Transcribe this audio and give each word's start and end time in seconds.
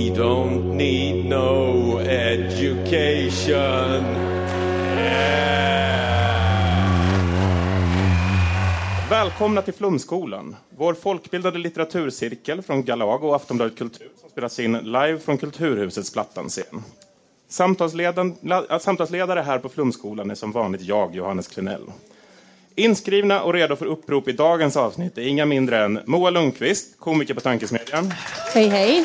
We 0.00 0.10
don't 0.10 0.76
need 0.76 1.24
no 1.24 1.98
education. 1.98 3.50
Välkomna 9.10 9.62
till 9.62 9.74
Flumskolan, 9.74 10.56
vår 10.76 10.94
folkbildade 10.94 11.58
litteraturcirkel 11.58 12.62
från 12.62 12.84
Galago 12.84 13.28
och 13.28 13.36
Aftonbladet 13.36 13.78
Kultur 13.78 14.08
som 14.20 14.30
spelas 14.30 14.58
in 14.58 14.72
live 14.72 15.18
från 15.18 15.38
Kulturhusets 15.38 16.12
Plattanscen. 16.12 16.82
Samtalsledare 17.48 19.40
här 19.40 19.58
på 19.58 19.68
Flumskolan 19.68 20.30
är 20.30 20.34
som 20.34 20.52
vanligt 20.52 20.82
jag, 20.82 21.14
Johannes 21.14 21.48
Klenell. 21.48 21.84
Inskrivna 22.74 23.42
och 23.42 23.52
redo 23.52 23.76
för 23.76 23.86
upprop 23.86 24.28
i 24.28 24.32
dagens 24.32 24.76
avsnitt 24.76 25.18
är 25.18 25.22
inga 25.22 25.46
mindre 25.46 25.84
än 25.84 26.00
Moa 26.06 26.30
Lundqvist, 26.30 26.98
komiker 26.98 27.34
på 27.34 27.40
Tankesmedjan. 27.40 28.12
Hej, 28.54 28.68
hej. 28.68 29.04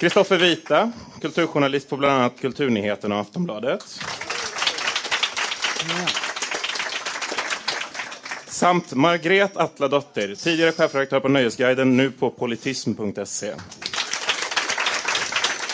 Kristoffer 0.00 0.38
Vita, 0.38 0.92
kulturjournalist 1.20 1.88
på 1.88 1.96
bland 1.96 2.14
annat 2.14 2.40
Kulturnyheterna 2.40 3.14
och 3.14 3.20
Aftonbladet. 3.20 4.00
Samt 8.46 8.94
Margret 8.94 9.56
Atladotter, 9.56 10.34
tidigare 10.34 10.72
chefredaktör 10.72 11.20
på 11.20 11.28
Nöjesguiden, 11.28 11.96
nu 11.96 12.10
på 12.10 12.30
politism.se. 12.30 13.52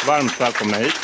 Varmt 0.07 0.41
välkomna 0.41 0.77
hit. 0.77 0.95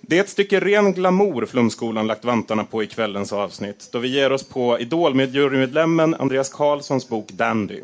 Det 0.00 0.18
är 0.18 0.20
ett 0.20 0.30
stycke 0.30 0.60
ren 0.60 0.92
glamour 0.92 1.46
Flumskolan 1.46 2.06
lagt 2.06 2.24
vantarna 2.24 2.64
på 2.64 2.82
i 2.82 2.86
kvällens 2.86 3.32
avsnitt, 3.32 3.88
då 3.92 3.98
vi 3.98 4.08
ger 4.08 4.32
oss 4.32 4.44
på 4.44 4.78
Idol-jurymedlemmen 4.78 6.14
Andreas 6.14 6.48
Karlssons 6.48 7.08
bok 7.08 7.28
Dandy. 7.32 7.80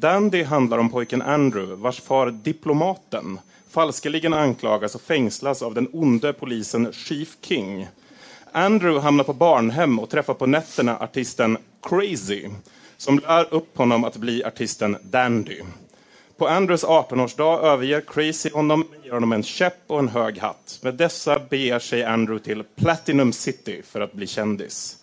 Dandy 0.00 0.42
handlar 0.42 0.78
om 0.78 0.90
pojken 0.90 1.22
Andrew, 1.22 1.74
vars 1.74 2.00
far 2.00 2.30
Diplomaten 2.30 3.40
falskeligen 3.70 4.34
anklagas 4.34 4.94
och 4.94 5.00
fängslas 5.00 5.62
av 5.62 5.74
den 5.74 5.88
onde 5.92 6.32
polisen 6.32 6.92
Chief 6.92 7.36
King. 7.42 7.88
Andrew 8.52 9.00
hamnar 9.00 9.24
på 9.24 9.32
barnhem 9.32 9.98
och 9.98 10.10
träffar 10.10 10.34
på 10.34 10.46
nätterna 10.46 10.98
artisten 10.98 11.58
Crazy, 11.82 12.48
som 12.96 13.18
lär 13.18 13.54
upp 13.54 13.78
honom 13.78 14.04
att 14.04 14.16
bli 14.16 14.44
artisten 14.44 14.96
Dandy. 15.02 15.62
På 16.36 16.48
Andrews 16.48 16.84
18-årsdag 16.84 17.60
överger 17.60 18.00
Crazy 18.00 18.50
honom 18.50 18.82
och 18.82 19.04
ger 19.04 19.12
honom 19.12 19.32
en 19.32 19.42
käpp 19.42 19.78
och 19.86 19.98
en 19.98 20.08
hög 20.08 20.38
hatt. 20.38 20.78
Med 20.82 20.94
dessa 20.94 21.38
beger 21.38 21.78
sig 21.78 22.04
Andrew 22.04 22.44
till 22.44 22.64
Platinum 22.76 23.32
City 23.32 23.82
för 23.82 24.00
att 24.00 24.12
bli 24.12 24.26
kändis. 24.26 24.97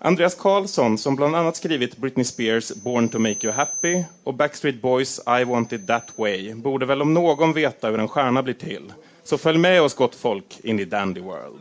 Andreas 0.00 0.34
Karlsson, 0.34 0.98
som 0.98 1.16
bland 1.16 1.36
annat 1.36 1.56
skrivit 1.56 1.96
Britney 1.96 2.24
Spears 2.24 2.74
Born 2.74 3.08
to 3.08 3.18
make 3.18 3.46
you 3.46 3.52
happy 3.52 4.04
och 4.24 4.34
Backstreet 4.34 4.82
Boys 4.82 5.20
I 5.40 5.44
want 5.44 5.72
it 5.72 5.86
that 5.86 6.12
way, 6.16 6.54
borde 6.54 6.86
väl 6.86 7.02
om 7.02 7.14
någon 7.14 7.52
veta 7.52 7.88
hur 7.88 7.98
en 7.98 8.08
stjärna 8.08 8.42
blir 8.42 8.54
till. 8.54 8.92
Så 9.24 9.38
följ 9.38 9.58
med 9.58 9.82
oss 9.82 9.94
gott 9.94 10.14
folk 10.14 10.60
in 10.62 10.80
i 10.80 10.84
Dandy 10.84 11.20
World. 11.20 11.60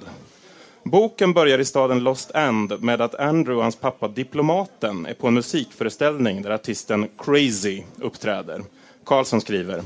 Boken 0.84 1.34
börjar 1.34 1.60
i 1.60 1.66
staden 1.66 2.00
Lost 2.00 2.32
End 2.32 2.84
med 2.84 3.02
att 3.02 3.16
Andrew 3.16 3.56
och 3.56 3.64
hans 3.64 3.76
pappa 3.76 4.08
Diplomaten 4.08 5.06
är 5.06 5.14
på 5.14 5.28
en 5.28 5.34
musikföreställning 5.34 6.42
där 6.42 6.52
artisten 6.52 7.08
Crazy 7.18 7.84
uppträder. 7.96 8.62
Karlsson 9.06 9.42
skriver. 9.42 9.84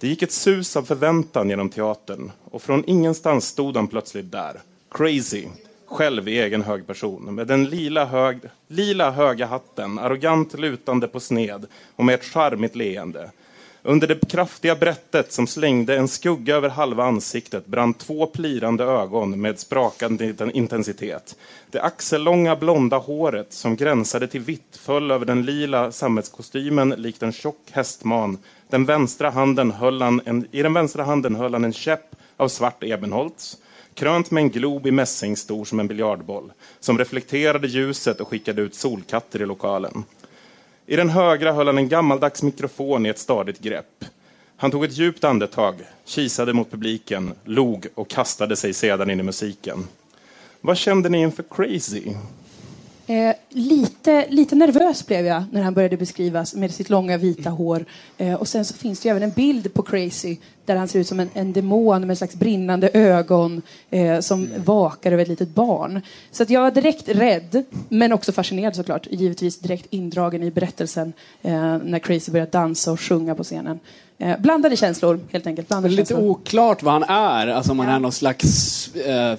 Det 0.00 0.08
gick 0.08 0.22
ett 0.22 0.32
sus 0.32 0.76
av 0.76 0.82
förväntan 0.82 1.50
genom 1.50 1.68
teatern 1.70 2.32
och 2.50 2.62
från 2.62 2.84
ingenstans 2.86 3.46
stod 3.46 3.76
han 3.76 3.88
plötsligt 3.88 4.32
där. 4.32 4.60
Crazy, 4.90 5.46
själv 5.92 6.28
i 6.28 6.38
egen 6.38 6.62
hög 6.62 6.86
person, 6.86 7.34
med 7.34 7.46
den 7.46 7.64
lila, 7.64 8.04
hög, 8.04 8.38
lila 8.68 9.10
höga 9.10 9.46
hatten, 9.46 9.98
arrogant 9.98 10.58
lutande 10.58 11.08
på 11.08 11.20
sned 11.20 11.66
och 11.96 12.04
med 12.04 12.14
ett 12.14 12.24
charmigt 12.24 12.76
leende. 12.76 13.30
Under 13.84 14.06
det 14.06 14.28
kraftiga 14.28 14.76
brättet 14.76 15.32
som 15.32 15.46
slängde 15.46 15.96
en 15.96 16.08
skugga 16.08 16.56
över 16.56 16.68
halva 16.68 17.04
ansiktet 17.04 17.66
brann 17.66 17.94
två 17.94 18.26
plirande 18.26 18.84
ögon 18.84 19.40
med 19.40 19.58
sprakande 19.58 20.34
intensitet. 20.52 21.36
Det 21.70 21.82
axellånga 21.82 22.56
blonda 22.56 22.98
håret 22.98 23.52
som 23.52 23.76
gränsade 23.76 24.26
till 24.26 24.40
vitt 24.40 24.76
föll 24.82 25.10
över 25.10 25.26
den 25.26 25.42
lila 25.42 25.92
sammetskostymen 25.92 26.90
likt 26.90 27.22
en 27.22 27.32
tjock 27.32 27.70
hästman. 27.70 28.38
Den 28.68 28.84
vänstra 28.84 29.30
handen 29.30 29.70
höll 29.70 30.02
han 30.02 30.20
en, 30.24 30.46
I 30.50 30.62
den 30.62 30.72
vänstra 30.72 31.04
handen 31.04 31.34
höll 31.34 31.52
han 31.52 31.64
en 31.64 31.72
käpp 31.72 32.16
av 32.36 32.48
svart 32.48 32.82
ebenholts 32.82 33.56
krönt 33.94 34.30
med 34.30 34.40
en 34.40 34.50
glob 34.50 34.86
i 34.86 34.90
mässing 34.90 35.36
stor 35.36 35.64
som 35.64 35.80
en 35.80 35.88
biljardboll 35.88 36.52
som 36.80 36.98
reflekterade 36.98 37.66
ljuset 37.66 38.20
och 38.20 38.28
skickade 38.28 38.62
ut 38.62 38.74
solkatter 38.74 39.42
i 39.42 39.46
lokalen. 39.46 40.04
I 40.86 40.96
den 40.96 41.10
högra 41.10 41.52
höll 41.52 41.66
han 41.66 41.78
en 41.78 41.88
gammaldags 41.88 42.42
mikrofon 42.42 43.06
i 43.06 43.08
ett 43.08 43.18
stadigt 43.18 43.58
grepp. 43.58 44.04
Han 44.56 44.70
tog 44.70 44.84
ett 44.84 44.98
djupt 44.98 45.24
andetag, 45.24 45.74
kisade 46.04 46.52
mot 46.52 46.70
publiken, 46.70 47.34
log 47.44 47.86
och 47.94 48.08
kastade 48.08 48.56
sig 48.56 48.72
sedan 48.72 49.10
in 49.10 49.20
i 49.20 49.22
musiken. 49.22 49.88
Vad 50.60 50.76
kände 50.76 51.08
ni 51.08 51.18
inför 51.18 51.44
Crazy? 51.50 52.14
Eh, 53.06 53.34
lite, 53.48 54.26
lite 54.28 54.54
nervös 54.54 55.06
blev 55.06 55.26
jag 55.26 55.44
när 55.52 55.62
han 55.62 55.74
började 55.74 55.96
beskrivas 55.96 56.54
med 56.54 56.74
sitt 56.74 56.90
långa 56.90 57.16
vita 57.16 57.50
hår. 57.50 57.84
Eh, 58.18 58.34
och 58.34 58.48
sen 58.48 58.64
så 58.64 58.74
finns 58.74 59.00
det 59.00 59.08
ju 59.08 59.10
även 59.10 59.22
en 59.22 59.30
bild 59.30 59.74
på 59.74 59.82
Crazy 59.82 60.36
där 60.64 60.76
han 60.76 60.88
ser 60.88 60.98
ut 61.00 61.06
som 61.08 61.20
en, 61.20 61.30
en 61.34 61.52
demon 61.52 62.06
med 62.06 62.18
slags 62.18 62.34
brinnande 62.34 62.90
ögon 62.92 63.62
eh, 63.90 64.20
som 64.20 64.48
vakar 64.56 65.12
över 65.12 65.22
ett 65.22 65.28
litet 65.28 65.48
barn. 65.48 66.00
Så 66.30 66.42
att 66.42 66.50
jag 66.50 66.60
var 66.60 66.70
direkt 66.70 67.08
rädd, 67.08 67.64
men 67.88 68.12
också 68.12 68.32
fascinerad 68.32 68.76
såklart. 68.76 69.06
Givetvis 69.10 69.58
direkt 69.58 69.86
indragen 69.90 70.42
i 70.42 70.50
berättelsen 70.50 71.12
eh, 71.42 71.52
när 71.84 71.98
Crazy 71.98 72.32
börjar 72.32 72.46
dansa 72.46 72.92
och 72.92 73.00
sjunga 73.00 73.34
på 73.34 73.44
scenen. 73.44 73.80
Eh, 74.18 74.38
blandade 74.40 74.76
känslor, 74.76 75.20
helt 75.32 75.46
enkelt. 75.46 75.68
Blandade 75.68 75.94
lite 75.94 76.08
känslor. 76.08 76.30
oklart 76.30 76.82
vad 76.82 76.92
han 76.94 77.02
är, 77.02 77.46
alltså 77.48 77.72
om 77.72 77.78
han 77.78 77.88
Ja. 77.88 77.94
är 77.94 78.00
någon 78.00 78.12
slags 78.12 78.94
eh, 78.96 79.38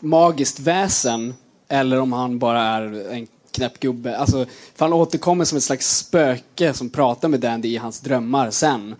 magiskt 0.00 0.60
väsen 0.60 1.34
eller 1.70 2.00
om 2.00 2.12
han 2.12 2.38
bara 2.38 2.62
är 2.62 3.12
en 3.12 3.26
knäpp 3.50 3.80
gubbe. 3.80 4.18
Alltså, 4.18 4.46
för 4.74 4.84
han 4.84 4.92
återkommer 4.92 5.44
som 5.44 5.58
ett 5.58 5.64
slags 5.64 5.96
spöke 5.96 6.74
som 6.74 6.90
pratar 6.90 7.28
med 7.28 7.40
Dandy 7.40 7.68
i 7.68 7.76
hans 7.76 8.00
drömmar 8.00 8.50
sen. 8.50 8.94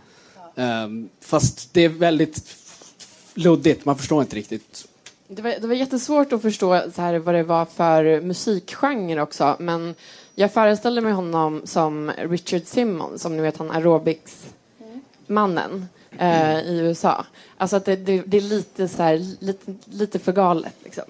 Ehm, 0.56 1.08
fast 1.20 1.74
det 1.74 1.84
är 1.84 1.88
väldigt 1.88 2.56
luddigt, 3.34 3.84
man 3.84 3.98
förstår 3.98 4.22
inte 4.22 4.36
riktigt. 4.36 4.86
Det 5.28 5.42
var, 5.42 5.54
det 5.60 5.66
var 5.66 5.74
jättesvårt 5.74 6.32
att 6.32 6.42
förstå 6.42 6.82
så 6.94 7.02
här, 7.02 7.18
vad 7.18 7.34
det 7.34 7.42
var 7.42 7.64
för 7.64 8.20
musikgenre 8.20 9.22
också. 9.22 9.56
Men 9.58 9.94
jag 10.34 10.52
föreställer 10.52 11.02
mig 11.02 11.12
honom 11.12 11.62
som 11.64 12.10
Richard 12.10 12.62
Simmons, 12.64 13.22
som 13.22 13.36
ni 13.36 13.42
vet 13.42 13.56
han 13.56 13.70
aerobics-mannen 13.70 15.86
eh, 16.18 16.58
i 16.58 16.78
USA. 16.78 17.26
Alltså 17.56 17.76
att 17.76 17.84
det, 17.84 17.96
det, 17.96 18.22
det 18.26 18.36
är 18.36 18.40
lite, 18.40 18.88
så 18.88 19.02
här, 19.02 19.26
lite, 19.40 19.74
lite 19.84 20.18
för 20.18 20.32
galet. 20.32 20.74
Liksom. 20.84 21.04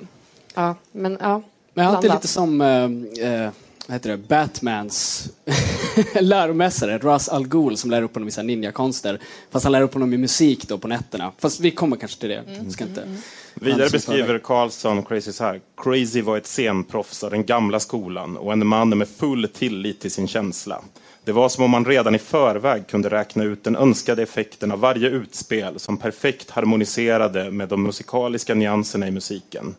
Ja, 0.60 0.74
men 0.92 1.18
ja. 1.20 1.42
Men 1.74 1.86
han 1.86 2.04
är 2.04 2.14
lite 2.14 2.28
som 2.28 2.60
eh, 2.60 2.84
eh, 3.30 3.50
vad 3.86 3.94
heter 3.94 4.10
det, 4.10 4.16
Batmans 4.16 5.28
läromästare, 6.20 6.98
Ras 6.98 7.28
Al 7.28 7.48
Ghul, 7.48 7.76
som 7.76 7.90
lär 7.90 8.02
upp 8.02 8.14
honom 8.14 8.26
vissa 8.26 8.42
ninjakonster. 8.42 9.20
Fast 9.50 9.64
han 9.64 9.72
lär 9.72 9.82
upp 9.82 9.94
honom 9.94 10.14
i 10.14 10.16
musik 10.16 10.68
då 10.68 10.78
på 10.78 10.88
nätterna. 10.88 11.32
Fast 11.38 11.60
vi 11.60 11.70
kommer 11.70 11.96
kanske 11.96 12.20
till 12.20 12.28
det. 12.28 12.44
Mm. 12.48 12.70
Ska 12.70 12.84
inte... 12.84 13.16
Vidare 13.54 13.80
Hans 13.80 13.92
beskriver 13.92 14.26
förväg. 14.26 14.42
Karlsson 14.42 15.02
Crazy 15.02 15.32
så 15.32 15.44
här. 15.44 15.60
Crazy 15.76 16.22
var 16.22 16.36
ett 16.36 16.46
scenproffs 16.46 17.24
av 17.24 17.30
den 17.30 17.46
gamla 17.46 17.80
skolan 17.80 18.36
och 18.36 18.52
en 18.52 18.66
man 18.66 18.98
med 18.98 19.08
full 19.08 19.48
tillit 19.48 20.00
till 20.00 20.10
sin 20.10 20.28
känsla. 20.28 20.82
Det 21.24 21.32
var 21.32 21.48
som 21.48 21.64
om 21.64 21.70
man 21.70 21.84
redan 21.84 22.14
i 22.14 22.18
förväg 22.18 22.86
kunde 22.86 23.08
räkna 23.08 23.44
ut 23.44 23.64
den 23.64 23.76
önskade 23.76 24.22
effekten 24.22 24.72
av 24.72 24.80
varje 24.80 25.08
utspel 25.08 25.78
som 25.78 25.96
perfekt 25.96 26.50
harmoniserade 26.50 27.50
med 27.50 27.68
de 27.68 27.82
musikaliska 27.82 28.54
nyanserna 28.54 29.08
i 29.08 29.10
musiken. 29.10 29.74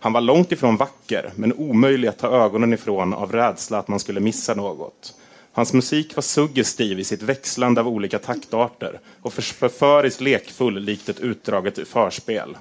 Han 0.00 0.12
var 0.12 0.20
långt 0.20 0.52
ifrån 0.52 0.76
vacker, 0.76 1.30
men 1.36 1.52
omöjlig 1.52 2.08
att 2.08 2.18
ta 2.18 2.28
ögonen 2.28 2.72
ifrån 2.72 3.14
av 3.14 3.32
rädsla 3.32 3.78
att 3.78 3.88
man 3.88 4.00
skulle 4.00 4.20
missa 4.20 4.54
något. 4.54 5.14
Hans 5.52 5.72
musik 5.72 6.16
var 6.16 6.22
suggestiv 6.22 7.00
i 7.00 7.04
sitt 7.04 7.22
växlande 7.22 7.80
av 7.80 7.88
olika 7.88 8.18
taktarter 8.18 9.00
och 9.22 9.32
för- 9.32 9.42
förföriskt 9.42 10.20
lekfull 10.20 10.78
likt 10.80 11.08
ett 11.08 11.20
utdraget 11.20 11.88
förspel. 11.88 12.56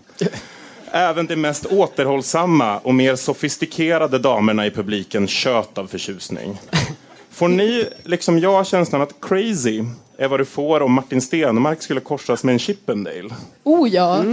Även 0.91 1.25
de 1.25 1.35
mest 1.35 1.65
återhållsamma 1.65 2.77
och 2.77 2.95
mer 2.95 3.15
sofistikerade 3.15 4.19
damerna 4.19 4.65
i 4.65 4.71
publiken 4.71 5.27
tjöt 5.27 5.77
av 5.77 5.88
förtjusning. 5.88 6.57
Får 7.29 7.47
ni, 7.47 7.85
liksom 8.03 8.39
jag, 8.39 8.67
känslan 8.67 9.01
att 9.01 9.21
crazy 9.21 9.83
är 10.17 10.27
vad 10.27 10.39
du 10.39 10.45
får 10.45 10.81
om 10.81 10.93
Martin 10.93 11.21
Stenmark 11.21 11.81
skulle 11.81 11.99
korsas 11.99 12.43
med 12.43 12.53
en 12.53 12.59
Chippendale? 12.59 13.29
Oh 13.63 13.89
ja! 13.89 14.23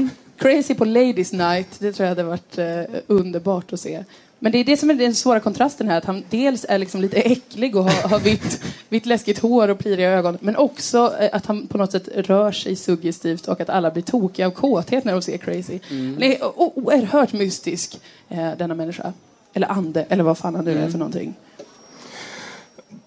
Crazy 0.43 0.75
på 0.75 0.85
Ladies 0.85 1.33
Night, 1.33 1.69
det 1.79 1.93
tror 1.93 2.05
jag 2.05 2.09
hade 2.09 2.23
varit 2.23 2.59
eh, 2.59 2.83
underbart 3.07 3.73
att 3.73 3.81
se. 3.81 4.05
Men 4.39 4.53
det 4.53 4.59
är 4.59 4.65
det 4.65 4.77
som 4.77 4.91
är 4.91 4.95
den 4.95 5.15
svåra 5.15 5.41
kontrasten 5.41 5.89
här, 5.89 5.99
att 5.99 6.05
han 6.05 6.25
dels 6.31 6.67
är 6.69 6.79
liksom 6.79 7.01
lite 7.01 7.17
äcklig 7.17 7.77
och 7.77 7.85
har, 7.85 8.09
har 8.09 8.19
vitt, 8.19 8.65
vitt 8.89 9.07
läskigt 9.07 9.39
hår 9.39 9.69
och 9.69 9.79
pliriga 9.79 10.11
ögon, 10.11 10.39
men 10.41 10.57
också 10.57 11.15
eh, 11.21 11.29
att 11.33 11.47
han 11.47 11.67
på 11.67 11.79
något 11.79 11.93
sätt 11.93 12.09
rör 12.15 12.53
sig 12.53 12.77
suggestivt 12.77 13.49
och 13.49 13.61
att 13.61 13.69
alla 13.71 13.91
blir 13.91 14.03
tokiga 14.03 14.47
av 14.47 14.51
kåthet 14.51 15.05
när 15.05 15.13
de 15.13 15.23
ser 15.23 15.37
Crazy. 15.37 15.79
Han 15.89 16.23
är 16.23 16.61
oerhört 16.61 17.33
mystisk, 17.33 18.01
eh, 18.29 18.51
denna 18.59 18.75
människa. 18.75 19.13
Eller 19.55 19.73
ande, 19.73 20.07
eller 20.09 20.25
vad 20.25 20.39
fan 20.39 20.55
han 20.55 20.65
nu 20.65 20.79
är 20.79 20.91
för 20.91 20.99
någonting. 20.99 21.35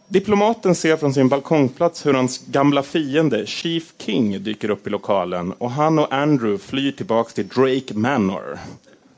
Diplomaten 0.07 0.75
ser 0.75 0.98
från 0.98 1.13
sin 1.13 1.30
balkongplats 1.30 2.06
hur 2.06 2.13
hans 2.13 2.46
gamla 2.48 2.84
fiende 2.84 3.46
Chief 3.46 3.94
King 3.98 4.44
dyker 4.44 4.69
upp 4.69 4.88
i 4.88 4.90
lokalen 4.90 5.52
och 5.52 5.72
han 5.72 6.00
och 6.00 6.13
Andrew 6.13 6.57
flyr 6.57 6.92
tillbaks 6.92 7.34
till 7.34 7.48
Drake 7.48 7.94
Manor. 7.94 8.60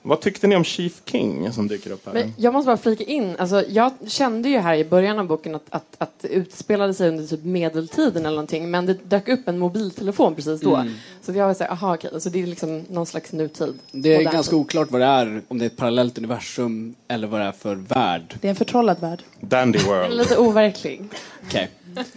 Vad 0.08 0.22
tyckte 0.22 0.48
ni 0.48 0.56
om 0.56 0.64
Chief 0.64 1.02
King 1.06 1.54
som 1.54 1.68
dyker 1.68 1.92
upp 1.92 2.06
här? 2.06 2.14
Men 2.14 2.34
jag 2.38 2.54
måste 2.54 2.66
bara 2.66 2.78
flika 2.78 3.04
in, 3.04 3.36
alltså, 3.40 3.64
jag 3.70 3.92
kände 4.08 4.50
ju 4.50 4.58
här 4.58 4.76
i 4.76 4.86
början 4.86 5.20
av 5.20 5.28
boken 5.28 5.56
att, 5.56 5.66
att, 5.70 5.96
att 5.98 6.20
det 6.22 6.28
utspelade 6.28 6.94
sig 6.94 7.10
under 7.10 7.28
typ 7.28 7.44
medeltiden 7.44 8.26
eller 8.26 8.36
någonting, 8.36 8.72
men 8.72 8.86
det 8.86 8.94
dök 9.10 9.28
upp 9.28 9.48
en 9.48 9.60
mobiltelefon 9.60 10.36
precis 10.36 10.62
då. 10.62 10.86
Så 11.22 11.32
jag 11.32 11.48
var 11.48 11.54
såhär, 11.54 11.72
aha 11.72 11.94
okej, 11.96 12.22
så 12.22 12.30
det 12.30 12.44
är 12.44 12.48
liksom 12.48 12.86
någon 12.90 13.06
slags 13.06 13.34
nutid. 13.34 13.74
Det 13.92 14.16
är 14.16 14.24
ganska 14.24 14.52
tid. 14.52 14.60
oklart 14.60 14.92
vad 14.92 15.02
det 15.02 15.08
är, 15.08 15.42
om 15.48 15.58
det 15.58 15.66
är 15.66 15.68
ett 15.68 15.78
parallellt 15.78 16.18
universum 16.18 16.96
eller 17.08 17.28
vad 17.28 17.42
det 17.42 17.46
är 17.46 17.52
för 17.52 17.76
värld. 17.76 18.36
Det 18.42 18.48
är 18.48 18.50
en 18.50 18.56
förtrollad 18.56 19.00
värld. 19.00 19.24
Dandy 19.40 19.80
World. 19.80 20.14
Lite 20.18 20.38
overklig. 20.38 21.02
Okej. 21.48 21.70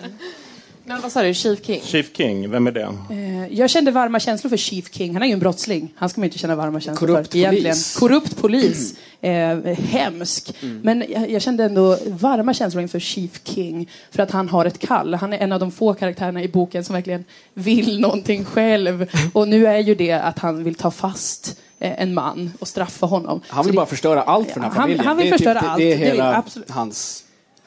Men 0.91 1.01
vad 1.01 1.13
sa 1.13 1.23
du, 1.23 1.35
Chief 1.35 1.65
King? 1.67 1.81
Chief 1.85 2.07
King, 2.17 2.51
vem 2.51 2.67
är 2.67 2.73
det? 2.73 2.95
Eh, 3.11 3.47
Jag 3.59 3.71
kände 3.71 3.91
varma 3.91 4.21
känslor 4.21 4.49
för 4.51 4.57
Chief 4.57 4.93
King. 4.95 5.13
Han 5.13 5.23
är 5.23 5.27
ju 5.27 5.33
en 5.33 5.39
brottsling. 5.39 5.93
Han 5.97 6.09
ska 6.09 6.21
man 6.21 6.25
inte 6.25 6.39
känna 6.39 6.55
varma 6.57 6.81
känslor 6.81 7.09
Korrupt 7.09 7.31
för. 7.31 7.39
Egentligen. 7.39 7.65
polis. 7.73 7.97
Korrupt 7.97 8.37
polis. 8.37 8.95
Eh, 9.21 9.59
hemsk. 9.79 10.55
Men 10.83 11.05
jag, 11.09 11.31
jag 11.31 11.43
kände 11.43 11.65
ändå 11.65 11.99
varma 12.07 12.55
känslor 12.55 12.83
inför 12.83 12.99
Chief 12.99 13.41
King. 13.45 13.89
För 14.11 14.23
att 14.23 14.31
han 14.31 14.49
har 14.49 14.65
ett 14.65 14.79
kall. 14.79 15.15
Han 15.15 15.33
är 15.33 15.39
en 15.39 15.53
av 15.53 15.61
de 15.61 15.71
få 15.71 15.95
karaktärerna 15.95 16.43
i 16.43 16.49
boken 16.49 16.85
som 16.85 16.95
verkligen 16.95 17.25
vill 17.55 18.01
någonting 18.01 18.45
själv. 18.45 19.07
Och 19.33 19.49
nu 19.49 19.67
är 19.67 19.79
ju 19.79 19.95
det 19.95 20.13
att 20.13 20.39
han 20.39 20.65
vill 20.65 20.75
ta 20.75 20.91
fast 20.91 21.61
eh, 21.79 22.03
en 22.03 22.15
man 22.15 22.51
och 22.59 22.69
straffa 22.69 23.07
honom. 23.07 23.41
Han 23.49 23.65
vill 23.65 23.73
det- 23.73 23.77
bara 23.77 23.87
förstöra 23.87 24.23
allt 24.23 24.49
för 24.49 24.55
den 24.55 24.63
här 24.63 24.71
Han- 24.71 24.81
familjen. 24.83 25.07
han 25.07 25.17
vill 25.17 25.27
det 25.27 25.31
är 25.35 25.39
förstöra 25.39 25.61
typ, 25.61 25.69
allt. 25.71 25.79
Det, 25.79 25.85
det 25.85 25.95
är 25.95 25.99
Det 25.99 26.05
hela 26.07 26.35
absolut. 26.37 26.71
hans 26.71 27.25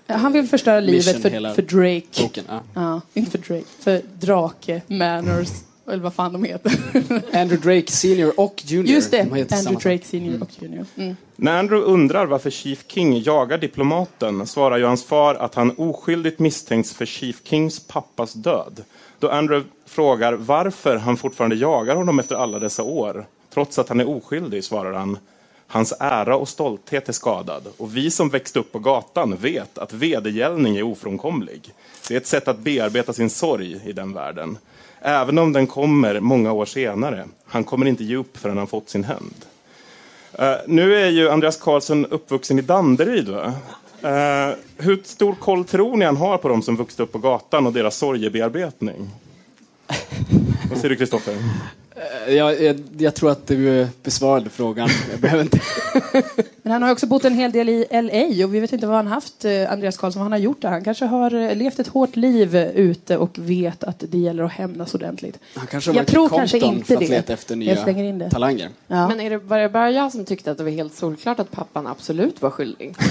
Han 0.08 0.34
vill 0.34 0.48
förstöra 0.48 0.80
livet 0.80 1.22
för, 1.22 1.54
för 1.54 1.62
Drake. 1.62 2.22
boken. 2.24 2.44
Ja. 2.48 2.62
Ja, 2.74 3.02
inte 3.14 3.32
för 3.32 3.38
Drake. 3.38 3.66
För 3.80 4.02
Drake, 4.20 4.82
Manners, 4.88 5.50
eller 5.88 6.04
vad 6.04 6.14
fan 6.14 6.34
de 6.34 6.44
heter. 6.44 6.72
Andrew 7.38 7.74
Drake 7.74 7.92
senior 7.92 8.40
och 8.40 8.62
junior. 8.66 8.96
Just 8.96 9.12
det, 9.12 9.24
De 9.24 9.56
Andrew 9.56 9.90
Drake 9.90 10.06
senior 10.06 10.42
och 10.42 10.50
junior. 10.60 10.86
Mm. 10.96 11.16
När 11.36 11.60
Andrew 11.60 11.94
undrar 11.94 12.26
varför 12.26 12.50
Chief 12.50 12.84
King 12.88 13.22
jagar 13.22 13.58
diplomaten 13.58 14.48
svarar 14.48 14.78
ju 14.78 14.86
hans 14.86 15.04
far 15.04 15.36
att 15.36 15.56
han 15.56 15.72
oskyldigt 15.78 16.40
misstänks 16.40 16.94
för 16.94 17.06
Chief 17.06 17.42
Kings 17.44 17.80
pappas 17.80 18.34
död. 18.34 18.84
Då 19.20 19.30
Andrew 19.30 19.70
frågar 19.86 20.34
varför 20.34 20.98
han 20.98 21.18
fortfarande 21.18 21.56
jagar 21.56 21.96
honom 21.96 22.20
efter 22.20 22.36
alla 22.36 22.60
dessa 22.60 22.84
år, 22.84 23.26
trots 23.54 23.80
att 23.80 23.90
han 23.90 24.00
är 24.00 24.10
oskyldig, 24.10 24.64
svarar 24.64 24.94
han 24.94 25.18
Hans 25.74 25.94
ära 26.00 26.36
och 26.36 26.50
stolthet 26.50 27.10
är 27.10 27.14
skadad 27.14 27.68
och 27.78 27.98
vi 27.98 28.12
som 28.12 28.30
växte 28.30 28.60
upp 28.60 28.72
på 28.72 28.80
gatan 28.80 29.36
vet 29.36 29.78
att 29.78 29.94
vedergällning 29.94 30.78
är 30.78 30.84
ofrånkomlig. 30.84 31.74
Det 32.08 32.14
är 32.14 32.18
ett 32.18 32.28
sätt 32.28 32.48
att 32.48 32.60
bearbeta 32.60 33.14
sin 33.14 33.30
sorg 33.30 33.82
i 33.86 33.92
den 33.92 34.14
världen. 34.14 34.58
Även 35.02 35.38
om 35.38 35.54
den 35.54 35.68
kommer 35.68 36.20
många 36.20 36.52
år 36.52 36.66
senare. 36.66 37.26
Han 37.46 37.64
kommer 37.64 37.86
inte 37.86 38.04
ge 38.04 38.16
upp 38.16 38.38
förrän 38.38 38.58
han 38.58 38.68
fått 38.68 38.90
sin 38.90 39.04
hämnd. 39.04 39.46
Uh, 40.40 40.56
nu 40.68 40.96
är 40.96 41.10
ju 41.10 41.30
Andreas 41.30 41.58
Karlsson 41.58 42.06
uppvuxen 42.06 42.60
i 42.60 42.62
Danderyd. 42.62 43.30
Va? 43.30 43.46
Uh, 44.04 44.56
hur 44.78 45.02
stor 45.04 45.36
koll 45.36 45.66
tror 45.66 45.98
ni 45.98 46.06
han 46.06 46.18
har 46.18 46.38
på 46.38 46.48
de 46.48 46.62
som 46.62 46.76
vuxit 46.76 47.00
upp 47.00 47.12
på 47.12 47.18
gatan 47.18 47.68
och 47.68 47.74
deras 47.74 47.98
sorgebearbetning? 47.98 49.10
Vad 50.70 50.78
säger 50.78 50.90
du 50.90 50.96
Kristoffer? 50.96 51.36
Jag, 52.28 52.62
jag, 52.62 52.80
jag 52.98 53.16
tror 53.16 53.32
att 53.32 53.48
du 53.48 53.88
besvarade 54.04 54.50
frågan. 54.50 54.90
Jag 55.12 55.20
behöver 55.20 55.44
inte... 55.44 55.60
Men 56.62 56.72
han 56.74 56.84
har 56.84 56.92
också 56.92 57.08
bott 57.08 57.26
en 57.26 57.34
hel 57.34 57.52
del 57.52 57.70
i 57.70 57.88
LA 57.92 58.46
och 58.46 58.56
vi 58.56 58.60
vet 58.60 58.74
inte 58.74 58.88
vad 58.88 58.96
han 58.96 59.08
haft, 59.08 59.46
eh, 59.46 59.72
Andreas 59.72 59.98
Karlsson, 59.98 60.20
vad 60.20 60.26
han 60.26 60.32
har 60.32 60.40
gjort 60.40 60.62
där. 60.62 60.70
Han 60.70 60.84
kanske 60.84 61.06
har 61.06 61.34
eh, 61.34 61.56
levt 61.56 61.80
ett 61.80 61.88
hårt 61.88 62.16
liv 62.16 62.56
eh, 62.56 62.70
ute 62.70 63.18
och 63.18 63.38
vet 63.40 63.84
att 63.84 64.04
det 64.10 64.18
gäller 64.18 64.44
att 64.44 64.52
hämnas 64.52 64.96
ordentligt. 64.96 65.40
Han 65.56 65.68
kanske 65.68 65.92
har 65.92 65.96
Jag 65.96 66.08
tror 66.08 66.30
kanske 66.30 66.58
inte 66.58 66.86
för 66.86 66.96
att 66.96 67.10
leta 67.10 67.34
efter 67.34 67.56
Jag 67.56 67.80
slänger 67.80 68.04
nya 68.04 68.10
in 68.10 68.20
det. 68.20 68.30
talanger. 68.30 68.70
Ja. 68.88 69.08
Men 69.08 69.20
är 69.20 69.30
det, 69.30 69.38
var 69.38 69.60
det 69.60 69.70
bara 69.70 69.92
jag 69.92 70.12
som 70.12 70.26
tyckte 70.26 70.52
att 70.52 70.58
det 70.58 70.64
var 70.64 70.72
helt 70.72 70.96
solklart 70.96 71.40
att 71.40 71.52
pappan 71.52 71.88
absolut 71.88 72.42
var 72.42 72.50
skyldig? 72.50 72.96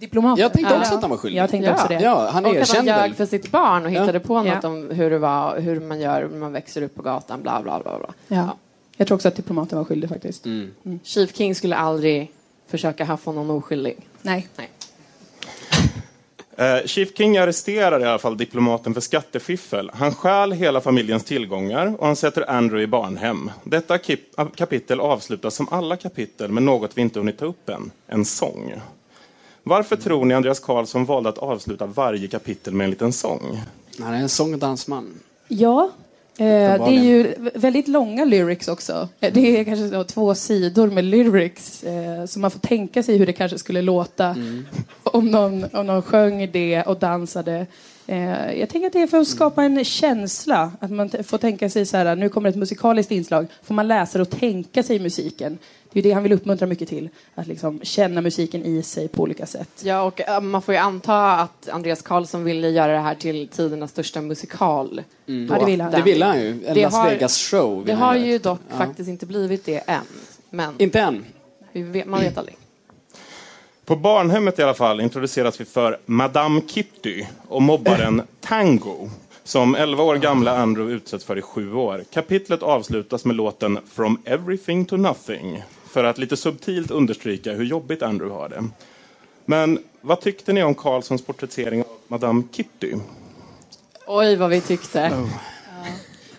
Diplomat. 0.00 0.38
Jag 0.38 0.52
tänkte 0.52 0.74
Ja. 0.74 0.80
också 0.80 0.94
att 0.94 1.00
han 1.00 1.10
var 1.10 1.16
skyldig. 1.16 1.38
Jag 1.40 1.50
tänkte 1.50 1.68
Ja. 1.70 1.74
också 1.74 1.86
det. 1.88 1.94
Ja, 2.00 2.30
han 2.32 2.46
och 2.46 2.56
att 2.56 2.68
han 2.70 2.86
ljög 2.86 2.96
väl. 3.00 3.14
för 3.14 3.26
sitt 3.26 3.50
barn 3.50 3.84
och 3.84 3.90
hittade 3.90 4.20
på 4.20 4.34
Ja. 4.34 4.54
något 4.54 4.64
om 4.64 4.90
hur 4.90 5.10
det 5.10 5.18
var, 5.18 5.58
hur 5.60 5.80
man 5.80 6.00
gör 6.00 6.28
när 6.32 6.38
man 6.38 6.52
växer 6.52 6.82
upp 6.82 6.94
på 6.94 7.02
gatan, 7.02 7.42
bla 7.42 7.62
bla 7.62 7.80
bla. 7.82 7.98
bla. 7.98 8.14
Ja. 8.28 8.56
Jag 8.96 9.06
tror 9.06 9.16
också 9.16 9.28
att 9.28 9.36
diplomaten 9.36 9.78
var 9.78 9.84
skyldig 9.84 10.08
faktiskt. 10.10 10.44
Mm. 10.46 10.70
Chief 11.04 11.36
King 11.36 11.54
skulle 11.54 11.76
aldrig 11.76 12.30
försöka 12.66 13.04
haffa 13.04 13.32
någon 13.32 13.50
oskyldig. 13.50 13.96
Nej. 14.22 14.48
Nej. 14.56 14.70
Eh, 16.56 16.86
Chief 16.86 17.08
King 17.16 17.36
arresterar 17.38 18.00
i 18.00 18.04
alla 18.04 18.18
fall 18.18 18.36
diplomaten 18.36 18.94
för 18.94 19.00
skattefiffel. 19.00 19.90
Han 19.94 20.14
stjäl 20.14 20.52
hela 20.52 20.80
familjens 20.80 21.24
tillgångar 21.24 21.94
och 21.98 22.06
han 22.06 22.16
sätter 22.16 22.50
Andrew 22.50 22.82
i 22.82 22.86
barnhem. 22.86 23.50
Detta 23.64 23.98
kapitel 24.56 25.00
avslutas 25.00 25.54
som 25.54 25.68
alla 25.70 25.96
kapitel 25.96 26.50
med 26.52 26.62
något 26.62 26.90
vi 26.98 27.02
inte 27.02 27.18
hunnit 27.18 27.38
ta 27.38 27.44
upp 27.44 27.68
än. 27.68 27.90
En 28.06 28.24
sång. 28.24 28.74
Varför 29.68 29.96
tror 29.96 30.24
ni 30.24 30.34
Andreas 30.34 30.60
Karlsson 30.60 31.04
valde 31.04 31.28
att 31.28 31.38
avsluta 31.38 31.86
varje 31.86 32.28
kapitel 32.28 32.74
med 32.74 32.84
en 32.84 32.90
liten 32.90 33.12
sång? 33.12 33.60
Han 34.00 34.14
är 34.14 34.18
en 34.18 34.28
sång 34.28 34.52
och 34.52 34.58
dansman. 34.58 35.14
Ja. 35.48 35.90
Eh, 36.38 36.44
det 36.86 36.96
är 36.96 37.04
ju 37.04 37.34
väldigt 37.54 37.88
långa 37.88 38.24
lyrics 38.24 38.68
också. 38.68 39.08
Eh, 39.20 39.32
Det 39.32 39.60
är 39.60 39.64
kanske 39.64 39.88
så 39.88 40.04
två 40.04 40.34
sidor 40.34 40.90
med 40.90 41.04
lyrics. 41.04 41.84
Eh, 41.84 42.24
så 42.26 42.38
man 42.40 42.50
får 42.50 42.60
tänka 42.60 43.02
sig 43.02 43.16
hur 43.16 43.26
det 43.26 43.32
kanske 43.32 43.58
skulle 43.58 43.82
låta 43.82 44.36
om, 45.02 45.30
någon, 45.30 45.64
om 45.72 45.86
någon 45.86 46.02
sjöng 46.02 46.50
det 46.52 46.82
och 46.82 46.98
dansade. 46.98 47.66
Eh, 48.06 48.52
jag 48.60 48.68
tänker 48.68 48.86
att 48.86 48.92
det 48.92 49.02
är 49.02 49.06
för 49.06 49.18
att 49.18 49.28
skapa 49.28 49.62
en 49.64 49.84
känsla. 49.84 50.72
Att 50.80 50.90
man 50.90 51.10
får 51.24 51.38
tänka 51.38 51.70
sig 51.70 51.86
så 51.86 51.96
här, 51.96 52.16
nu 52.16 52.28
kommer 52.28 52.48
ett 52.48 52.56
musikaliskt 52.56 53.12
inslag. 53.12 53.46
Får 53.62 53.74
man 53.74 53.88
läsa 53.88 54.20
och 54.20 54.30
tänka 54.30 54.82
sig 54.82 54.98
musiken. 54.98 55.58
Det 55.92 55.98
är 55.98 56.02
ju 56.02 56.08
det 56.08 56.14
han 56.14 56.22
vill 56.22 56.32
uppmuntra 56.32 56.66
mycket 56.66 56.88
till. 56.88 57.08
Att 57.34 57.46
liksom 57.46 57.80
känna 57.82 58.20
musiken 58.20 58.64
i 58.64 58.82
sig 58.82 59.08
på 59.08 59.22
olika 59.22 59.46
sätt. 59.46 59.68
Ja, 59.84 60.02
och 60.02 60.20
äh, 60.20 60.40
man 60.40 60.62
får 60.62 60.74
ju 60.74 60.80
anta 60.80 61.32
att 61.32 61.68
Andreas 61.68 62.02
Karlsson 62.02 62.44
ville 62.44 62.68
göra 62.70 62.92
det 62.92 62.98
här 62.98 63.14
till 63.14 63.48
tidernas 63.48 63.90
största 63.90 64.20
musikal. 64.20 65.02
Ja, 65.26 65.58
det 65.58 65.64
vill 65.66 65.80
han. 65.80 65.92
Det 65.92 66.02
ville 66.02 66.24
han 66.24 66.40
ju. 66.40 66.48
En 66.50 66.74
Det 66.74 66.82
Las 66.82 66.94
har- 66.94 67.10
Vegas-show. 67.10 67.84
Det 67.86 67.94
har 67.94 68.14
ju 68.16 68.38
dock 68.38 68.60
Ja. 68.70 68.76
faktiskt 68.76 69.08
inte 69.08 69.26
blivit 69.26 69.64
det 69.64 69.78
än. 69.78 70.00
Men 70.50 70.74
Inte 70.78 71.00
än. 71.00 71.24
vet, 71.72 72.06
man 72.06 72.20
vet 72.20 72.38
aldrig. 72.38 72.56
På 73.84 73.96
barnhemmet 73.96 74.58
i 74.58 74.62
alla 74.62 74.74
fall 74.74 75.00
introduceras 75.00 75.60
vi 75.60 75.64
för 75.64 75.98
Madame 76.06 76.60
Kitty 76.66 77.24
och 77.48 77.62
mobbaren 77.62 78.22
Tango 78.40 79.10
som 79.44 79.74
11 79.74 80.02
år 80.04 80.16
gamla 80.16 80.56
Andrew 80.58 80.94
utsätts 80.96 81.24
för 81.24 81.38
i 81.38 81.42
sju 81.42 81.74
år. 81.74 82.04
Kapitlet 82.10 82.62
avslutas 82.62 83.24
med 83.24 83.36
låten 83.36 83.78
From 83.92 84.22
Everything 84.24 84.84
to 84.84 84.96
Nothing 84.96 85.62
för 85.88 86.04
att 86.04 86.18
lite 86.18 86.36
subtilt 86.36 86.90
understryka 86.90 87.52
hur 87.52 87.64
jobbigt 87.64 88.02
Andrew 88.02 88.40
har 88.40 88.48
det. 88.48 88.64
Men 89.44 89.78
vad 90.00 90.20
tyckte 90.20 90.52
ni 90.52 90.62
om 90.62 90.74
Carlsons 90.74 91.22
porträttering 91.22 91.80
av 91.80 91.86
Madame 92.08 92.42
Kitty? 92.52 92.94
Oj, 94.06 94.36
vad 94.36 94.50
vi 94.50 94.60
tyckte. 94.60 95.28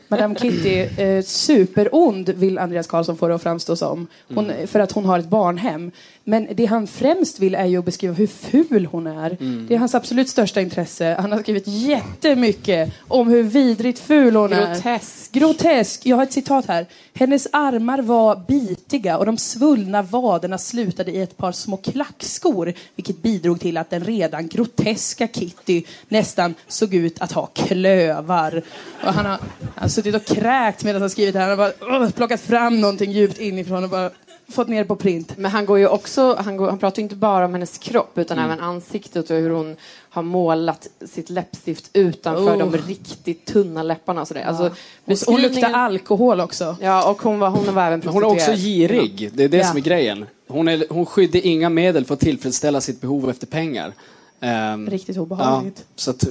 Madame 0.08 0.36
Kitty, 0.36 1.04
eh, 1.04 1.24
superond 1.24 2.30
vill 2.30 2.58
Andreas 2.58 2.88
Karlsson 2.88 3.18
få 3.18 3.28
det 3.28 3.36
att 3.36 3.44
framstå 3.44 3.76
som. 3.76 4.08
Hon, 4.36 4.52
För 4.68 4.80
att 4.80 4.92
hon 4.92 5.06
har 5.06 5.20
ett 5.20 5.30
barnhem. 5.30 5.92
Men 6.24 6.48
det 6.52 6.66
han 6.66 6.88
främst 6.88 7.40
vill 7.40 7.56
är 7.56 7.66
ju 7.66 7.78
att 7.78 7.86
beskriva 7.86 8.14
hur 8.14 8.28
ful 8.28 8.86
hon 8.86 9.08
är. 9.08 9.38
Det 9.68 9.76
är 9.76 9.80
hans 9.80 9.96
absolut 9.96 10.30
största 10.30 10.62
intresse. 10.62 11.16
Han 11.20 11.32
har 11.32 11.40
skrivit 11.40 11.68
jättemycket 11.68 12.94
om 13.08 13.28
hur 13.28 13.44
vidrigt 13.44 14.00
ful 14.00 14.36
hon 14.36 14.54
är. 14.54 14.76
Grotesk. 14.76 15.32
Grotesk. 15.32 16.06
Jag 16.06 16.16
har 16.16 16.24
ett 16.24 16.34
citat 16.34 16.66
här. 16.66 16.86
Hennes 17.14 17.48
armar 17.52 18.02
var 18.02 18.42
bitiga 18.48 19.18
och 19.18 19.26
de 19.26 19.38
svullna 19.38 20.02
vaderna 20.02 20.58
slutade 20.58 21.12
i 21.12 21.22
ett 21.22 21.38
par 21.38 21.52
små 21.52 21.78
klackskor 21.78 22.74
vilket 22.96 23.22
bidrog 23.22 23.60
till 23.60 23.78
att 23.78 23.90
den 23.90 24.04
redan 24.04 24.48
groteska 24.48 25.28
Kitty 25.28 25.84
nästan 26.08 26.54
såg 26.68 26.94
ut 26.94 27.22
att 27.22 27.32
ha 27.32 27.46
klövar. 27.46 28.62
Och 29.04 29.14
han 29.14 29.26
har, 29.26 29.32
han 29.32 29.40
har 29.76 29.88
suttit 29.88 30.16
och 30.16 30.26
kräkt 30.26 30.84
medan 30.84 31.02
han 31.02 31.10
skrivit 31.10 31.34
det 31.34 31.40
här. 31.40 31.50
Han 31.50 31.60
har 31.60 31.74
bara 31.90 32.06
uh, 32.06 32.12
plockat 32.12 32.42
fram 32.42 32.82
någonting 32.82 33.12
djupt 33.12 33.40
inifrån 33.40 33.84
och 33.84 33.90
bara 33.90 34.12
fått 34.52 34.68
ner 34.68 34.84
på 34.84 34.96
print. 34.96 35.38
Men 35.38 35.52
han 35.52 35.66
går 35.66 35.80
ju 35.80 35.88
också, 35.88 36.36
han, 36.40 36.58
går, 36.58 36.70
han 36.70 36.80
pratar 36.80 36.98
ju 36.98 37.04
inte 37.04 37.16
bara 37.16 37.46
om 37.46 37.54
hennes 37.54 37.78
kropp 37.78 38.18
utan 38.18 38.40
även 38.40 38.60
ansiktet 38.60 39.30
och 39.30 39.38
hur 39.38 39.50
hon 39.50 39.76
har 40.10 40.24
målat 40.24 40.88
sitt 41.06 41.30
läppstift 41.30 41.90
utanför 41.94 42.56
Oh. 42.56 42.58
de 42.72 42.78
riktigt 42.78 43.46
tunna 43.46 43.84
läpparna 43.84 44.22
och 44.22 44.28
sådär. 44.28 44.44
Alltså, 44.46 44.64
Hon, 44.64 44.72
hon 45.06 45.42
luktar 45.42 45.50
beskrivningen- 45.56 45.76
alkohol 45.76 46.40
också. 46.40 46.76
Ja, 46.82 47.10
och 47.12 47.22
hon 47.22 47.40
var, 47.40 47.50
hon 47.50 47.76
var 47.76 47.84
även 47.88 48.00
Men 48.00 48.14
hon 48.14 48.24
är 48.24 48.28
också 48.28 48.46
prostituerad. 48.46 48.60
girig. 49.02 49.30
Det 49.34 49.44
är 49.44 49.50
det 49.50 49.58
Ja. 49.58 49.64
som 49.68 49.78
är 49.78 49.82
grejen. 49.82 50.26
Hon, 50.48 50.68
är, 50.68 50.86
hon 50.90 51.06
skydde 51.06 51.42
inga 51.48 51.70
medel 51.70 52.06
för 52.06 52.14
att 52.14 52.20
tillfredsställa 52.20 52.82
sitt 52.82 53.02
behov 53.02 53.30
efter 53.30 53.48
pengar. 53.48 53.94
Ehm, 54.42 54.90
Riktigt 54.90 55.16
ja, 55.16 55.22
obehagligt. 55.22 55.86
så 55.96 56.12
att, 56.12 56.24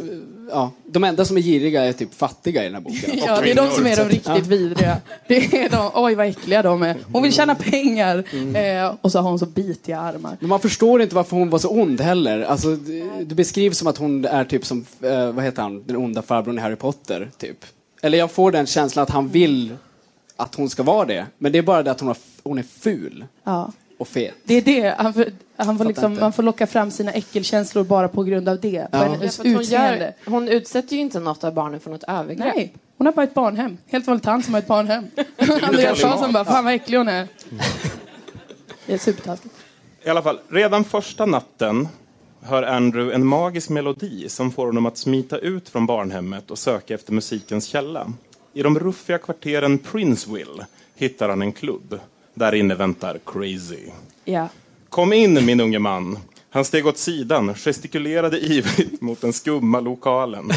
ja, 0.51 0.71
de 0.87 1.05
enda 1.05 1.25
som 1.25 1.37
är 1.37 1.41
giriga 1.41 1.85
är 1.85 1.93
typ 1.93 2.15
fattiga 2.15 2.63
i 2.63 2.65
den 2.65 2.75
här 2.75 2.81
boken. 2.81 3.19
Ja, 3.27 3.41
det 3.41 3.51
är 3.51 3.55
de 3.55 3.71
som 3.71 3.87
är 3.87 3.97
de 3.97 4.09
riktigt 4.09 4.47
vidriga. 4.47 4.97
Det 5.29 5.37
är 5.65 5.69
de, 5.71 5.91
oj 5.95 6.15
vad 6.15 6.27
äckliga 6.27 6.63
de 6.63 6.83
är. 6.83 6.97
Hon 7.13 7.23
vill 7.23 7.33
tjäna 7.33 7.55
pengar 7.55 8.25
eh, 8.57 8.95
och 9.01 9.13
så 9.13 9.19
har 9.19 9.31
hon 9.31 9.39
så 9.39 9.47
bitiga 9.47 10.01
armar. 10.01 10.37
Men 10.41 10.49
man 10.49 10.61
förstår 10.61 11.03
inte 11.03 11.15
varför 11.15 11.37
hon 11.37 11.51
var 11.51 11.59
så 11.59 11.69
ond 11.69 12.01
heller. 12.01 12.41
Alltså, 12.41 12.77
det, 12.77 13.25
det 13.25 13.35
beskrivs 13.35 13.79
som 13.79 13.87
att 13.89 13.99
hon 13.99 14.25
är 14.25 14.45
typ 14.45 14.67
som, 14.67 14.87
eh, 15.03 15.33
vad 15.33 15.45
heter 15.45 15.63
han, 15.63 15.83
den 15.87 15.97
onda 15.97 16.23
farbrorn 16.23 16.59
i 16.59 16.61
Harry 16.61 16.77
Potter, 16.77 17.31
typ. 17.39 17.65
Eller 18.03 18.19
jag 18.19 18.31
får 18.31 18.53
den 18.53 18.67
känslan 18.67 19.03
att 19.03 19.11
han 19.11 19.29
vill 19.29 19.77
att 20.37 20.55
hon 20.55 20.71
ska 20.71 20.83
vara 20.83 21.05
det. 21.05 21.27
Men 21.39 21.53
det 21.53 21.59
är 21.59 21.63
bara 21.63 21.83
det 21.83 21.91
att 21.91 22.01
hon, 22.01 22.07
har, 22.09 22.17
hon 22.43 22.59
är 22.59 22.63
ful 22.63 23.25
Ja. 23.45 23.73
Och 23.99 24.09
fet. 24.09 24.35
Det 24.45 24.55
är 24.55 24.63
det. 24.63 24.95
Han 24.99 25.15
får, 25.15 25.25
han 25.57 25.79
får 25.79 25.85
liksom, 25.85 26.19
man 26.21 26.33
får 26.33 26.43
locka 26.43 26.67
fram 26.67 26.91
sina 26.91 27.13
äckelkänslor 27.13 27.85
bara 27.85 28.09
på 28.09 28.23
grund 28.23 28.49
av 28.49 28.61
det. 28.61 28.69
Ja. 28.69 28.89
Ja, 28.93 29.07
hon, 29.07 29.23
utseende. 29.23 30.15
gör, 30.25 30.31
hon 30.31 30.49
utsätter 30.49 30.97
ju 30.97 31.03
inte 31.03 31.21
något 31.21 31.45
av 31.45 31.55
barnen 31.55 31.81
för 31.81 31.91
något 31.91 32.05
övergrepp. 32.09 32.55
Nej, 32.55 32.75
hon 32.99 33.07
har 33.07 33.13
bara 33.13 33.25
ett 33.25 33.35
barnhem. 33.35 33.79
Helt 33.87 34.07
vanlig 34.07 34.23
tant 34.23 34.45
som 34.45 34.55
har 34.55 34.61
ett 34.61 34.67
barnhem. 34.67 35.07
Andreas 35.63 36.01
Karlsson 36.01 36.33
bara, 36.33 36.45
fan 36.45 36.65
vad 36.65 36.75
äcklig 36.75 36.99
hon 36.99 37.09
är. 37.09 37.29
Det 38.87 38.95
är 38.95 38.99
supertaskigt. 38.99 39.55
I 40.03 40.09
alla 40.09 40.23
fall, 40.23 40.39
redan 40.49 40.85
första 40.85 41.27
natten 41.27 41.89
hör 42.43 42.63
Andrew 42.63 43.15
en 43.15 43.27
magisk 43.27 43.69
melodi 43.69 44.29
som 44.29 44.51
får 44.51 44.67
honom 44.67 44.87
att 44.87 44.99
smita 44.99 45.39
ut 45.39 45.69
från 45.69 45.87
barnhemmet 45.87 46.51
och 46.51 46.59
söka 46.59 46.95
efter 46.95 47.13
musikens 47.13 47.67
källa. 47.67 48.13
I 48.53 48.63
de 48.63 48.79
ruffiga 48.79 49.19
kvarteren 49.19 49.79
Princeville 49.79 50.67
hittar 50.95 51.29
han 51.29 51.43
en 51.43 51.53
klubb. 51.53 52.01
Där 52.39 52.55
inne 52.55 52.75
väntar 52.75 53.19
Crazy. 53.27 53.91
Ja. 54.25 54.49
Kom 54.89 55.13
in, 55.13 55.47
min 55.47 55.61
unge 55.61 55.79
man. 55.79 56.19
Han 56.51 56.65
steg 56.65 56.87
åt 56.87 56.99
sidan, 56.99 57.55
gestikulerade 57.55 58.39
ivrigt 58.39 59.01
mot 59.01 59.21
den 59.21 59.33
skumma 59.33 59.81
lokalen. 59.81 60.51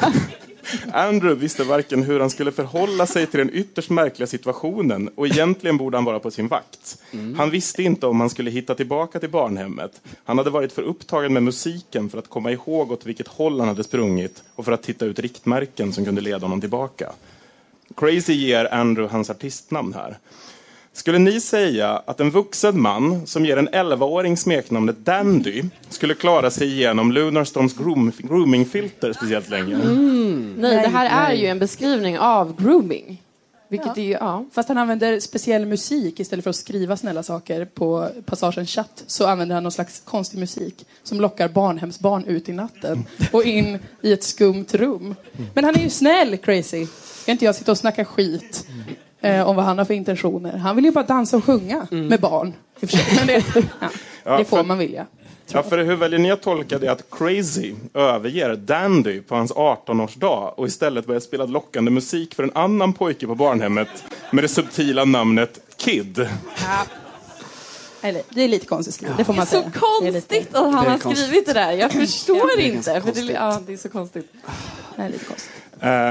Andrew 0.92 1.40
visste 1.40 1.64
varken 1.64 2.02
hur 2.02 2.20
han 2.20 2.30
skulle 2.30 2.52
förhålla 2.52 3.06
sig 3.06 3.26
till 3.26 3.38
den 3.38 3.50
ytterst 3.52 3.90
märkliga 3.90 4.26
situationen 4.26 5.08
och 5.14 5.26
egentligen 5.26 5.76
borde 5.76 5.96
han 5.96 6.04
vara 6.04 6.20
på 6.20 6.30
sin 6.30 6.48
vakt. 6.48 6.98
Han 7.36 7.50
visste 7.50 7.82
inte 7.82 8.06
om 8.06 8.20
han 8.20 8.30
skulle 8.30 8.50
hitta 8.50 8.74
tillbaka 8.74 9.20
till 9.20 9.30
barnhemmet. 9.30 10.00
Han 10.24 10.38
hade 10.38 10.50
varit 10.50 10.72
för 10.72 10.82
upptagen 10.82 11.32
med 11.32 11.42
musiken 11.42 12.10
för 12.10 12.18
att 12.18 12.28
komma 12.28 12.52
ihåg 12.52 12.92
åt 12.92 13.06
vilket 13.06 13.28
håll 13.28 13.60
han 13.60 13.68
hade 13.68 13.84
sprungit 13.84 14.42
och 14.54 14.64
för 14.64 14.72
att 14.72 14.82
titta 14.82 15.04
ut 15.04 15.18
riktmärken 15.18 15.92
som 15.92 16.04
kunde 16.04 16.20
leda 16.20 16.38
honom 16.38 16.60
tillbaka. 16.60 17.12
Crazy 17.96 18.32
ger 18.32 18.74
Andrew 18.74 19.12
hans 19.12 19.30
artistnamn 19.30 19.94
här. 19.94 20.18
Skulle 20.94 21.18
ni 21.18 21.40
säga 21.40 22.02
att 22.06 22.20
en 22.20 22.30
vuxen 22.30 22.80
man 22.80 23.26
som 23.26 23.46
ger 23.46 23.56
en 23.56 23.68
11-åring 23.68 24.36
smeknamnet 24.36 24.96
Dandy 24.98 25.62
skulle 25.88 26.14
klara 26.14 26.50
sig 26.50 26.68
igenom 26.68 27.12
Lunarstorms 27.12 27.76
groom, 27.76 28.12
groomingfilter 28.18 29.12
speciellt 29.12 29.50
länge? 29.50 29.76
Nej, 30.56 30.76
det 30.82 30.88
här 30.88 31.30
är 31.30 31.34
ju 31.34 31.46
en 31.46 31.58
beskrivning 31.58 32.18
av 32.18 32.62
grooming. 32.62 33.22
Vilket 33.68 33.98
är 33.98 34.02
ju, 34.02 34.10
ja. 34.10 34.44
Fast 34.52 34.68
han 34.68 34.78
använder 34.78 35.20
speciell 35.20 35.66
musik 35.66 36.20
istället 36.20 36.42
för 36.42 36.50
att 36.50 36.56
skriva 36.56 36.96
snälla 36.96 37.22
saker 37.22 37.64
på 37.64 38.08
passagen 38.24 38.66
chatt 38.66 39.04
så 39.06 39.26
använder 39.26 39.54
han 39.54 39.62
någon 39.62 39.72
slags 39.72 40.00
konstig 40.04 40.38
musik 40.38 40.86
som 41.02 41.20
lockar 41.20 41.48
barnhemsbarn 41.48 42.24
ut 42.24 42.48
i 42.48 42.52
natten 42.52 43.04
och 43.32 43.44
in 43.44 43.78
i 44.02 44.12
ett 44.12 44.24
skumt 44.24 44.66
rum. 44.70 45.14
Men 45.54 45.64
han 45.64 45.74
är 45.74 45.80
ju 45.80 45.90
snäll, 45.90 46.36
crazy. 46.36 46.86
Ska 47.22 47.32
inte 47.32 47.44
jag 47.44 47.54
sitta 47.54 47.70
och 47.70 47.78
snacka 47.78 48.04
skit 48.04 48.66
eh, 49.22 49.48
om 49.48 49.56
vad 49.56 49.64
han 49.64 49.78
har 49.78 49.84
för 49.84 49.94
intentioner? 49.94 50.56
Han 50.56 50.76
vill 50.76 50.84
ju 50.84 50.90
bara 50.90 51.04
dansa 51.04 51.36
och 51.36 51.44
sjunga 51.44 51.86
med 51.90 52.20
barn. 52.20 52.54
Men 53.16 53.26
det, 53.26 53.44
ja, 53.80 53.88
Ja, 54.24 54.38
det 54.38 54.44
får 54.44 54.56
för- 54.56 54.64
man 54.64 54.78
vilja. 54.78 55.06
Ja, 55.54 55.62
för 55.62 55.78
hur 55.78 55.96
väljer 55.96 56.18
ni 56.18 56.30
att 56.30 56.42
tolka 56.42 56.78
det 56.78 56.88
att 56.88 57.04
Crazy 57.10 57.74
överger 57.94 58.56
Dandy 58.56 59.20
på 59.20 59.34
hans 59.34 59.52
18-årsdag 59.52 60.52
och 60.56 60.66
istället 60.66 61.06
börjar 61.06 61.20
spela 61.20 61.44
lockande 61.44 61.90
musik 61.90 62.34
för 62.34 62.42
en 62.42 62.50
annan 62.54 62.92
pojke 62.92 63.26
på 63.26 63.34
barnhemmet 63.34 63.88
med 64.30 64.44
det 64.44 64.48
subtila 64.48 65.04
namnet 65.04 65.60
Kid? 65.76 66.28
Eller, 68.02 68.22
det 68.28 68.42
är 68.42 68.48
lite 68.48 68.66
konstigt 68.66 68.94
skrivet, 68.94 69.16
det 69.16 69.24
får 69.24 69.32
man 69.34 69.46
Så 69.46 69.50
säga. 69.50 69.62
Det 70.02 70.08
är 70.08 70.12
lite- 70.12 70.34
konstigt 70.34 70.54
att 70.54 70.72
han 70.72 70.84
Det 70.84 70.90
är 70.90 71.04
har 71.04 71.14
skrivit 71.14 71.46
det 71.46 71.52
där. 71.52 71.72
Jag 71.72 71.92
förstår 71.92 72.56
det 72.56 72.62
är 72.68 72.72
inte. 72.74 73.00
För 73.00 73.12
det, 73.26 73.32
ja, 73.32 73.60
det 73.66 73.72
är 73.72 73.76
så 73.76 73.88
konstigt. 73.88 74.32
Det 74.96 75.02
är 75.02 75.08
lite 75.08 75.24
konstigt. 75.24 75.52
Eh, 75.80 76.10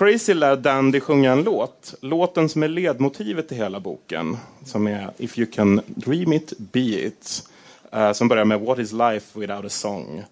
Crazy 0.00 0.34
lär 0.34 0.56
Dandy 0.56 1.00
sjunga 1.00 1.32
en 1.32 1.42
låt. 1.42 1.94
Låten 2.00 2.48
som 2.48 2.62
är 2.62 2.68
ledmotivet 2.68 3.48
till 3.48 3.56
hela 3.56 3.80
boken. 3.80 4.36
Som 4.64 4.86
är 4.86 5.10
If 5.18 5.38
you 5.38 5.50
can 5.52 5.80
dream 5.86 6.32
it, 6.32 6.52
be 6.58 6.80
it. 6.80 7.48
Uh, 7.96 8.12
som 8.12 8.28
börjar 8.28 8.44
med 8.44 8.60
What 8.60 8.78
is 8.78 8.92
life 8.92 9.40
without 9.40 9.64
a 9.64 9.68
song. 9.68 10.24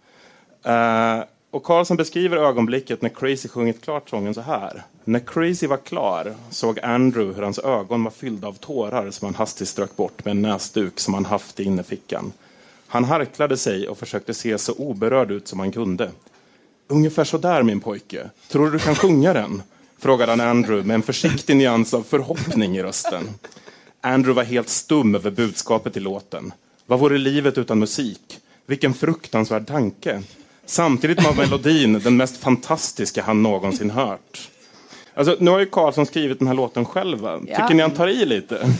Uh, 0.67 1.25
och 1.51 1.65
Carlson 1.65 1.97
beskriver 1.97 2.37
ögonblicket 2.37 3.03
när 3.03 3.09
Crazy 3.09 3.49
sjungit 3.49 3.85
klart 3.85 4.11
sången 4.11 4.35
så 4.35 4.41
här. 4.41 4.83
När 5.05 5.21
Crazy 5.21 5.67
var 5.67 5.77
klar 5.77 6.35
såg 6.51 6.81
Andrew 6.81 7.35
hur 7.37 7.43
hans 7.43 7.59
ögon 7.59 8.05
var 8.05 8.11
fyllda 8.11 8.49
av 8.49 8.53
tårar 8.53 9.11
som 9.11 9.27
han 9.27 9.35
hastigt 9.35 9.69
strök 9.69 9.97
bort 9.97 10.25
med 10.25 10.31
en 10.31 10.43
näsduk 10.43 11.01
som 11.01 11.15
han 11.15 11.25
haft 11.25 11.61
i 11.61 11.65
innerfickan. 11.65 12.33
Han 12.87 13.05
harklade 13.05 13.57
sig 13.57 13.89
och 13.89 13.99
försökte 13.99 14.35
se 14.35 14.59
så 14.59 14.73
oberörd 14.73 15.31
ut 15.31 15.49
som 15.49 15.59
han 15.59 15.73
kunde. 15.73 16.11
Ungefär 16.89 17.25
så 17.25 17.39
där 17.39 17.63
min 17.63 17.81
pojke. 17.81 18.31
Tror 18.49 18.65
du 18.67 18.73
du 18.73 18.79
kan 18.79 18.95
sjunga 18.95 19.33
den? 19.33 19.63
Frågade 19.99 20.33
han 20.33 20.41
Andrew 20.41 20.87
med 20.89 20.95
en 20.95 21.03
försiktig 21.03 21.57
nyans 21.57 21.95
av 21.95 22.03
förhoppning 22.03 22.77
i 22.77 22.83
rösten. 22.83 23.29
Andrew 24.01 24.33
var 24.37 24.45
helt 24.45 24.69
stum 24.69 25.15
över 25.15 25.31
budskapet 25.31 25.97
i 25.97 26.01
låten. 26.01 26.53
Vad 26.87 26.99
vore 26.99 27.19
livet 27.19 27.59
utan 27.59 27.79
musik? 27.79 28.39
Vilken 28.67 28.95
fruktansvärd 28.95 29.67
tanke. 29.67 30.23
Samtidigt 30.67 31.25
var 31.25 31.35
melodin 31.35 31.93
den 32.05 32.17
mest 32.17 32.37
fantastiska 32.37 33.23
han 33.23 33.43
någonsin 33.43 33.91
hört. 33.91 34.51
Alltså, 35.15 35.37
nu 35.41 35.51
har 35.51 35.59
ju 35.59 35.67
Karlsson 35.67 36.07
skrivit 36.07 36.39
den 36.39 36.49
här 36.49 36.55
låten 36.55 36.85
själv. 36.85 37.19
va? 37.19 37.39
Tycker 37.41 37.53
Ja. 37.61 37.69
ni 37.69 37.83
han 37.83 37.91
tar 37.91 38.09
i 38.09 38.25
lite? 38.27 38.73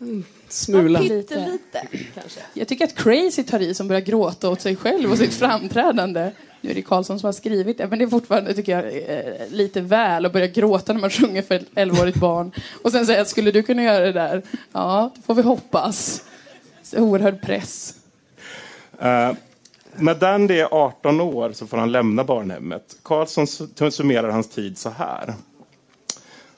Mm, 0.00 0.24
smula. 0.56 0.98
Pyttelite, 0.98 1.88
kanske. 2.14 2.40
Jag 2.54 2.68
tycker 2.68 2.84
att 2.84 2.94
Crazy 2.94 3.42
tar 3.42 3.60
i 3.62 3.74
som 3.74 3.88
börjar 3.88 4.00
gråta 4.02 4.50
åt 4.50 4.60
sig 4.60 4.76
själv 4.76 5.10
och 5.10 5.18
sitt 5.18 5.34
framträdande. 5.38 6.30
Nu 6.60 6.70
är 6.70 6.74
det 6.74 6.82
Karlsson 6.82 7.18
som 7.20 7.26
har 7.26 7.32
skrivit 7.32 7.78
det, 7.78 7.86
men 7.88 7.98
det 7.98 8.04
är 8.04 8.08
fortfarande 8.08 8.54
tycker 8.54 8.72
jag, 8.72 8.84
eh, 9.18 9.48
lite 9.50 9.80
väl 9.80 10.26
att 10.26 10.32
börja 10.32 10.46
gråta 10.46 10.92
när 10.92 11.00
man 11.00 11.10
sjunger 11.10 11.42
för 11.42 11.54
ett 11.54 11.70
11-årigt 11.74 12.18
barn. 12.18 12.52
Och 12.82 12.92
sen 12.92 13.06
säga 13.06 13.20
att 13.22 13.28
skulle 13.28 13.50
du 13.50 13.62
kunna 13.62 13.82
göra 13.82 14.04
det 14.04 14.12
där? 14.12 14.42
Ja, 14.72 15.10
det 15.16 15.22
får 15.22 15.34
vi 15.34 15.42
hoppas. 15.42 16.22
Så 16.82 16.98
oerhörd 16.98 17.42
press. 17.42 17.94
Eh, 19.00 19.32
när 19.96 20.14
Dandy 20.14 20.54
är 20.60 20.68
18 20.70 21.20
år 21.20 21.52
så 21.52 21.66
får 21.66 21.76
han 21.76 21.92
lämna 21.92 22.24
barnhemmet. 22.24 22.96
Karlsson 23.02 23.44
su- 23.44 23.90
summerar 23.90 24.28
hans 24.30 24.48
tid 24.48 24.78
så 24.78 24.90
här. 24.90 25.34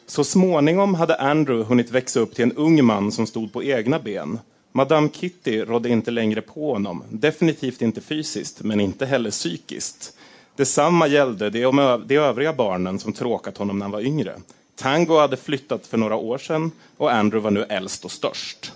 Så 0.09 0.25
småningom 0.25 0.95
hade 0.95 1.17
Andrew 1.17 1.69
hunnit 1.69 1.91
växa 1.91 2.21
upp 2.21 2.35
till 2.35 2.43
en 2.43 2.53
ung 2.53 2.85
man 2.85 3.13
som 3.13 3.27
stod 3.27 3.53
på 3.53 3.63
egna 3.63 3.99
ben. 3.99 4.39
Madame 4.73 5.09
Kitty 5.13 5.61
rådde 5.65 5.89
inte 5.89 6.11
längre 6.11 6.41
på 6.41 6.73
honom. 6.73 7.03
Definitivt 7.11 7.83
inte 7.83 8.01
fysiskt, 8.01 8.63
men 8.63 8.81
inte 8.81 9.07
heller 9.07 9.31
psykiskt. 9.31 10.13
Detsamma 10.57 11.07
gällde 11.07 11.51
de, 11.51 11.67
om 11.67 11.79
ö- 11.79 12.01
de 12.07 12.17
övriga 12.17 12.53
barnen 12.53 12.99
som 12.99 13.13
tråkat 13.13 13.59
honom 13.59 13.79
när 13.79 13.85
han 13.85 13.91
var 13.91 14.01
yngre. 14.01 14.37
Tango 14.77 15.19
hade 15.19 15.37
flyttat 15.37 15.87
för 15.87 15.99
några 15.99 16.17
år 16.17 16.39
sedan 16.39 16.71
och 16.97 17.13
Andrew 17.13 17.45
var 17.45 17.51
nu 17.51 17.65
äldst 17.77 18.05
och 18.05 18.11
störst. 18.13 18.73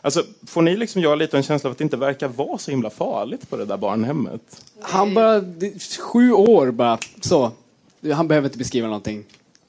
Alltså, 0.00 0.24
får 0.46 0.62
ni 0.62 0.76
liksom 0.76 1.02
göra 1.02 1.14
lite 1.14 1.36
en 1.36 1.42
känsla 1.42 1.68
av 1.68 1.72
att 1.72 1.78
det 1.78 1.84
inte 1.84 1.96
verkar 1.96 2.28
vara 2.28 2.58
så 2.58 2.70
himla 2.70 2.90
farligt 2.90 3.50
på 3.50 3.56
det 3.56 3.64
där 3.64 3.76
barnhemmet? 3.76 4.64
Han 4.80 5.14
bara, 5.14 5.42
sju 6.00 6.32
år 6.32 6.70
bara, 6.70 6.98
så. 7.20 7.52
Han 8.14 8.28
behöver 8.28 8.48
inte 8.48 8.58
beskriva 8.58 8.86
någonting. 8.86 9.24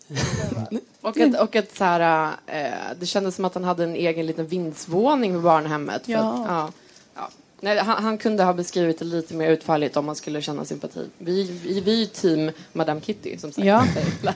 Och 1.02 1.20
att, 1.20 1.40
och 1.40 1.56
att 1.56 1.78
så 1.78 1.84
här, 1.84 2.32
eh, 2.48 2.72
det 3.00 3.06
kändes 3.06 3.36
som 3.36 3.46
att 3.46 3.54
han 3.54 3.64
hade 3.64 3.84
en 3.84 3.96
egen 3.96 4.26
liten 4.26 4.48
vindsvåning 4.48 5.34
vid 5.34 5.42
barnhemmet. 5.42 6.06
För 6.06 6.12
Ja. 6.12 6.20
Att, 6.20 6.50
ja, 6.50 6.72
ja. 7.16 7.30
Nej, 7.62 7.78
han, 7.78 8.04
han 8.04 8.18
kunde 8.18 8.44
ha 8.44 8.54
beskrivit 8.54 9.00
det 9.00 9.06
lite 9.06 9.34
mer 9.34 9.52
utförligt 9.52 9.98
om 9.98 10.06
man 10.06 10.16
skulle 10.16 10.42
känna 10.42 10.66
sympati. 10.66 11.10
Vi, 11.18 11.44
vi, 11.64 11.80
vi 11.80 12.02
är 12.04 12.06
team 12.06 12.52
Madame 12.74 13.02
Kitty, 13.02 13.38
som 13.38 13.52
sagt. 13.52 13.68
Ja. 13.68 13.86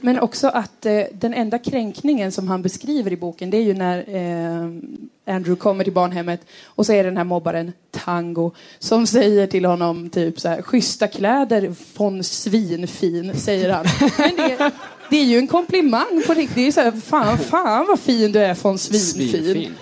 Men 0.00 0.20
också 0.20 0.48
att 0.48 0.86
eh, 0.86 1.02
den 1.12 1.34
enda 1.34 1.58
kränkningen 1.58 2.32
som 2.32 2.48
han 2.48 2.62
beskriver 2.62 3.12
i 3.12 3.16
boken 3.16 3.50
det 3.50 3.56
är 3.56 3.62
ju 3.62 3.74
när 3.74 3.98
eh, 3.98 5.34
Andrew 5.34 5.56
kommer 5.56 5.84
till 5.84 5.92
barnhemmet 5.92 6.40
och 6.64 6.86
så 6.86 6.92
är 6.92 7.04
den 7.04 7.16
här 7.16 7.24
mobbaren 7.24 7.72
Tango 7.90 8.52
som 8.78 9.06
säger 9.06 9.46
till 9.46 9.64
honom 9.64 10.10
typ 10.10 10.40
så 10.40 10.48
här 10.48 10.62
schyssta 10.62 11.08
kläder 11.08 11.74
von 11.96 12.24
svinfin 12.24 13.36
säger 13.36 13.70
han. 13.70 13.86
Men 14.18 14.36
det, 14.36 14.70
det 15.10 15.16
är 15.16 15.24
ju 15.24 15.38
en 15.38 15.46
komplimang 15.46 16.22
på 16.26 16.34
riktigt. 16.34 16.54
Det 16.56 16.66
är 16.66 16.72
så 16.72 16.80
här, 16.80 16.90
fan, 16.92 17.38
fan 17.38 17.86
vad 17.88 18.00
fin 18.00 18.32
du 18.32 18.38
är 18.40 18.54
von 18.62 18.78
svinfin. 18.78 19.28
Svinfin. 19.42 19.74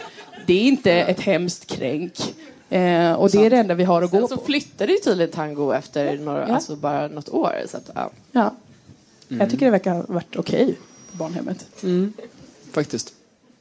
Det 0.47 0.55
är 0.55 0.63
inte 0.63 0.93
ett 0.93 1.21
hemskt 1.21 1.67
kränk. 1.67 2.35
Eh, 2.71 3.13
och 3.13 3.31
det 3.31 3.47
är 3.47 3.51
det 3.51 3.57
enda 3.57 3.75
vi 3.75 3.85
har 3.85 4.03
att 4.03 4.11
gå 4.11 4.19
Sen 4.19 4.29
så 4.29 4.37
på. 4.37 4.45
flyttade 4.45 4.93
ju 4.93 4.99
tydligen 4.99 5.33
Tango 5.33 5.73
efter 5.73 6.19
några, 6.19 6.49
Ja. 6.49 6.55
alltså 6.55 6.77
bara 6.77 7.09
något 7.09 7.29
år. 7.29 7.53
Så 7.67 7.77
att, 7.77 7.91
ja. 7.95 8.11
Ja. 8.33 8.55
Jag 9.29 9.51
tycker 9.51 9.65
det 9.67 9.71
verkar 9.73 9.95
ha 9.95 10.05
varit 10.09 10.37
okej 10.37 10.75
på 11.11 11.17
barnhemmet. 11.17 11.67
Faktiskt. 12.73 13.13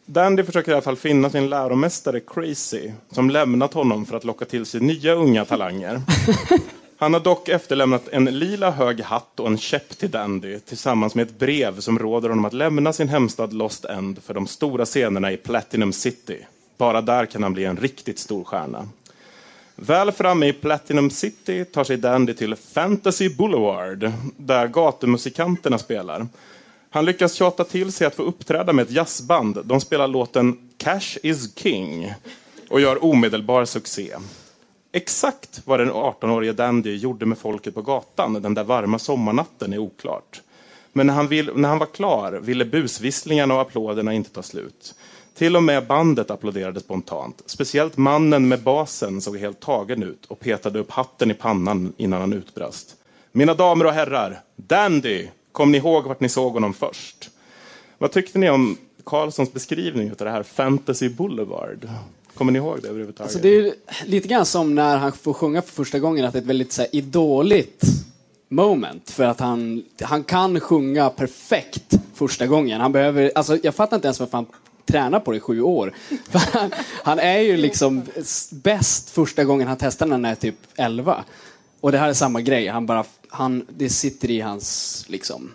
Dandy 0.05 0.43
försöker 0.43 0.71
i 0.71 0.75
alla 0.75 0.81
fall 0.81 0.95
finna 0.95 1.29
sin 1.29 1.50
läromästare 1.50 2.19
Crazy, 2.19 2.91
som 3.12 3.29
lämnat 3.29 3.74
honom 3.74 4.05
för 4.05 4.17
att 4.17 4.24
locka 4.24 4.45
till 4.45 4.65
sig 4.65 4.81
nya 4.81 5.13
unga 5.13 5.45
talanger. 5.45 6.01
Han 6.99 7.13
har 7.13 7.19
dock 7.19 7.49
efterlämnat 7.49 8.07
en 8.07 8.25
lila 8.25 8.71
hög 8.71 9.01
hatt 9.01 9.39
och 9.39 9.47
en 9.47 9.57
käpp 9.57 9.97
till 9.97 10.11
Dandy 10.11 10.59
tillsammans 10.59 11.15
med 11.15 11.27
ett 11.27 11.39
brev 11.39 11.79
som 11.79 11.99
råder 11.99 12.29
honom 12.29 12.45
att 12.45 12.53
lämna 12.53 12.93
sin 12.93 13.09
hemstad 13.09 13.53
Lost 13.53 13.85
End 13.85 14.23
för 14.23 14.33
de 14.33 14.47
stora 14.47 14.85
scenerna 14.85 15.31
i 15.31 15.37
Platinum 15.37 15.93
City. 15.93 16.45
Bara 16.77 17.01
där 17.01 17.25
kan 17.25 17.43
han 17.43 17.53
bli 17.53 17.65
en 17.65 17.77
riktigt 17.77 18.19
stor 18.19 18.43
stjärna. 18.43 18.87
Väl 19.75 20.11
framme 20.11 20.47
i 20.47 20.53
Platinum 20.53 21.09
City 21.09 21.65
tar 21.65 21.83
sig 21.83 21.97
Dandy 21.97 22.33
till 22.33 22.55
Fantasy 22.55 23.29
Boulevard 23.29 24.11
där 24.37 24.67
gatumusikanterna 24.67 25.77
spelar. 25.77 26.27
Han 26.89 27.05
lyckas 27.05 27.33
tjata 27.33 27.63
till 27.63 27.91
sig 27.91 28.07
att 28.07 28.15
få 28.15 28.23
uppträda 28.23 28.73
med 28.73 28.83
ett 28.83 28.91
jazzband. 28.91 29.57
De 29.65 29.81
spelar 29.81 30.07
låten 30.07 30.57
Cash 30.77 31.17
is 31.23 31.55
King 31.55 32.13
och 32.69 32.81
gör 32.81 33.05
omedelbar 33.05 33.65
succé. 33.65 34.15
Exakt 34.91 35.62
vad 35.65 35.79
den 35.79 35.91
18-årige 35.91 36.53
Dandy 36.53 36.96
gjorde 36.96 37.25
med 37.25 37.38
folket 37.38 37.75
på 37.75 37.82
gatan 37.82 38.34
den 38.34 38.53
där 38.53 38.63
varma 38.63 39.00
sommarnatten 39.00 39.74
är 39.74 39.77
oklart. 39.77 40.41
Men 40.94 41.08
när 41.08 41.13
han, 41.13 41.27
vill, 41.27 41.51
när 41.56 41.70
han 41.70 41.79
var 41.79 41.86
klar 41.86 42.32
ville 42.32 42.65
busvisslingarna 42.65 43.53
och 43.53 43.62
applåderna 43.62 44.13
inte 44.13 44.29
ta 44.29 44.44
slut. 44.44 44.96
Till 45.36 45.56
och 45.56 45.63
med 45.63 45.88
bandet 45.88 46.32
applåderade 46.32 46.79
spontant. 46.79 47.44
Speciellt 47.46 47.98
mannen 47.98 48.48
med 48.48 48.63
basen 48.63 49.22
såg 49.22 49.38
helt 49.38 49.60
tagen 49.60 50.03
ut 50.03 50.25
och 50.25 50.39
petade 50.39 50.79
upp 50.79 50.91
hatten 50.91 51.32
i 51.32 51.34
pannan 51.34 51.94
innan 51.98 52.22
han 52.22 52.34
utbrast. 52.34 52.96
Mina 53.32 53.53
damer 53.53 53.86
och 53.86 53.94
herrar, 53.94 54.41
Dandy! 54.56 55.27
Kom 55.51 55.72
ni 55.72 55.77
ihåg 55.77 56.06
vart 56.06 56.20
ni 56.20 56.29
såg 56.29 56.53
honom 56.53 56.74
först? 56.74 57.29
Vad 57.98 58.12
tyckte 58.12 58.39
ni 58.39 58.50
om 58.50 58.77
Carlsons 59.06 59.53
beskrivning 59.53 60.12
av 60.12 60.17
det 60.17 60.29
här 60.29 60.44
Fantasy 60.44 61.10
Boulevard? 61.10 61.89
Kommer 62.38 62.51
ni 62.51 62.60
ihåg 62.60 62.79
det 62.82 62.88
överhuvudtaget? 62.88 63.22
Alltså 63.22 63.39
det 63.39 63.58
är 63.58 63.74
lite 64.06 64.27
grann 64.27 64.46
som 64.46 64.75
när 64.75 64.98
han 64.98 65.12
får 65.12 65.34
sjunga 65.34 65.62
för 65.62 65.72
första 65.72 66.00
gången 66.00 66.25
att 66.25 66.34
det 66.34 66.39
är 66.39 66.41
ett 66.41 66.48
väldigt 66.48 66.72
så 66.72 66.82
här, 66.82 66.96
idoligt 66.96 67.84
moment. 68.50 69.10
För 69.10 69.24
att 69.24 69.39
han, 69.39 69.84
han 70.01 70.24
kan 70.24 70.60
sjunga 70.60 71.10
perfekt 71.10 71.94
första 72.13 72.48
gången. 72.48 72.82
Han 72.82 72.91
behöver, 72.91 73.32
alltså, 73.36 73.58
jag 73.63 73.75
fattar 73.75 73.96
inte 73.96 74.08
ens 74.08 74.20
varför 74.20 74.38
han 74.38 74.46
tränar 74.86 75.20
på 75.20 75.32
det 75.32 75.38
i 75.38 75.39
sju 75.39 75.62
år. 75.62 75.94
Han, 76.32 76.72
han 77.03 77.20
är 77.20 77.39
ju 77.39 77.58
liksom 77.58 78.03
bäst 78.51 79.10
första 79.10 79.44
gången 79.44 79.67
han 79.67 79.77
testar 79.77 80.06
när 80.06 80.12
han 80.13 80.25
är 80.25 80.36
typ 80.36 80.56
11. 80.75 81.24
Och 81.82 81.91
det 81.91 81.98
här 81.98 82.10
är 82.10 82.13
samma 82.13 82.41
grej. 82.41 82.67
Han 82.67 82.86
bara, 82.86 83.06
han, 83.29 83.65
det 83.70 83.89
sitter 83.89 84.32
i 84.32 84.41
hans 84.41 85.06
liksom, 85.08 85.51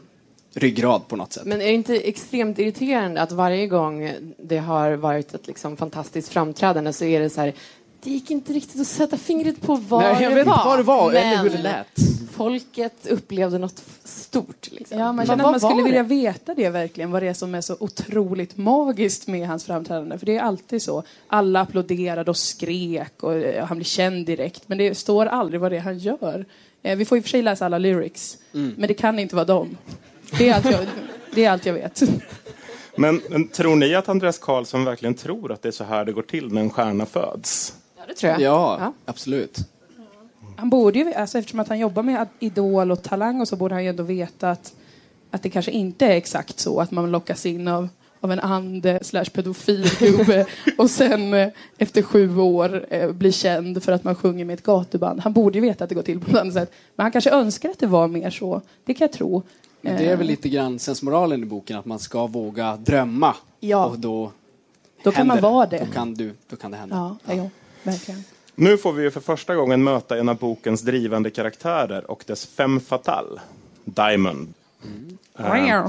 ryggrad 0.55 1.09
på 1.09 1.17
något 1.17 1.33
sätt. 1.33 1.45
Men 1.47 1.61
är 1.61 1.65
det 1.67 1.73
inte 1.73 1.97
extremt 1.97 2.59
irriterande 2.59 3.23
att 3.23 3.33
varje 3.33 3.67
gång 3.67 4.13
det 4.39 4.59
har 4.59 4.93
varit 4.93 5.35
ett 5.35 5.47
liksom 5.47 5.77
fantastiskt 5.77 6.29
framträdande 6.29 6.93
så 6.93 7.05
är 7.05 7.21
det 7.21 7.31
så 7.31 7.41
här 7.41 7.53
det 8.05 8.11
gick 8.11 8.31
inte 8.31 8.53
riktigt 8.53 8.81
att 8.81 8.87
sätta 8.87 9.17
fingret 9.17 9.61
på 9.61 9.75
vad 9.75 10.03
Nej, 10.03 10.23
jag 10.23 10.33
det 10.33 10.37
vet 10.37 10.47
var. 10.47 10.55
inte 10.55 10.67
vad 10.69 10.79
det 10.79 10.83
var 10.83 11.13
men 11.13 11.23
eller 11.23 11.43
hur 11.43 11.51
det 11.51 11.63
lät. 11.63 11.87
Folket 12.33 13.07
upplevde 13.07 13.59
något 13.59 13.83
stort. 14.05 14.69
Liksom. 14.71 14.99
Ja, 14.99 15.13
man 15.13 15.27
känner 15.27 15.45
att 15.45 15.51
man 15.51 15.61
skulle 15.61 15.75
var 15.75 15.83
vilja 15.85 16.03
det? 16.03 16.09
veta 16.09 16.55
det 16.55 16.69
verkligen, 16.71 17.11
vad 17.11 17.23
det 17.23 17.29
är 17.29 17.35
som 17.35 17.55
är 17.55 17.61
så 17.61 17.77
otroligt 17.81 18.57
magiskt 18.57 19.27
med 19.29 19.49
hans 19.49 19.65
framträdande. 19.65 20.19
För 20.19 20.27
det 20.27 20.37
är 20.37 20.41
alltid 20.43 20.83
så. 20.83 21.03
Alla 21.27 21.61
applåderade 21.61 22.31
och 22.31 22.37
skrek 22.37 23.23
och 23.23 23.35
eh, 23.35 23.65
han 23.67 23.77
blir 23.77 23.85
känd 23.85 24.27
direkt. 24.27 24.63
Men 24.67 24.79
det 24.79 24.95
står 24.95 25.27
aldrig 25.27 25.61
vad 25.61 25.73
det 25.73 25.77
är 25.77 25.81
han 25.81 25.99
gör. 25.99 26.47
Eh, 26.83 26.97
vi 26.97 27.05
får 27.05 27.19
i 27.19 27.21
och 27.21 27.25
för 27.25 27.31
sig 27.31 27.43
läsa 27.43 27.67
alla 27.67 27.79
lyrics, 27.79 28.39
Mm. 28.55 28.75
men 28.79 28.89
det 28.89 28.95
kan 28.95 29.19
inte 29.19 29.35
vara 29.35 29.45
dem. 29.45 29.77
Det 30.39 30.49
är 30.49 30.55
allt 30.55 30.71
jag, 30.71 30.87
det 31.35 31.45
är 31.45 31.51
allt 31.51 31.67
jag 31.67 31.75
vet. 31.75 32.03
Men, 32.97 33.21
men 33.31 33.49
tror 33.49 33.77
ni 33.77 33.95
att 33.95 34.09
Andreas 34.09 34.39
Karlsson 34.39 34.85
verkligen 34.85 35.15
tror 35.15 35.53
att 35.53 35.63
det 35.63 35.69
är 35.69 35.73
så 35.73 35.85
här 35.85 36.05
det 36.05 36.13
går 36.13 36.23
till 36.23 36.53
när 36.53 36.61
en 36.61 36.71
stjärna 36.71 37.07
föds? 37.07 37.75
Ja, 37.99 38.03
det 38.09 38.15
tror 38.15 38.33
jag. 38.33 38.41
Ja, 38.41 38.93
absolut. 39.05 39.59
Han 40.57 40.71
borde 40.71 40.99
ju, 40.99 41.15
alltså 41.15 41.39
eftersom 41.39 41.61
att 41.61 41.69
han 41.69 41.79
jobbar 41.79 42.03
med 42.03 42.29
Idol 42.39 42.91
och 42.91 43.03
Talang 43.03 43.41
och 43.41 43.49
så 43.49 43.57
borde 43.57 43.75
han 43.75 43.85
ju 43.85 43.91
ändå 43.91 44.03
veta 44.03 44.51
att, 44.51 44.75
att 45.31 45.43
det 45.43 45.51
kanske 45.51 45.71
inte 45.71 46.07
är 46.07 46.17
exakt 46.17 46.59
så 46.59 46.81
att 46.81 46.91
man 46.91 47.11
lockas 47.11 47.47
in 47.47 47.69
av, 47.69 47.89
av 48.21 48.33
en 48.33 48.41
ande 48.41 48.99
slash 49.03 49.25
pedofilgubbe 49.25 50.47
och 50.79 50.91
sen 50.91 51.35
eh, 51.35 51.49
efter 51.79 52.03
sju 52.03 52.39
år 52.39 52.87
eh, 52.91 53.13
blir 53.13 53.33
känd 53.33 53.83
för 53.83 53.93
att 53.93 54.05
man 54.05 54.15
sjunger 54.15 54.45
med 54.45 54.55
ett 54.55 54.63
gatuband. 54.63 55.21
Han 55.21 55.33
borde 55.33 55.59
ju 55.59 55.63
veta 55.63 55.85
att 55.85 55.89
det 55.89 55.95
går 55.95 56.03
till 56.03 56.21
på 56.21 56.31
ett 56.31 56.37
annat 56.37 56.55
sätt. 56.55 56.73
Men 56.97 57.05
han 57.05 57.13
kanske 57.13 57.31
önskar 57.31 57.71
att 57.71 57.79
det 57.79 57.87
var 57.87 58.09
mer 58.09 58.31
så. 58.31 58.61
Det 58.85 58.95
kan 58.95 59.05
jag 59.05 59.13
tro. 59.13 59.43
Men 59.83 59.97
det 59.97 60.05
är 60.05 60.17
väl 60.17 60.27
lite 60.27 60.49
grann 60.49 60.79
sensmoralen 60.79 61.43
i 61.43 61.47
boken, 61.47 61.79
att 61.79 61.85
man 61.85 61.99
ska 61.99 62.27
våga 62.27 62.77
drömma. 62.77 63.37
Ja. 63.61 63.87
Och 63.87 63.99
då 63.99 64.33
Då 65.03 65.13
kan 65.13 65.27
man 65.27 65.41
vara 65.41 65.67
det. 65.67 65.79
Då 65.79 65.93
kan, 65.93 66.15
du, 66.15 66.35
då 66.49 66.57
kan 66.57 66.71
det 66.71 66.77
hända. 66.77 66.97
Ja, 66.97 67.35
ja, 67.35 67.43
ja, 67.43 67.49
verkligen. 67.83 68.25
Nu 68.55 68.79
får 68.79 68.93
vi 68.93 69.11
för 69.11 69.21
första 69.21 69.55
gången 69.55 69.85
möta 69.85 70.19
en 70.19 70.29
av 70.29 70.37
bokens 70.37 70.83
drivande 70.83 71.31
karaktärer 71.31 72.11
och 72.11 72.25
dess 72.27 72.47
femme 72.47 72.81
fatale, 72.81 73.41
Diamond. 73.85 74.55
Eh, 75.39 75.87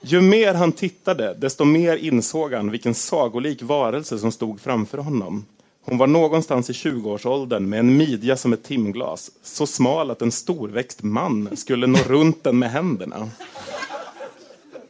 Ju 0.00 0.20
mer 0.20 0.54
han 0.54 0.72
tittade, 0.72 1.34
desto 1.34 1.64
mer 1.64 1.96
insåg 1.96 2.52
han 2.52 2.70
vilken 2.70 2.94
sagolik 2.94 3.62
varelse 3.62 4.18
som 4.18 4.32
stod 4.32 4.60
framför 4.60 4.98
honom. 4.98 5.44
Hon 5.84 5.98
var 5.98 6.06
någonstans 6.06 6.70
i 6.70 6.72
20-årsåldern 6.72 7.68
med 7.68 7.78
en 7.78 7.96
midja 7.96 8.36
som 8.36 8.52
ett 8.52 8.62
timglas, 8.64 9.30
så 9.42 9.66
smal 9.66 10.10
att 10.10 10.22
en 10.22 10.32
storväxt 10.32 11.02
man 11.02 11.56
skulle 11.56 11.86
nå 11.86 11.98
runt 11.98 12.44
den 12.44 12.58
med 12.58 12.70
händerna. 12.70 13.28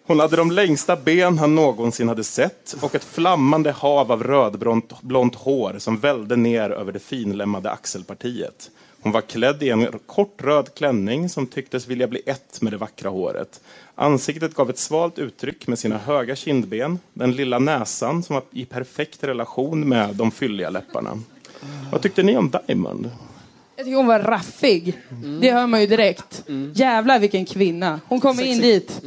Hon 0.07 0.21
hade 0.21 0.37
de 0.37 0.51
längsta 0.51 0.97
ben 0.97 1.39
han 1.39 1.55
någonsin 1.55 2.09
hade 2.09 2.25
sett 2.25 2.77
och 2.81 2.95
ett 2.95 3.05
flammande 3.05 3.73
hav 3.73 4.13
av 4.13 4.23
rödblont 4.23 5.35
hår 5.35 5.75
som 5.79 5.99
vällde 5.99 6.37
ner 6.37 6.71
över 6.71 6.93
det 6.93 6.99
finlemmade 6.99 7.71
axelpartiet. 7.71 8.71
Hon 9.05 9.13
var 9.13 9.21
klädd 9.21 9.63
i 9.63 9.71
en 9.71 9.87
kort 10.07 10.43
röd 10.43 10.75
klänning 10.75 11.29
som 11.29 11.47
tycktes 11.47 11.89
vilja 11.89 12.07
bli 12.07 12.23
ett 12.27 12.61
med 12.63 12.73
det 12.73 12.77
vackra 12.77 13.11
håret. 13.11 13.61
Ansiktet 13.95 14.55
gav 14.55 14.71
ett 14.71 14.79
svalt 14.79 15.19
uttryck 15.19 15.67
med 15.67 15.79
sina 15.79 15.99
höga 15.99 16.37
kindben, 16.37 16.99
den 17.13 17.33
lilla 17.33 17.59
näsan 17.59 18.23
som 18.23 18.35
var 18.35 18.43
i 18.51 18.65
perfekt 18.65 19.25
relation 19.25 19.89
med 19.89 20.15
de 20.15 20.31
fylliga 20.31 20.71
läpparna. 20.71 21.21
Vad 21.93 22.03
tyckte 22.03 22.23
ni 22.23 22.37
om 22.37 22.51
Diamond? 22.67 23.11
Jag 23.77 23.87
tycker 23.87 23.97
hon 23.97 24.07
var 24.07 24.21
raffig. 24.21 24.99
Det 25.41 25.53
hör 25.53 25.67
man 25.67 25.81
ju 25.81 25.87
direkt. 25.87 26.45
Jävlar 26.75 27.19
vilken 27.19 27.47
kvinna. 27.47 28.01
Hon 28.09 28.21
kommer 28.21 28.43
in 28.43 28.61
dit. 28.61 29.03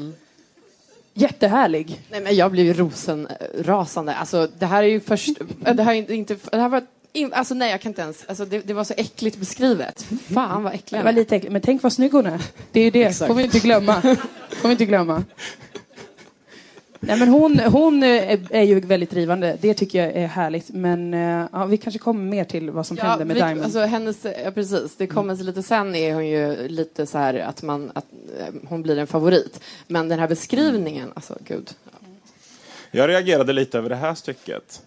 Jättehärlig. 1.13 2.01
Nej, 2.11 2.21
men 2.21 2.35
jag 2.35 2.51
blev 2.51 2.65
ju 2.65 2.73
rosenrasande. 2.73 4.15
Alltså, 4.15 4.47
det 4.59 4.65
här 4.65 4.83
är 4.83 4.87
ju 4.87 4.99
först... 4.99 5.29
Det 5.75 5.83
här, 5.83 5.93
är 5.93 6.11
inte, 6.11 6.37
det 6.51 6.57
här 6.57 6.69
var... 6.69 6.83
In, 7.13 7.33
alltså 7.33 7.53
nej, 7.53 7.71
jag 7.71 7.81
kan 7.81 7.89
inte 7.89 8.01
ens... 8.01 8.25
Alltså, 8.27 8.45
det, 8.45 8.59
det 8.59 8.73
var 8.73 8.83
så 8.83 8.93
äckligt 8.97 9.37
beskrivet. 9.37 10.05
Fan 10.33 10.63
vad 10.63 10.73
äcklig 10.73 10.99
Det 11.01 11.05
var 11.05 11.11
lite 11.11 11.35
äckligt. 11.35 11.53
Men 11.53 11.61
tänk 11.61 11.83
vad 11.83 11.93
snygg 11.93 12.11
hon 12.11 12.25
är. 12.25 12.41
Det 12.71 12.79
är 12.79 12.83
ju 12.83 12.91
det. 12.91 13.03
Exakt. 13.03 13.27
får 13.27 13.35
vi 13.35 13.43
inte 13.43 13.59
glömma. 13.59 14.01
får 14.49 14.67
vi 14.67 14.71
inte 14.71 14.85
glömma. 14.85 15.23
Nej, 16.99 17.19
men 17.19 17.27
hon, 17.27 17.59
hon 17.59 18.03
eh, 18.03 18.31
är, 18.31 18.39
är 18.49 18.63
ju 18.63 18.79
väldigt 18.79 19.09
drivande. 19.09 19.57
Det 19.61 19.73
tycker 19.73 20.03
jag 20.05 20.13
är 20.13 20.27
härligt. 20.27 20.69
Men 20.69 21.13
eh, 21.13 21.45
ja, 21.51 21.65
vi 21.65 21.77
kanske 21.77 21.99
kommer 21.99 22.23
mer 22.23 22.43
till 22.43 22.69
vad 22.69 22.87
som 22.87 22.97
Ja, 22.97 23.03
hände 23.03 23.25
med 23.25 23.33
vi, 23.33 23.41
Diamond. 23.41 23.63
alltså, 23.63 23.79
hennes, 23.79 24.25
ja, 24.43 24.51
precis. 24.51 24.95
Det 24.97 25.07
kommer 25.07 25.35
sig 25.35 25.45
lite 25.45 25.63
sen 25.63 25.95
är 25.95 26.13
hon 26.13 26.27
ju 26.27 26.67
lite 26.67 27.05
så 27.05 27.17
här 27.17 27.33
att, 27.33 27.61
man, 27.61 27.91
att 27.95 28.05
eh, 28.39 28.53
hon 28.69 28.81
blir 28.83 28.97
en 28.97 29.07
favorit. 29.07 29.59
Men 29.87 30.09
den 30.09 30.19
här 30.19 30.27
beskrivningen, 30.27 31.11
alltså 31.15 31.37
gud. 31.47 31.69
Jag 32.91 33.09
reagerade 33.09 33.53
lite 33.53 33.77
över 33.77 33.89
det 33.89 33.95
här 33.95 34.15
stycket. 34.15 34.81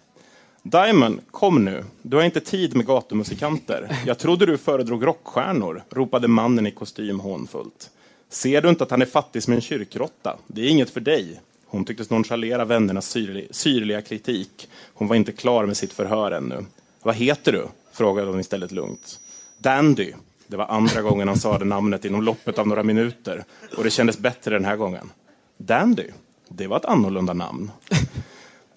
Diamond, 0.62 1.20
kom 1.30 1.64
nu. 1.64 1.84
Du 2.02 2.16
har 2.16 2.24
inte 2.24 2.40
tid 2.40 2.76
med 2.76 2.86
gatumusikanter. 2.86 3.96
Jag 4.06 4.18
trodde 4.18 4.46
du 4.46 4.58
föredrog 4.58 5.06
rockstjärnor, 5.06 5.82
ropade 5.90 6.28
mannen 6.28 6.66
i 6.66 6.70
kostym 6.70 7.20
hånfullt. 7.20 7.90
Ser 8.28 8.62
du 8.62 8.68
inte 8.68 8.84
att 8.84 8.90
han 8.90 9.02
är 9.02 9.06
fattig 9.06 9.42
som 9.42 9.52
en 9.52 9.60
kyrkråtta? 9.60 10.36
Det 10.46 10.62
är 10.62 10.68
inget 10.68 10.90
för 10.90 11.00
dig. 11.00 11.40
Hon 11.66 11.84
tycktes 11.84 12.10
nonchalera 12.10 12.64
vännernas 12.64 13.08
syrlig, 13.08 13.48
syrliga 13.50 14.02
kritik. 14.02 14.68
Hon 14.94 15.08
var 15.08 15.16
inte 15.16 15.32
klar 15.32 15.66
med 15.66 15.76
sitt 15.76 15.92
förhör 15.92 16.32
ännu. 16.32 16.64
Vad 17.02 17.14
heter 17.14 17.52
du? 17.52 17.66
frågade 17.92 18.30
hon 18.30 18.40
istället 18.40 18.72
lugnt. 18.72 19.20
Dandy. 19.58 20.12
Det 20.46 20.56
var 20.56 20.66
andra 20.66 21.02
gången 21.02 21.28
han 21.28 21.38
sa 21.38 21.58
det 21.58 21.64
namnet 21.64 22.04
inom 22.04 22.22
loppet 22.22 22.58
av 22.58 22.68
några 22.68 22.82
minuter. 22.82 23.44
Och 23.76 23.84
det 23.84 23.90
kändes 23.90 24.18
bättre 24.18 24.54
den 24.54 24.64
här 24.64 24.76
gången. 24.76 25.10
Dandy. 25.56 26.06
Det 26.48 26.66
var 26.66 26.76
ett 26.76 26.84
annorlunda 26.84 27.32
namn. 27.32 27.70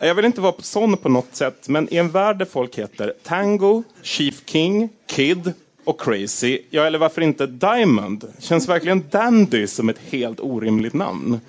Jag 0.05 0.15
vill 0.15 0.25
inte 0.25 0.41
vara 0.41 0.53
sån 0.59 0.97
på 0.97 1.09
något 1.09 1.35
sätt, 1.35 1.69
men 1.69 1.93
i 1.93 1.97
en 1.97 2.09
värld 2.09 2.37
där 2.37 2.45
folk 2.45 2.77
heter 2.77 3.13
Tango, 3.23 3.83
Chief 4.01 4.41
King, 4.45 4.89
Kid 5.05 5.53
och 5.83 6.01
Crazy, 6.01 6.59
ja 6.69 6.83
eller 6.83 6.99
varför 6.99 7.21
inte 7.21 7.47
Diamond, 7.47 8.33
känns 8.39 8.69
verkligen 8.69 9.03
Dandy 9.09 9.67
som 9.67 9.89
ett 9.89 9.99
helt 10.09 10.39
orimligt 10.39 10.93
namn. 10.93 11.39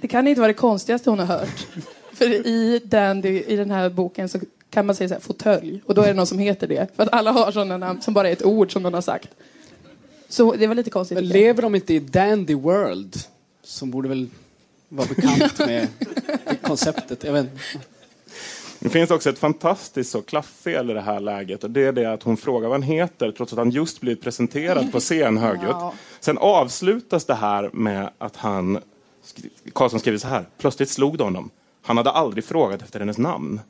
Det 0.00 0.08
kan 0.08 0.28
inte 0.28 0.40
vara 0.40 0.48
det 0.48 0.54
konstigaste 0.54 1.10
hon 1.10 1.18
har 1.18 1.26
hört. 1.26 1.66
För 2.12 2.46
i 2.46 2.80
Dandy, 2.84 3.42
i 3.46 3.56
den 3.56 3.70
här 3.70 3.90
boken, 3.90 4.28
så 4.28 4.40
kan 4.70 4.86
man 4.86 4.94
säga 4.96 5.08
så 5.08 5.14
här, 5.14 5.20
fåtölj. 5.20 5.82
Och 5.86 5.94
då 5.94 6.02
är 6.02 6.06
det 6.06 6.14
någon 6.14 6.26
som 6.26 6.38
heter 6.38 6.66
det. 6.66 6.96
För 6.96 7.02
att 7.02 7.12
alla 7.12 7.32
har 7.32 7.52
sådana 7.52 7.76
namn 7.76 8.02
som 8.02 8.14
bara 8.14 8.28
är 8.28 8.32
ett 8.32 8.44
ord 8.44 8.72
som 8.72 8.82
någon 8.82 8.94
har 8.94 9.00
sagt. 9.00 9.28
Så 10.28 10.54
det 10.54 10.66
var 10.66 10.74
lite 10.74 10.90
konstigt. 10.90 11.14
Men 11.14 11.28
lever 11.28 11.62
de 11.62 11.74
inte 11.74 11.94
i 11.94 11.98
Dandy 11.98 12.54
World? 12.54 13.16
Som 13.64 13.90
borde 13.90 14.08
väl 14.08 14.28
vara 14.88 15.08
bekant 15.08 15.58
med 15.58 15.88
det 16.48 16.56
konceptet. 16.62 17.24
Jag 17.24 17.32
vet. 17.32 17.46
Det 18.82 18.88
finns 18.88 19.10
också 19.10 19.30
ett 19.30 19.38
fantastiskt 19.38 20.10
så 20.10 20.22
klafffel 20.22 20.90
i 20.90 20.94
det 20.94 21.00
här 21.00 21.20
läget 21.20 21.64
och 21.64 21.70
det 21.70 21.84
är 21.84 21.92
det 21.92 22.12
att 22.12 22.22
hon 22.22 22.36
frågar 22.36 22.68
vad 22.68 22.80
han 22.80 22.82
heter 22.82 23.32
trots 23.32 23.52
att 23.52 23.58
han 23.58 23.70
just 23.70 24.00
blivit 24.00 24.22
presenterad 24.22 24.92
på 24.92 25.00
scen 25.00 25.38
högljutt. 25.38 25.70
Ja. 25.70 25.94
Sen 26.20 26.38
avslutas 26.38 27.24
det 27.24 27.34
här 27.34 27.70
med 27.72 28.10
att 28.18 28.36
han, 28.36 28.78
Karlsson 29.72 30.00
skriver 30.00 30.18
så 30.18 30.28
här, 30.28 30.44
plötsligt 30.58 30.88
slog 30.88 31.18
det 31.18 31.24
honom. 31.24 31.50
Han 31.82 31.96
hade 31.96 32.10
aldrig 32.10 32.44
frågat 32.44 32.82
efter 32.82 33.00
hennes 33.00 33.18
namn. 33.18 33.60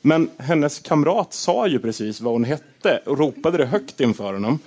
Men 0.00 0.30
hennes 0.38 0.78
kamrat 0.78 1.32
sa 1.32 1.66
ju 1.66 1.78
precis 1.78 2.20
vad 2.20 2.32
hon 2.32 2.44
hette 2.44 3.00
och 3.06 3.18
ropade 3.18 3.58
det 3.58 3.66
högt 3.66 4.00
inför 4.00 4.32
honom. 4.32 4.58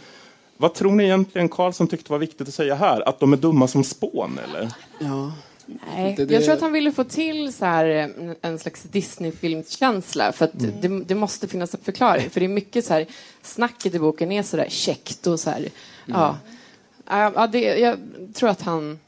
Vad 0.57 0.73
tror 0.73 0.91
ni 0.91 1.03
egentligen 1.03 1.49
Karlsson 1.49 1.87
tyckte 1.87 2.11
var 2.11 2.19
viktigt 2.19 2.47
att 2.47 2.53
säga 2.53 2.75
här? 2.75 3.09
Att 3.09 3.19
de 3.19 3.33
är 3.33 3.37
dumma 3.37 3.67
som 3.67 3.83
spån 3.83 4.39
eller? 4.43 4.71
Ja. 4.99 5.31
Nej, 5.95 6.15
Det- 6.17 6.33
jag 6.33 6.43
tror 6.43 6.53
att 6.53 6.61
han 6.61 6.71
ville 6.73 6.91
få 6.91 7.03
till 7.03 7.53
så 7.53 7.65
här, 7.65 7.85
en- 7.85 8.35
en 8.41 8.59
slags 8.59 8.83
Disney-filmskänsla. 8.83 10.31
För 10.31 10.45
att 10.45 10.51
det, 10.81 10.87
det 11.03 11.15
måste 11.15 11.47
finnas 11.47 11.73
en 11.73 11.79
förklaring. 11.83 12.29
För 12.29 12.39
det 12.39 12.45
är 12.45 12.47
mycket 12.47 12.85
så 12.85 12.93
här, 12.93 13.05
snacket 13.41 13.95
i 13.95 13.99
boken 13.99 14.31
är 14.31 14.43
så 14.43 14.57
där 14.57 14.69
käckt 14.69 15.27
och 15.27 15.39
så 15.39 15.49
här, 15.49 15.69
ja. 16.05 16.37
Ja, 17.09 17.31
ja, 17.35 17.47
det, 17.47 17.59
jag 17.61 17.97
tror 18.33 18.49
att 18.49 18.61
han... 18.61 18.99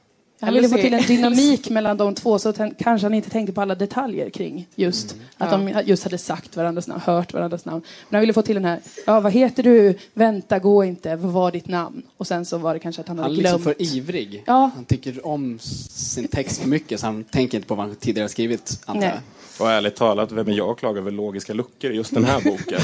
Han 0.42 0.54
ville 0.54 0.70
få 0.70 0.76
till 0.78 0.94
en 0.94 1.02
dynamik 1.02 1.70
mellan 1.70 1.98
de 1.98 2.16
två 2.16 2.40
så 2.40 2.54
han, 2.58 2.76
kanske 2.80 3.06
han 3.06 3.14
inte 3.14 3.30
tänkte 3.30 3.54
på 3.54 3.62
alla 3.62 3.76
detaljer 3.76 4.30
kring 4.30 4.68
just 4.76 5.16
att 5.38 5.52
de 5.52 5.82
just 5.86 6.04
hade 6.04 6.18
sagt 6.18 6.56
varandras 6.56 6.88
namn, 6.88 7.02
hört 7.06 7.34
varandras 7.34 7.66
namn. 7.66 7.82
Men 8.10 8.16
han 8.18 8.22
ville 8.22 8.34
få 8.34 8.42
till 8.42 8.56
den 8.56 8.66
här, 8.66 8.80
ja 9.06 9.20
vad 9.20 9.32
heter 9.32 9.64
du, 9.64 9.98
vänta 10.14 10.60
gå 10.60 10.84
inte, 10.84 11.16
vad 11.16 11.32
var 11.32 11.52
ditt 11.52 11.68
namn? 11.68 12.02
Och 12.18 12.28
sen 12.28 12.46
så 12.46 12.58
var 12.58 12.74
det 12.74 12.80
kanske 12.80 13.02
att 13.02 13.08
han 13.08 13.18
Han 13.18 13.24
hade 13.24 13.36
är 13.36 13.42
liksom 13.44 13.62
glömt. 13.62 13.78
för 13.78 13.96
ivrig. 13.96 14.44
Ja. 14.46 14.72
Han 14.76 14.86
tycker 14.86 15.28
om 15.28 15.60
sin 15.60 16.28
text 16.28 16.62
för 16.62 16.68
mycket 16.70 17.00
så 17.00 17.06
han 17.06 17.24
tänker 17.24 17.58
inte 17.58 17.68
på 17.68 17.76
vad 17.76 17.86
han 17.88 17.96
tidigare 17.96 18.24
har 18.24 18.30
skrivit, 18.30 18.82
antar 18.86 19.04
jag. 19.04 19.12
Nej. 19.14 19.22
Och 19.60 19.72
ärligt 19.72 19.96
talat, 19.96 20.32
vem 20.32 20.48
är 20.48 20.52
jag 20.54 20.70
att 20.70 20.78
klaga 20.78 21.00
över 21.00 21.12
logiska 21.12 21.54
luckor 21.54 21.92
i 21.92 21.96
just 21.96 22.14
den 22.14 22.24
här 22.26 22.42
boken? 22.44 22.82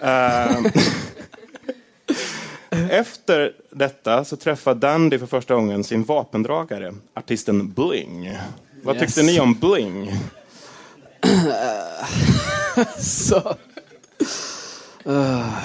Ehm, 0.00 0.64
Efter 2.90 3.52
detta 3.70 4.24
så 4.24 4.36
träffar 4.36 4.74
Dandy 4.74 5.18
för 5.18 5.26
första 5.26 5.54
gången 5.54 5.84
sin 5.84 6.04
vapendragare, 6.04 6.94
artisten 7.14 7.72
Bling. 7.72 8.38
Vad 8.82 8.96
Yes. 8.96 9.04
tyckte 9.06 9.22
ni 9.22 9.40
om 9.40 9.54
Bling? 9.54 10.12
Så. 12.98 13.56
Uh, 15.06 15.58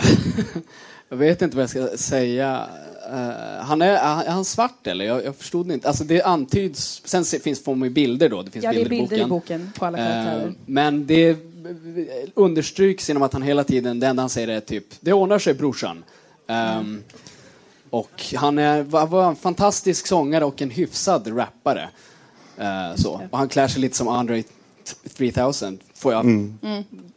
jag 1.10 1.18
vet 1.18 1.42
inte 1.42 1.58
vad 1.58 1.64
jag 1.64 1.70
ska 1.70 1.98
säga. 1.98 2.68
Uh, 3.14 3.62
han 3.62 3.82
är, 3.82 3.94
är 3.94 4.32
han 4.32 4.46
svart 4.46 4.88
eller? 4.88 5.06
Jag, 5.06 5.26
jag 5.26 5.36
förstod 5.36 5.72
inte. 5.72 5.88
Alltså 5.88 6.04
det 6.04 6.22
antyds, 6.22 7.02
sen 7.06 7.26
se- 7.26 7.40
finns, 7.40 7.64
får 7.64 7.76
man 7.76 7.88
ju 7.88 7.94
bilder 7.94 8.30
då. 8.30 8.42
Det 8.42 8.52
finns 8.52 8.66
Ja, 8.66 8.72
det 8.72 8.82
är 8.82 8.90
bilder, 8.90 9.08
bilder 9.10 9.26
i 9.26 9.30
boken 9.30 9.72
på 9.80 9.86
alla 9.86 9.98
karaktärer. 9.98 10.46
Eh, 10.48 10.52
men 10.66 11.08
det 11.08 11.38
understryks 12.34 13.08
genom 13.08 13.24
att 13.24 13.34
han 13.34 13.42
hela 13.42 13.64
tiden, 13.64 14.00
det 14.00 14.08
enda 14.08 14.22
han 14.24 14.30
säger 14.30 14.48
är 14.48 14.60
typ, 14.60 14.86
det 15.00 15.14
ordnar 15.14 15.40
sig 15.40 15.54
brorsan. 15.54 16.04
Ehm, 16.50 17.04
och 17.90 18.24
han 18.36 18.58
är, 18.58 18.84
var, 18.84 19.08
var 19.08 19.30
en 19.30 19.36
fantastisk 19.36 20.08
sångare 20.08 20.46
och 20.46 20.62
en 20.62 20.70
hyfsad 20.70 21.38
rappare. 21.38 21.90
Eh, 22.58 22.96
så. 22.96 23.22
Och 23.32 23.38
han 23.38 23.50
klär 23.50 23.68
sig 23.68 23.82
lite 23.82 23.98
som 23.98 24.08
Andre 24.08 24.44
3000, 25.18 25.80
får 25.94 26.14
jag 26.14 26.26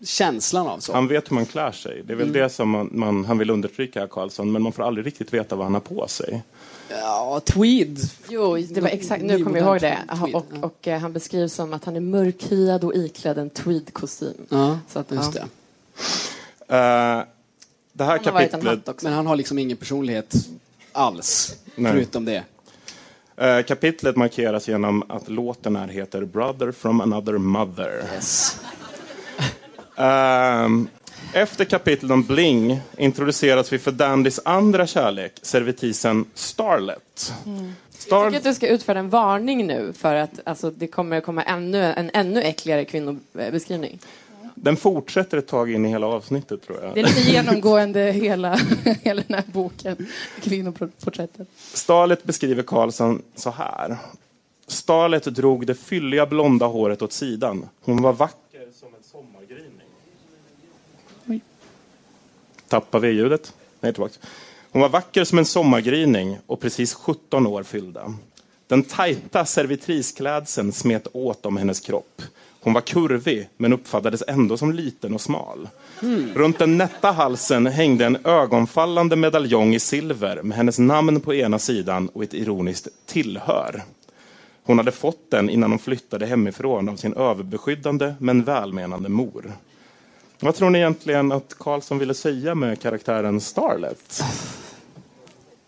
känslan 0.05 0.67
av. 0.67 0.79
Så. 0.79 0.93
Han 0.93 1.09
vet 1.09 1.31
hur 1.31 1.35
man 1.35 1.47
klär 1.47 1.73
sig. 1.73 2.03
Det 2.07 2.13
är 2.13 2.17
väl 2.17 2.33
det 2.33 2.51
som 2.51 2.71
man, 2.71 2.89
man, 2.93 3.25
han 3.25 3.39
vill 3.39 3.51
understryka, 3.51 4.07
Karlsson. 4.07 4.53
Men 4.53 4.63
man 4.63 4.73
får 4.73 4.83
aldrig 4.83 5.07
riktigt 5.07 5.35
veta 5.35 5.57
vad 5.57 5.67
han 5.67 5.75
har 5.75 5.81
på 5.81 6.09
sig. 6.09 6.43
Ja, 6.89 7.41
tweed. 7.45 7.99
Jo, 8.29 8.57
det 8.57 8.81
var 8.81 8.89
exakt, 8.89 9.25
nu 9.25 9.45
kommer 9.45 9.59
jag 9.59 9.67
ihåg 9.67 9.81
det. 9.81 9.99
Och, 10.23 10.47
ja. 10.53 10.67
och 10.67 10.89
eh, 10.89 10.99
han 11.01 11.13
beskrivs 11.13 11.55
som 11.55 11.73
att 11.73 11.85
han 11.85 11.97
är 11.97 12.01
mörkhyad 12.01 12.85
och 12.85 12.95
iklädd 12.95 13.39
en 13.39 13.51
tweedkostym. 13.51 14.47
Ja, 14.49 14.79
Så 14.89 14.99
att, 14.99 15.11
just 15.11 15.35
ja. 15.35 15.45
det. 16.69 16.77
Eh, 16.77 17.23
det 17.93 18.05
här 18.05 18.19
kapitlet. 18.19 19.03
Men 19.03 19.13
han 19.13 19.27
har 19.27 19.37
liksom 19.37 19.59
ingen 19.59 19.77
personlighet 19.77 20.35
alls, 20.93 21.57
Nej. 21.75 21.93
förutom 21.93 22.25
det. 22.25 22.45
eh, 23.37 23.63
kapitlet 23.63 24.17
markeras 24.17 24.69
genom 24.69 25.03
att 25.09 25.29
låten 25.29 25.77
här 25.77 25.89
heter 25.89 26.25
Brother 26.25 26.73
from 26.73 27.01
another 27.01 27.39
mother. 27.39 28.05
Yes. 28.15 28.61
Ehm, 29.97 30.89
efter 31.35 31.65
kapitlet 31.65 32.13
om 32.13 32.23
Bling 32.23 32.81
introduceras 32.99 33.73
vi 33.73 33.79
för 33.79 33.93
Dandys 33.93 34.41
andra 34.45 34.87
kärlek, 34.87 35.33
servitrisen 35.43 36.25
Starlet. 36.35 37.33
Jag 37.45 37.73
Star- 37.99 38.25
tycker 38.27 38.39
att 38.39 38.45
du 38.45 38.55
ska 38.55 38.69
utfärda 38.69 39.01
en 39.01 39.09
varning 39.11 39.67
nu 39.67 39.93
för 39.93 40.15
att 40.15 40.41
alltså, 40.45 40.71
det 40.71 40.87
kommer 40.87 41.21
komma 41.21 41.43
ännu, 41.43 41.83
en 41.85 42.11
ännu 42.15 42.43
äckligare 42.43 42.85
kvinnobeskrivning. 42.85 43.99
Den 44.63 44.77
fortsätter 44.77 45.39
ett 45.39 45.47
tag 45.47 45.73
in 45.73 45.85
i 45.85 45.89
hela 45.89 46.07
avsnittet 46.07 46.63
tror 46.67 46.83
jag. 46.83 46.95
Det 46.95 47.01
är 47.01 47.05
lite 47.05 47.21
genomgående 47.21 48.01
hela, 48.01 48.55
hela 49.03 49.23
den 49.29 49.35
här 49.35 49.45
boken, 49.53 50.07
kvinnoporträtten. 50.41 51.47
Starlet 51.57 52.25
beskriver 52.25 52.63
Karlsson 52.63 53.23
så 53.35 53.51
här. 53.51 53.97
Starlet 54.67 55.25
drog 55.25 55.67
det 55.67 55.75
fylliga 55.75 56.27
blonda 56.27 56.67
håret 56.67 57.03
åt 57.03 57.13
sidan. 57.13 57.69
Hon 57.81 58.03
var 58.03 58.13
vacker 58.13 58.69
som 58.81 58.89
en 58.95 59.03
sommargryning. 59.03 59.89
Oj. 61.27 61.41
Tappar 62.69 62.99
vi 62.99 63.09
ljudet? 63.09 63.55
Nej, 63.81 63.93
tillbaka. 63.93 64.15
Hon 64.73 64.83
var 64.83 64.89
vacker 64.89 65.25
som 65.25 65.39
en 65.39 65.45
sommargryning 65.45 66.39
och 66.47 66.61
precis 66.61 66.95
17 66.95 67.47
år 67.47 67.63
fyllda. 67.63 68.15
Den 68.67 68.83
tajta 68.83 69.45
servitrisklädseln 69.45 70.73
smet 70.73 71.07
åt 71.13 71.47
om 71.47 71.57
hennes 71.57 71.81
kropp. 71.81 72.23
Hon 72.65 72.73
var 72.73 72.81
kurvig, 72.81 73.49
men 73.57 73.73
uppfattades 73.73 74.23
ändå 74.27 74.57
som 74.57 74.73
liten 74.73 75.15
och 75.15 75.21
smal. 75.21 75.69
Runt 76.35 76.59
den 76.59 76.79
nätta 76.79 77.13
halsen 77.13 77.67
hängde 77.67 78.07
en 78.07 78.27
ögonfallande 78.27 79.17
medaljong 79.17 79.75
i 79.75 79.81
silver 79.81 80.43
med 80.43 80.57
hennes 80.57 80.79
namn 80.79 81.21
på 81.21 81.35
ena 81.35 81.59
sidan 81.59 82.09
och 82.09 82.23
ett 82.23 82.35
ironiskt 82.35 82.89
tillhör. 83.07 83.83
Hon 84.65 84.79
hade 84.79 84.93
fått 84.93 85.31
den 85.31 85.51
innan 85.51 85.71
hon 85.71 85.79
flyttade 85.79 86.27
hemifrån 86.27 86.89
av 86.89 86.97
sin 86.97 87.15
överbeskyddande 87.15 88.15
men 88.19 88.45
välmenande 88.45 89.09
mor. 89.09 89.53
Vad 90.41 90.55
tror 90.55 90.71
ni 90.71 90.79
egentligen 90.79 91.33
att 91.33 91.55
Karlsson 91.59 91.99
ville 91.99 92.15
säga 92.15 92.55
med 92.55 92.81
karaktären 92.81 93.41
Starlet? 93.41 94.23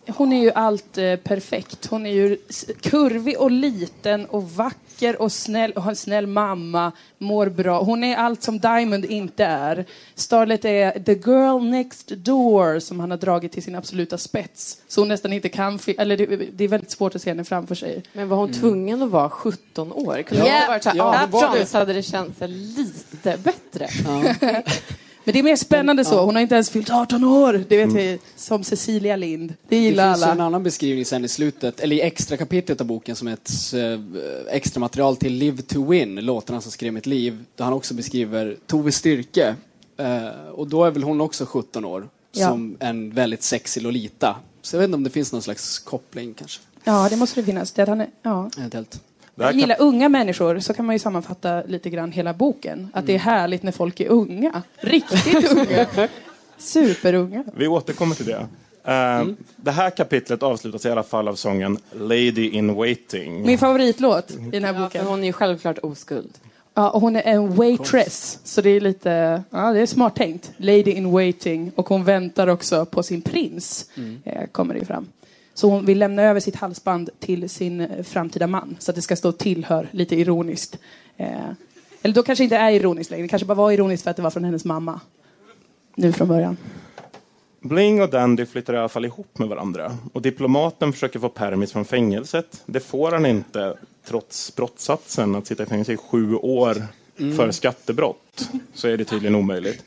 Hon 0.07 0.33
är 0.33 0.43
ju 0.43 0.51
allt 0.51 0.99
eh, 0.99 1.17
perfekt. 1.17 1.87
Hon 1.87 2.07
är 2.07 2.13
ju 2.13 2.37
kurvig 2.81 3.41
och 3.41 3.51
liten 3.51 4.27
och 4.27 4.51
vacker 4.51 4.84
och 5.13 5.33
snäll 5.33 5.73
och 5.73 5.83
har 5.83 5.91
en 5.91 5.97
snäll 5.97 6.27
mamma, 6.27 6.93
mår 7.19 7.47
bra. 7.47 7.83
Hon 7.83 8.05
är 8.05 8.17
allt 8.17 8.43
som 8.43 8.59
Diamond 8.59 9.05
inte 9.05 9.45
är. 9.45 9.85
Starlet 10.15 10.65
är 10.65 10.91
the 11.01 11.13
girl 11.31 11.63
next 11.71 12.09
door 12.09 12.79
som 12.79 13.01
han 13.01 13.11
har 13.11 13.19
dragit 13.19 13.53
till 13.53 13.63
sin 13.63 13.75
absoluta 13.75 14.19
spets. 14.19 14.79
Så 14.89 15.01
hon 15.01 15.09
nästan 15.09 15.33
inte 15.33 15.49
kan, 15.49 15.79
eller 15.99 16.17
det, 16.17 16.27
det 16.53 16.65
är 16.65 16.69
väldigt 16.69 16.91
svårt 16.91 17.15
att 17.15 17.23
se 17.23 17.31
henne 17.31 17.45
framför 17.45 17.75
sig. 17.75 18.03
Men 18.13 18.29
var 18.29 18.37
hon 18.37 18.53
tvungen 18.53 19.03
att 19.03 19.11
vara 19.11 19.31
17 19.31 19.93
år? 19.93 20.23
Kunde 20.23 20.45
Ja. 20.47 20.51
hon 20.51 20.57
inte 20.57 20.69
varit 20.69 20.83
så 20.83 20.89
här, 20.91 20.97
Ja, 20.97 21.21
det 21.27 21.33
var 21.33 21.45
18 21.45 21.59
det. 21.59 21.67
så 21.67 21.79
hade 21.79 21.93
det 21.93 22.03
känts 22.03 22.39
lite 22.47 23.39
bättre. 23.43 23.89
Men 25.25 25.33
det 25.33 25.39
är 25.39 25.43
mer 25.43 25.57
spännande 25.57 26.05
så. 26.05 26.25
Hon 26.25 26.35
har 26.35 26.43
inte 26.43 26.55
ens 26.55 26.71
fyllt 26.71 26.91
18 26.91 27.25
år. 27.25 27.65
Det 27.69 27.77
vet 27.77 27.93
vi, 27.93 28.19
som 28.37 28.65
Cecilia 28.65 29.17
Lind. 29.17 29.49
Det 29.51 29.57
Det 29.69 29.77
gillar 29.77 30.13
finns 30.15 30.21
ju 30.27 30.31
en 30.31 30.31
alla. 30.33 30.45
annan 30.45 30.63
beskrivning 30.63 31.05
sen 31.05 31.25
i 31.25 31.29
slutet, 31.29 31.81
eller 31.81 31.97
i 31.97 32.01
extra 32.01 32.37
kapitlet 32.37 32.81
av 32.81 32.87
boken 32.87 33.17
som 33.17 33.29
är 33.29 33.33
ett 33.33 33.51
eh, 33.75 34.55
extra 34.55 34.81
material 34.81 35.17
till 35.17 35.33
Live 35.35 35.63
to 35.63 35.85
Win, 35.91 36.15
låtarna 36.15 36.61
som 36.61 36.73
skrev 36.73 36.93
mitt 36.93 37.07
liv, 37.07 37.45
där 37.57 37.65
han 37.65 37.75
också 37.75 37.95
beskriver 37.95 38.57
Tove 38.67 38.93
Styrke. 38.93 39.55
Eh, 39.97 40.49
och 40.55 40.69
då 40.69 40.85
är 40.85 40.91
väl 40.91 41.03
hon 41.03 41.21
också 41.21 41.47
17 41.47 41.85
år, 41.85 42.09
Ja. 42.33 42.49
som 42.49 42.77
en 42.81 43.11
väldigt 43.11 43.43
sexig 43.43 43.83
Lolita. 43.83 44.37
Så 44.63 44.77
jag 44.77 44.81
vet 44.81 44.89
inte 44.89 44.97
om 44.97 45.05
det 45.05 45.11
finns 45.11 45.33
någon 45.33 45.43
slags 45.43 45.79
koppling 45.79 46.35
kanske. 46.35 46.61
Ja, 46.85 47.09
det 47.11 47.17
måste 47.17 47.41
det 47.41 47.45
finnas. 47.45 47.73
Det 47.73 47.83
är 47.83 47.91
att 47.91 47.99
han 47.99 48.07
ja. 48.23 48.51
Eventuellt. 48.59 49.01
Jag 49.35 49.55
gillar 49.55 49.77
unga 49.81 50.09
människor, 50.09 50.59
så 50.61 50.75
kan 50.75 50.85
man 50.87 50.95
ju 50.95 50.99
sammanfatta 50.99 51.63
lite 51.63 51.91
grann 51.91 52.13
hela 52.13 52.33
boken. 52.35 52.89
Att 52.93 53.07
det 53.07 53.15
är 53.15 53.19
härligt 53.19 53.63
när 53.63 53.73
folk 53.73 54.01
är 54.01 54.09
unga. 54.09 54.63
Riktigt 54.81 55.53
unga. 55.53 55.87
Superunga. 56.59 57.45
Vi 57.57 57.69
återkommer 57.69 58.15
till 58.15 58.27
det. 58.27 58.47
Eh, 58.85 59.27
Det 59.57 59.71
här 59.71 59.91
kapitlet 59.91 60.43
avslutas 60.43 60.87
i 60.87 60.91
alla 60.91 61.03
fall 61.03 61.29
av 61.29 61.35
sången 61.35 61.79
Lady 61.93 62.49
in 62.49 62.75
waiting. 62.75 63.43
Min 63.47 63.59
favoritlåt 63.59 64.31
i 64.31 64.37
den 64.51 64.65
här 64.65 64.73
Ja, 64.73 64.79
för 64.79 64.85
boken. 64.85 65.07
hon 65.07 65.21
är 65.23 65.27
ju 65.27 65.33
självklart 65.33 65.79
oskuld. 65.79 66.31
Ja, 66.75 66.91
och 66.91 67.01
hon 67.01 67.17
är 67.17 67.23
en 67.23 67.55
waitress, 67.55 68.39
så 68.45 68.61
det 68.61 68.71
är 68.71 68.81
lite 68.81 69.43
ja, 69.51 69.73
det 69.73 69.81
är 69.81 69.87
smart 69.87 70.17
tänkt. 70.17 70.51
Lady 70.57 70.91
in 70.91 71.11
waiting. 71.13 71.73
Och 71.75 71.89
hon 71.89 72.05
väntar 72.05 72.47
också 72.47 72.85
på 72.85 73.03
sin 73.03 73.23
prins, 73.23 73.91
eh, 74.25 74.47
kommer 74.53 74.75
det 74.75 74.81
ju 74.81 74.87
fram. 74.87 75.07
Så 75.55 75.71
hon 75.71 75.87
vill 75.87 75.99
lämna 75.99 76.23
över 76.23 76.41
sitt 76.41 76.57
halsband 76.57 77.11
till 77.19 77.49
sin 77.49 77.81
eh, 77.81 78.03
framtida 78.03 78.47
man, 78.47 78.77
så 78.79 78.91
att 78.91 78.95
det 78.95 79.03
ska 79.03 79.17
stå 79.17 79.33
tillhör, 79.33 79.89
lite 79.91 80.17
ironiskt. 80.17 80.79
Eh, 81.17 81.29
eller 82.03 82.15
då 82.15 82.23
kanske 82.23 82.45
inte 82.45 82.57
är 82.57 82.71
ironiskt 82.71 83.11
längre, 83.11 83.25
det 83.25 83.29
kanske 83.29 83.47
bara 83.47 83.55
var 83.55 83.73
ironiskt 83.73 84.05
för 84.05 84.11
att 84.11 84.17
det 84.17 84.23
var 84.23 84.31
från 84.31 84.45
hennes 84.45 84.65
mamma. 84.65 85.01
Nu 85.97 86.13
från 86.13 86.29
början. 86.29 86.57
Bling 87.61 88.03
och 88.03 88.11
Dandy 88.11 88.47
flyttar 88.47 88.75
i 88.75 88.79
alla 88.79 88.89
fall 88.89 89.05
ihop 89.05 89.39
med 89.39 89.49
varandra. 89.49 89.97
Och 90.13 90.23
diplomaten 90.23 90.93
försöker 90.93 91.19
få 91.19 91.29
permis 91.29 91.73
från 91.73 91.85
fängelset. 91.85 92.63
Det 92.67 92.81
får 92.81 93.13
han 93.13 93.27
inte 93.27 93.77
trots 94.07 94.57
brottssatsen 94.57 95.35
att 95.35 95.47
sitta 95.47 95.63
i 95.63 95.67
fängelse 95.67 95.93
i 95.93 95.97
sju 95.97 96.35
år 96.35 96.83
för 97.37 97.51
skattebrott 97.51 98.49
så 98.75 98.89
är 98.89 98.97
det 98.97 99.05
tydligen 99.05 99.35
omöjligt. 99.35 99.85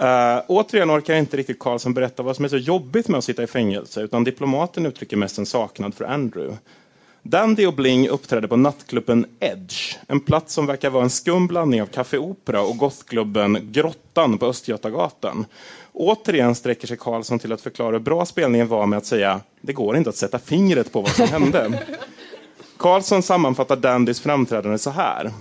Uh, 0.00 0.42
återigen 0.48 0.90
orkar 0.90 1.14
inte 1.14 1.36
riktigt 1.36 1.58
Karlsson 1.58 1.94
berätta 1.94 2.22
vad 2.22 2.36
som 2.36 2.44
är 2.44 2.48
så 2.48 2.56
jobbigt 2.56 3.08
med 3.08 3.18
att 3.18 3.24
sitta 3.24 3.42
i 3.42 3.46
fängelse 3.46 4.00
utan 4.00 4.24
diplomaten 4.24 4.86
uttrycker 4.86 5.16
mest 5.16 5.38
en 5.38 5.46
saknad 5.46 5.94
för 5.94 6.04
Andrew. 6.04 6.56
Dandy 7.22 7.66
och 7.66 7.74
Bling 7.74 8.08
uppträdde 8.08 8.48
på 8.48 8.56
nattklubben 8.56 9.26
Edge, 9.40 9.96
en 10.08 10.20
plats 10.20 10.54
som 10.54 10.66
verkar 10.66 10.90
vara 10.90 11.04
en 11.04 11.10
skum 11.10 11.46
blandning 11.46 11.82
av 11.82 11.86
Café 11.86 12.18
Opera 12.18 12.62
och 12.62 12.76
gothklubben 12.76 13.72
Grottan 13.72 14.38
på 14.38 14.46
Östgötagatan. 14.46 15.46
Återigen 15.92 16.54
sträcker 16.54 16.86
sig 16.86 16.96
Karlsson 16.96 17.38
till 17.38 17.52
att 17.52 17.60
förklara 17.60 17.92
hur 17.92 17.98
bra 17.98 18.26
spelningen 18.26 18.68
var 18.68 18.86
med 18.86 18.96
att 18.96 19.06
säga 19.06 19.40
det 19.60 19.72
går 19.72 19.96
inte 19.96 20.10
att 20.10 20.16
sätta 20.16 20.38
fingret 20.38 20.92
på 20.92 21.00
vad 21.00 21.10
som 21.10 21.28
hände. 21.28 21.82
Karlsson 22.76 23.22
sammanfattar 23.22 23.76
Dandys 23.76 24.20
framträdande 24.20 24.78
så 24.78 24.90
här. 24.90 25.32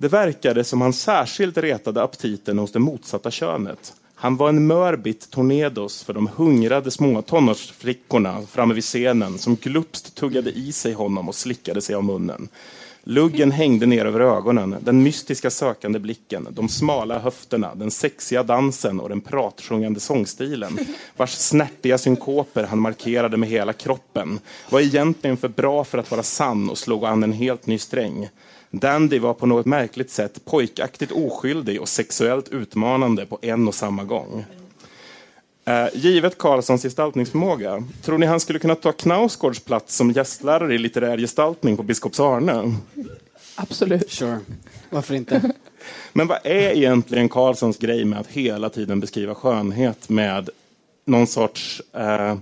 Det 0.00 0.08
verkade 0.08 0.64
som 0.64 0.80
han 0.80 0.92
särskilt 0.92 1.58
retade 1.58 2.02
aptiten 2.02 2.58
hos 2.58 2.72
det 2.72 2.78
motsatta 2.78 3.30
könet. 3.30 3.94
Han 4.14 4.36
var 4.36 4.48
en 4.48 4.66
mörbit 4.66 5.30
tornedos 5.30 6.02
för 6.02 6.12
de 6.12 6.30
hungrade 6.36 6.90
små 6.90 7.22
tonårsflickorna 7.22 8.42
framme 8.50 8.74
vid 8.74 8.84
scenen 8.84 9.38
som 9.38 9.56
glupst 9.56 10.14
tuggade 10.14 10.50
i 10.50 10.72
sig 10.72 10.92
honom 10.92 11.28
och 11.28 11.34
slickade 11.34 11.80
sig 11.80 11.94
av 11.94 12.04
munnen. 12.04 12.48
Luggen 13.04 13.50
hängde 13.50 13.86
ner 13.86 14.04
över 14.04 14.20
ögonen, 14.20 14.76
den 14.80 15.02
mystiska 15.02 15.50
sökande 15.50 15.98
blicken, 15.98 16.48
de 16.50 16.68
smala 16.68 17.18
höfterna, 17.18 17.74
den 17.74 17.90
sexiga 17.90 18.42
dansen 18.42 19.00
och 19.00 19.08
den 19.08 19.20
pratsjungande 19.20 20.00
sångstilen, 20.00 20.78
vars 21.16 21.30
snärtiga 21.30 21.98
synkoper 21.98 22.64
han 22.64 22.78
markerade 22.78 23.36
med 23.36 23.48
hela 23.48 23.72
kroppen, 23.72 24.40
var 24.70 24.80
egentligen 24.80 25.36
för 25.36 25.48
bra 25.48 25.84
för 25.84 25.98
att 25.98 26.10
vara 26.10 26.22
sann 26.22 26.70
och 26.70 26.78
slog 26.78 27.04
an 27.04 27.22
en 27.22 27.32
helt 27.32 27.66
ny 27.66 27.78
sträng. 27.78 28.28
Dandy 28.70 29.18
var 29.18 29.34
på 29.34 29.46
något 29.46 29.66
märkligt 29.66 30.10
sätt 30.10 30.44
pojkaktigt 30.44 31.12
oskyldig 31.12 31.80
och 31.80 31.88
sexuellt 31.88 32.48
utmanande 32.48 33.26
på 33.26 33.38
en 33.42 33.68
och 33.68 33.74
samma 33.74 34.04
gång. 34.04 34.44
Eh, 35.64 35.86
givet 35.94 36.38
Karlssons 36.38 36.82
gestaltningsförmåga, 36.82 37.84
tror 38.02 38.18
ni 38.18 38.26
han 38.26 38.40
skulle 38.40 38.58
kunna 38.58 38.74
ta 38.74 38.92
Knausgårds 38.92 39.60
plats 39.60 39.96
som 39.96 40.10
gästlärare 40.10 40.74
i 40.74 40.78
litterär 40.78 41.18
gestaltning 41.18 41.76
på 41.76 41.82
Biskops 41.82 42.20
Arne? 42.20 42.74
Absolut. 43.54 44.10
Sure. 44.10 44.38
Varför 44.90 45.14
inte? 45.14 45.52
Men 46.12 46.26
vad 46.26 46.38
är 46.44 46.76
egentligen 46.76 47.28
Karlssons 47.28 47.78
grej 47.78 48.04
med 48.04 48.18
att 48.18 48.26
hela 48.26 48.70
tiden 48.70 49.00
beskriva 49.00 49.34
skönhet 49.34 50.08
med 50.08 50.50
någon 51.04 51.26
sorts 51.26 51.82
eh, 51.92 52.36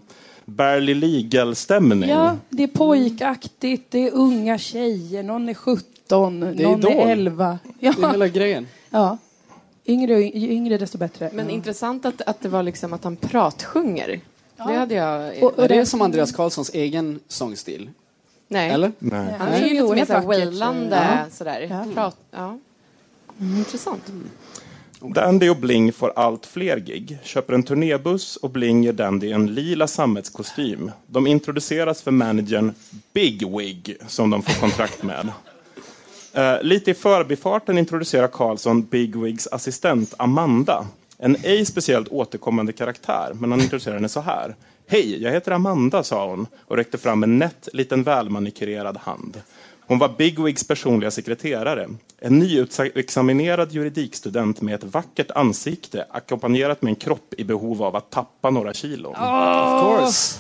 barely 0.47 0.95
legal-stämning? 0.95 2.11
Ja, 2.11 2.37
det 2.51 2.63
är 2.63 2.67
pojkaktigt, 2.67 3.91
det 3.91 4.07
är 4.09 4.13
unga 4.15 4.59
tjejer, 4.59 5.23
någon 5.23 5.49
är 5.49 5.55
17, 5.55 6.43
är 6.43 6.47
någon 6.63 6.79
Idol. 6.79 6.93
är 6.93 7.07
11. 7.07 7.59
Det 7.81 7.87
är 7.87 7.95
Ja, 8.01 8.11
hela 8.11 8.29
grejen. 8.29 8.67
ja. 8.91 9.19
Yngre, 9.89 10.23
yngre 10.37 10.79
desto 10.79 10.99
bättre. 10.99 11.31
Men 11.33 11.47
ja. 11.47 11.53
intressant 11.53 12.07
att, 12.07 12.21
att 12.23 12.41
det 12.41 12.49
var 12.49 12.63
liksom 12.63 12.93
att 12.93 13.05
han 13.05 13.17
pratsjunger. 13.17 14.21
Det 14.57 14.63
hade 14.75 14.95
jag... 14.95 15.43
Och- 15.45 15.59
Är 15.59 15.69
det 15.69 15.87
som 15.87 16.03
Andreas 16.03 16.33
Karlssons 16.33 16.71
egen 16.75 17.21
sångstil? 17.29 17.91
nej. 18.49 18.71
Eller? 18.71 18.93
Nej. 18.99 19.35
Han 19.39 19.49
är 19.49 19.67
ju 19.69 19.83
lite 19.83 20.15
mer 20.15 20.23
wailande 20.27 20.97
Ja. 20.97 21.31
sådär. 21.31 21.67
Ja. 21.71 21.85
Prat, 21.95 22.17
ja. 22.31 22.59
Mm, 23.41 23.57
intressant. 23.59 24.03
Dandy 25.15 25.49
och 25.49 25.57
Bling 25.57 25.93
får 25.93 26.13
allt 26.17 26.47
fler 26.47 26.77
gig, 26.77 27.19
köper 27.23 27.55
en 27.55 27.63
turnébuss 27.63 28.37
och 28.37 28.51
Bling 28.51 28.85
ger 28.85 28.93
Dandy 28.93 29.33
en 29.33 29.55
lila 29.55 29.87
sammetskostym. 29.87 30.91
De 31.07 31.27
introduceras 31.27 32.03
för 32.03 32.11
managern 32.11 32.75
Big 33.13 33.57
Wig 33.57 33.97
som 34.07 34.31
de 34.31 34.43
får 34.43 34.61
kontrakt 34.61 35.03
med. 35.03 35.29
Eh, 36.33 36.63
lite 36.63 36.91
i 36.91 36.95
förbifarten 36.95 37.79
introducerar 37.79 38.29
Karlsson 38.29 38.83
Big 38.83 39.17
Wigs 39.17 39.47
assistent 39.47 40.15
Amanda. 40.19 40.87
En 41.19 41.37
ej 41.43 41.65
speciellt 41.65 42.09
återkommande 42.09 42.73
karaktär, 42.73 43.31
men 43.35 43.51
han 43.51 43.61
introducerar 43.61 43.95
henne 43.95 44.09
så 44.09 44.21
här. 44.21 44.55
Hej, 44.89 45.23
jag 45.23 45.33
heter 45.33 45.53
Amanda, 45.53 46.03
sa 46.03 46.29
hon 46.29 46.47
och 46.61 46.77
räckte 46.77 46.99
fram 46.99 47.23
en 47.23 47.39
nätt 47.39 47.69
liten 47.73 48.03
välmanikurerad 48.03 48.97
hand. 48.97 49.41
Hon 49.89 49.99
var 49.99 50.09
Bigwigs 50.19 50.69
personliga 50.69 51.11
sekreterare. 51.11 51.89
En 52.19 52.39
nyutexaminerad 52.39 53.73
juridikstudent 53.73 54.61
med 54.61 54.75
ett 54.75 54.85
vackert 54.85 55.31
ansikte 55.35 56.07
ackompanjerat 56.11 56.83
med 56.83 56.91
en 56.91 56.97
kropp 56.97 57.35
i 57.39 57.45
behov 57.45 57.83
av 57.83 57.97
att 57.97 58.11
tappa 58.11 58.51
några 58.51 58.73
kilon. 58.73 59.13
Of 59.13 59.19
course. 59.81 60.39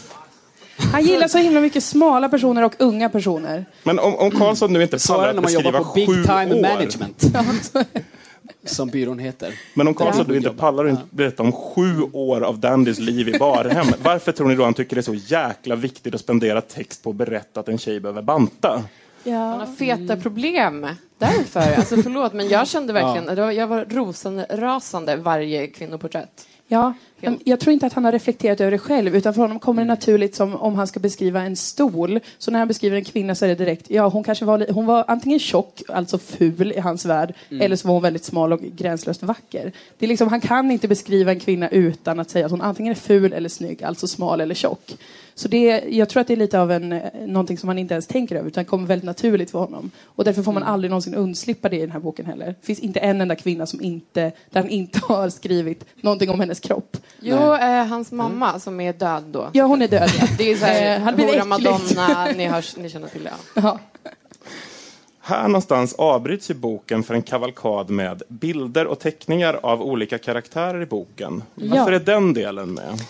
Han 0.92 1.04
gillar 1.04 1.28
så 1.28 1.38
himla 1.38 1.60
mycket 1.60 1.84
smala 1.84 2.28
personer 2.28 2.64
och 2.64 2.74
unga 2.78 3.08
personer. 3.08 3.66
Men 3.82 3.98
om, 3.98 4.14
om 4.14 4.30
Karlsson 4.30 4.72
nu 4.72 4.82
inte 4.82 4.98
pallar 5.08 5.28
att 5.28 5.34
när 5.34 5.42
man 5.42 5.52
beskriva 5.52 5.78
jobbar 5.78 5.84
på 5.84 5.92
Big 5.94 6.08
sju 6.08 6.24
Time 6.24 6.54
år. 6.54 6.62
Management. 6.62 7.24
Som 8.64 8.88
byrån 8.88 9.18
heter. 9.18 9.54
Men 9.74 9.88
om 9.88 9.94
Karlsson 9.94 10.24
du 10.28 10.36
inte 10.36 10.50
pallar 10.50 10.84
att 10.84 11.10
berätta 11.10 11.42
om 11.42 11.52
sju 11.52 12.02
år 12.12 12.40
av 12.40 12.58
Dandys 12.58 12.98
liv 12.98 13.28
i 13.28 13.38
barhem, 13.38 13.86
varför 14.02 14.32
tror 14.32 14.48
ni 14.48 14.54
då 14.54 14.64
han 14.64 14.74
tycker 14.74 14.96
det 14.96 15.00
är 15.00 15.02
så 15.02 15.14
jäkla 15.14 15.76
viktigt 15.76 16.14
att 16.14 16.20
spendera 16.20 16.60
text 16.60 17.02
på 17.02 17.10
att 17.10 17.16
berätta 17.16 17.60
att 17.60 17.68
en 17.68 17.78
tjej 17.78 18.00
behöver 18.00 18.22
banta? 18.22 18.82
Han 19.26 19.34
Ja. 19.34 19.40
har 19.66 19.66
feta 19.66 20.16
problem. 20.16 20.86
Därför. 21.18 21.60
Alltså 21.76 21.96
förlåt, 21.96 22.32
men 22.32 22.48
jag 22.48 22.68
kände 22.68 22.92
verkligen... 22.92 23.36
var- 23.36 23.52
Jag 23.52 23.66
var 23.66 23.84
rosande, 23.90 24.46
rasande 24.50 25.16
varje 25.16 25.66
kvinnoporträtt. 25.66 26.46
Ja, 26.68 26.94
jag 27.44 27.60
tror 27.60 27.72
inte 27.72 27.86
att 27.86 27.92
han 27.92 28.04
har 28.04 28.12
reflekterat 28.12 28.60
över 28.60 28.70
det 28.70 28.78
själv 28.78 29.16
utan 29.16 29.34
för 29.34 29.42
honom 29.42 29.58
kommer 29.58 29.82
det 29.82 29.88
naturligt 29.88 30.34
som 30.34 30.54
om 30.56 30.74
han 30.74 30.86
ska 30.86 31.00
beskriva 31.00 31.42
en 31.42 31.56
stol. 31.56 32.20
Så 32.38 32.50
när 32.50 32.58
han 32.58 32.68
beskriver 32.68 32.96
en 32.96 33.04
kvinna 33.04 33.34
så 33.34 33.44
är 33.44 33.48
det 33.48 33.54
direkt, 33.54 33.90
ja 33.90 34.08
hon 34.08 34.24
kanske 34.24 34.44
var, 34.44 34.66
hon 34.72 34.86
var 34.86 35.04
antingen 35.08 35.38
tjock, 35.38 35.82
alltså 35.88 36.18
ful 36.18 36.72
i 36.72 36.80
hans 36.80 37.04
värld, 37.04 37.34
eller 37.50 37.76
så 37.76 37.88
var 37.88 37.92
hon 37.94 38.02
väldigt 38.02 38.24
smal 38.24 38.52
och 38.52 38.60
gränslöst 38.60 39.22
vacker. 39.22 39.72
Det 39.98 40.06
är 40.06 40.08
liksom, 40.08 40.28
han 40.28 40.40
kan 40.40 40.70
inte 40.70 40.88
beskriva 40.88 41.30
en 41.32 41.40
kvinna 41.40 41.68
utan 41.68 42.20
att 42.20 42.30
säga 42.30 42.44
att 42.46 42.50
hon 42.52 42.60
antingen 42.62 42.90
är 42.90 42.94
ful 42.96 43.32
eller 43.32 43.48
snygg, 43.48 43.82
alltså 43.84 44.06
smal 44.06 44.40
eller 44.40 44.54
tjock. 44.54 44.96
Så 45.38 45.48
det, 45.48 45.84
jag 45.90 46.08
tror 46.08 46.20
att 46.20 46.26
det 46.26 46.32
är 46.34 46.36
lite 46.36 46.60
av 46.60 46.72
en, 46.72 46.92
eh, 46.92 47.00
någonting 47.26 47.58
som 47.58 47.68
han 47.68 47.78
inte 47.78 47.94
ens 47.94 48.06
tänker 48.06 48.36
över 48.36 48.48
utan 48.48 48.64
kommer 48.64 48.86
väldigt 48.86 49.04
naturligt 49.04 49.50
för 49.50 49.58
honom. 49.58 49.90
Och 50.04 50.24
därför 50.24 50.42
får 50.42 50.52
man 50.52 50.62
aldrig 50.62 50.90
någonsin 50.90 51.14
undslippa 51.14 51.68
det 51.68 51.76
i 51.76 51.80
den 51.80 51.90
här 51.90 52.00
boken 52.00 52.26
heller. 52.26 52.46
Det 52.46 52.66
finns 52.66 52.78
inte 52.80 53.00
en 53.00 53.20
enda 53.20 53.36
kvinna 53.36 53.66
som 53.66 53.80
inte, 53.82 54.32
där 54.50 54.60
han 54.60 54.68
inte 54.70 55.00
har 55.08 55.28
skrivit 55.28 55.84
någonting 56.00 56.30
om 56.30 56.40
hennes 56.40 56.60
kropp. 56.60 56.96
Jo, 57.20 57.36
eh, 57.54 57.84
hans 57.86 58.12
mamma 58.12 58.60
som 58.60 58.80
är 58.80 58.92
död 58.92 59.24
då. 59.30 59.50
Ja, 59.52 59.64
hon 59.64 59.82
är 59.82 59.88
död. 59.88 60.10
Ja. 60.20 60.26
Det 60.38 60.52
är 60.52 60.56
så 60.56 60.64
här, 60.64 60.96
Eh, 60.96 61.02
han 61.02 61.14
blir 61.16 61.26
Hora. 61.26 61.44
Madonna, 61.44 62.26
ni, 62.36 62.46
hörs, 62.52 62.76
ni 62.76 62.88
känner 62.90 63.08
till 63.08 63.24
det. 63.24 63.32
Ja. 63.54 63.62
Ja. 63.62 63.78
Här 65.20 65.48
någonstans 65.48 65.94
avbryts 65.94 66.50
ju 66.50 66.54
boken 66.54 67.02
för 67.02 67.14
en 67.14 67.22
kavalkad 67.22 67.90
med 67.90 68.22
bilder 68.28 68.86
och 68.86 68.98
teckningar 68.98 69.58
av 69.62 69.82
olika 69.82 70.18
karaktärer 70.18 70.82
i 70.82 70.86
boken. 70.86 71.42
Varför 71.54 71.92
Ja. 71.92 71.96
är 71.96 72.04
den 72.04 72.34
delen 72.34 72.74
med? 72.74 73.00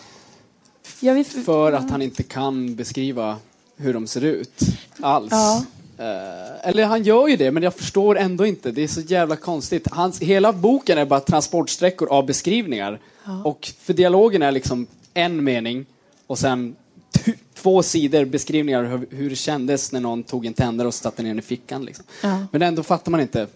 Vill, 1.01 1.25
För 1.25 1.73
att 1.73 1.91
han 1.91 2.03
inte 2.03 2.23
kan 2.23 2.75
beskriva 2.75 3.37
hur 3.77 3.95
de 3.95 4.07
ser 4.07 4.25
ut 4.25 4.61
alls. 5.01 5.33
Ja. 5.33 5.65
Eh, 5.99 6.69
eller 6.69 6.85
han 6.85 7.03
gör 7.03 7.29
ju 7.29 7.37
det, 7.37 7.51
men 7.51 7.63
jag 7.63 7.75
förstår 7.75 8.19
ändå 8.19 8.47
inte. 8.47 8.71
Det 8.71 8.83
är 8.83 8.89
så 8.89 9.01
jävla 9.01 9.37
konstigt. 9.37 9.91
Hans, 9.91 10.21
hela 10.21 10.53
boken 10.53 10.99
är 10.99 11.05
bara 11.05 11.21
transportsträckor 11.21 12.09
av 12.09 12.27
beskrivningar. 12.27 13.01
Och 13.45 13.73
för 13.79 13.93
dialogen 13.93 14.43
är 14.43 14.53
liksom 14.53 14.87
en 15.15 15.45
mening 15.45 15.87
och 16.27 16.39
sen 16.39 16.77
två 17.55 17.83
sidor 17.83 18.25
beskrivningar 18.25 18.85
hur, 18.85 19.07
hur 19.11 19.31
det 19.31 19.37
kändes 19.37 19.93
när 19.93 20.01
någon 20.01 20.23
tog 20.23 20.47
en 20.47 20.55
tändare 20.55 20.89
och 20.89 20.95
satte 20.95 21.23
ner 21.23 21.31
den 21.31 21.39
i 21.39 21.43
fickan. 21.43 21.85
Liksom. 21.85 22.05
Ja. 22.23 22.47
Men 22.53 22.63
ändå 22.63 22.83
fattar 22.83 23.11
man 23.11 23.21
inte 23.21 23.47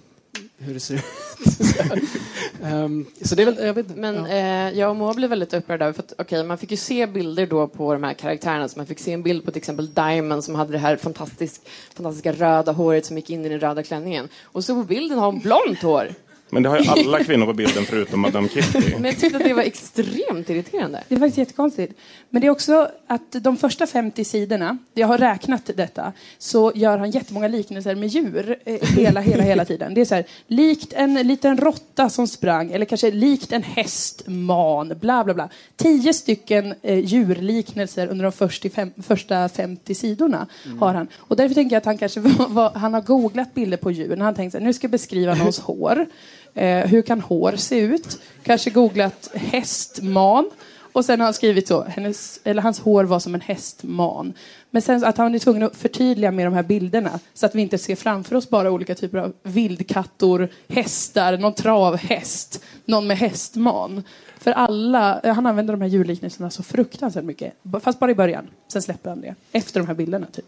hur 0.60 0.74
det 0.74 0.80
ser 0.80 0.94
ut. 0.94 1.04
Ehm, 2.64 3.06
så 3.22 3.34
det 3.34 3.42
är 3.42 3.46
väl, 3.46 3.66
jag 3.66 3.74
vet. 3.74 3.96
Men 3.96 4.16
ja. 4.16 4.28
eh, 4.28 4.78
jag 4.78 4.90
och 4.90 4.96
Moa 4.96 5.14
blev 5.14 5.30
väldigt 5.30 5.54
upprörda 5.54 5.84
över 5.84 5.92
för 5.92 6.02
att 6.02 6.12
okej, 6.18 6.44
man 6.44 6.58
fick 6.58 6.70
ju 6.70 6.76
se 6.76 7.06
bilder 7.06 7.46
då 7.46 7.66
på 7.66 7.92
de 7.92 8.02
här 8.02 8.14
karaktärerna. 8.14 8.68
Så 8.68 8.78
man 8.78 8.86
fick 8.86 8.98
se 8.98 9.12
en 9.12 9.22
bild 9.22 9.44
på 9.44 9.50
till 9.50 9.58
exempel 9.58 9.94
Diamond 9.94 10.44
som 10.44 10.54
hade 10.54 10.72
det 10.72 10.78
här 10.78 10.96
fantastisk, 10.96 11.60
fantastiska 11.94 12.32
röda 12.32 12.72
håret 12.72 13.06
som 13.06 13.16
gick 13.16 13.30
in 13.30 13.44
i 13.44 13.48
den 13.48 13.60
röda 13.60 13.82
klänningen. 13.82 14.28
Och 14.42 14.64
så 14.64 14.74
på 14.74 14.82
bilden 14.82 15.18
har 15.18 15.26
hon 15.26 15.40
blont 15.40 15.82
hår. 15.82 16.14
Men 16.52 16.62
det 16.62 16.68
har 16.68 16.78
ju 16.78 16.88
alla 16.88 17.24
kvinnor 17.24 17.46
på 17.46 17.52
bilden 17.52 17.84
förutom 17.84 18.20
Madame 18.20 18.48
Kitty. 18.48 18.92
Men 18.92 19.04
jag 19.04 19.18
tyckte 19.18 19.36
att 19.36 19.44
det 19.44 19.54
var 19.54 19.62
extremt 19.62 20.50
irriterande. 20.50 21.04
Det 21.08 21.14
är 21.14 21.18
faktiskt 21.18 21.38
jättekonstigt. 21.38 21.94
Men 22.30 22.40
det 22.40 22.46
är 22.46 22.50
också 22.50 22.88
att 23.06 23.32
de 23.32 23.56
första 23.56 23.86
50 23.86 24.24
sidorna, 24.24 24.78
jag 24.94 25.06
har 25.06 25.18
räknat 25.18 25.70
detta, 25.76 26.12
så 26.38 26.72
gör 26.74 26.98
han 26.98 27.10
jättemånga 27.10 27.48
liknelser 27.48 27.94
med 27.94 28.08
djur 28.08 28.56
eh, 28.64 28.88
hela, 28.96 29.20
hela, 29.20 29.42
hela 29.42 29.64
tiden. 29.64 29.94
Det 29.94 30.00
är 30.00 30.04
så 30.04 30.14
här, 30.14 30.24
likt 30.46 30.92
en 30.92 31.14
liten 31.14 31.56
råtta 31.58 32.08
som 32.08 32.26
sprang, 32.26 32.72
eller 32.72 32.86
kanske 32.86 33.10
likt 33.10 33.52
en 33.52 33.62
häst, 33.62 34.22
man, 34.26 34.98
bla 35.00 35.24
bla 35.24 35.34
bla. 35.34 35.48
Tio 35.76 36.12
stycken 36.12 36.74
eh, 36.82 36.98
djurliknelser 36.98 38.06
under 38.06 38.22
de 38.22 38.32
första, 38.32 38.68
fem, 38.68 38.92
första 39.02 39.48
50 39.48 39.94
sidorna 39.94 40.46
har 40.80 40.94
han. 40.94 41.08
Och 41.16 41.36
därför 41.36 41.54
tänker 41.54 41.76
jag 41.76 41.80
att 41.80 41.84
han 41.84 41.98
kanske 41.98 42.20
var, 42.38 42.48
var, 42.48 42.70
han 42.70 42.94
har 42.94 43.00
googlat 43.00 43.54
bilder 43.54 43.76
på 43.76 43.90
djur 43.90 44.16
när 44.16 44.24
han 44.24 44.34
tänkt 44.34 44.52
så 44.52 44.58
här, 44.58 44.64
nu 44.64 44.72
ska 44.72 44.84
jag 44.84 44.90
beskriva 44.90 45.34
någons 45.34 45.58
hår. 45.58 46.06
Eh, 46.54 46.86
hur 46.86 47.02
kan 47.02 47.20
hår 47.20 47.52
se 47.56 47.78
ut? 47.78 48.20
Kanske 48.42 48.70
googlat 48.70 49.30
hästman. 49.34 50.50
Och 50.92 51.04
sen 51.04 51.20
har 51.20 51.24
han 51.24 51.34
skrivit 51.34 51.68
så, 51.68 51.82
hennes, 51.82 52.40
eller 52.44 52.62
hans 52.62 52.80
hår 52.80 53.04
var 53.04 53.18
som 53.18 53.34
en 53.34 53.40
hästman. 53.40 54.32
Men 54.70 54.82
sen 54.82 55.04
att 55.04 55.18
han 55.18 55.34
är 55.34 55.38
tvungen 55.38 55.62
att 55.62 55.76
förtydliga 55.76 56.30
med 56.30 56.46
de 56.46 56.54
här 56.54 56.62
bilderna 56.62 57.18
så 57.34 57.46
att 57.46 57.54
vi 57.54 57.62
inte 57.62 57.78
ser 57.78 57.96
framför 57.96 58.36
oss 58.36 58.48
bara 58.48 58.70
olika 58.70 58.94
typer 58.94 59.18
av 59.18 59.32
vildkattor, 59.42 60.48
hästar, 60.68 61.38
någon 61.38 61.54
travhäst, 61.54 62.64
någon 62.84 63.06
med 63.06 63.18
hästman. 63.18 64.02
För 64.38 64.52
alla, 64.52 65.20
eh, 65.20 65.34
han 65.34 65.46
använder 65.46 65.74
de 65.74 65.80
här 65.80 65.88
djurliknelserna 65.88 66.50
så 66.50 66.62
fruktansvärt 66.62 67.24
mycket. 67.24 67.54
Fast 67.82 67.98
bara 67.98 68.10
i 68.10 68.14
början. 68.14 68.48
Sen 68.72 68.82
släpper 68.82 69.10
han 69.10 69.20
det. 69.20 69.34
Efter 69.52 69.80
de 69.80 69.86
här 69.86 69.94
bilderna 69.94 70.26
typ. 70.26 70.46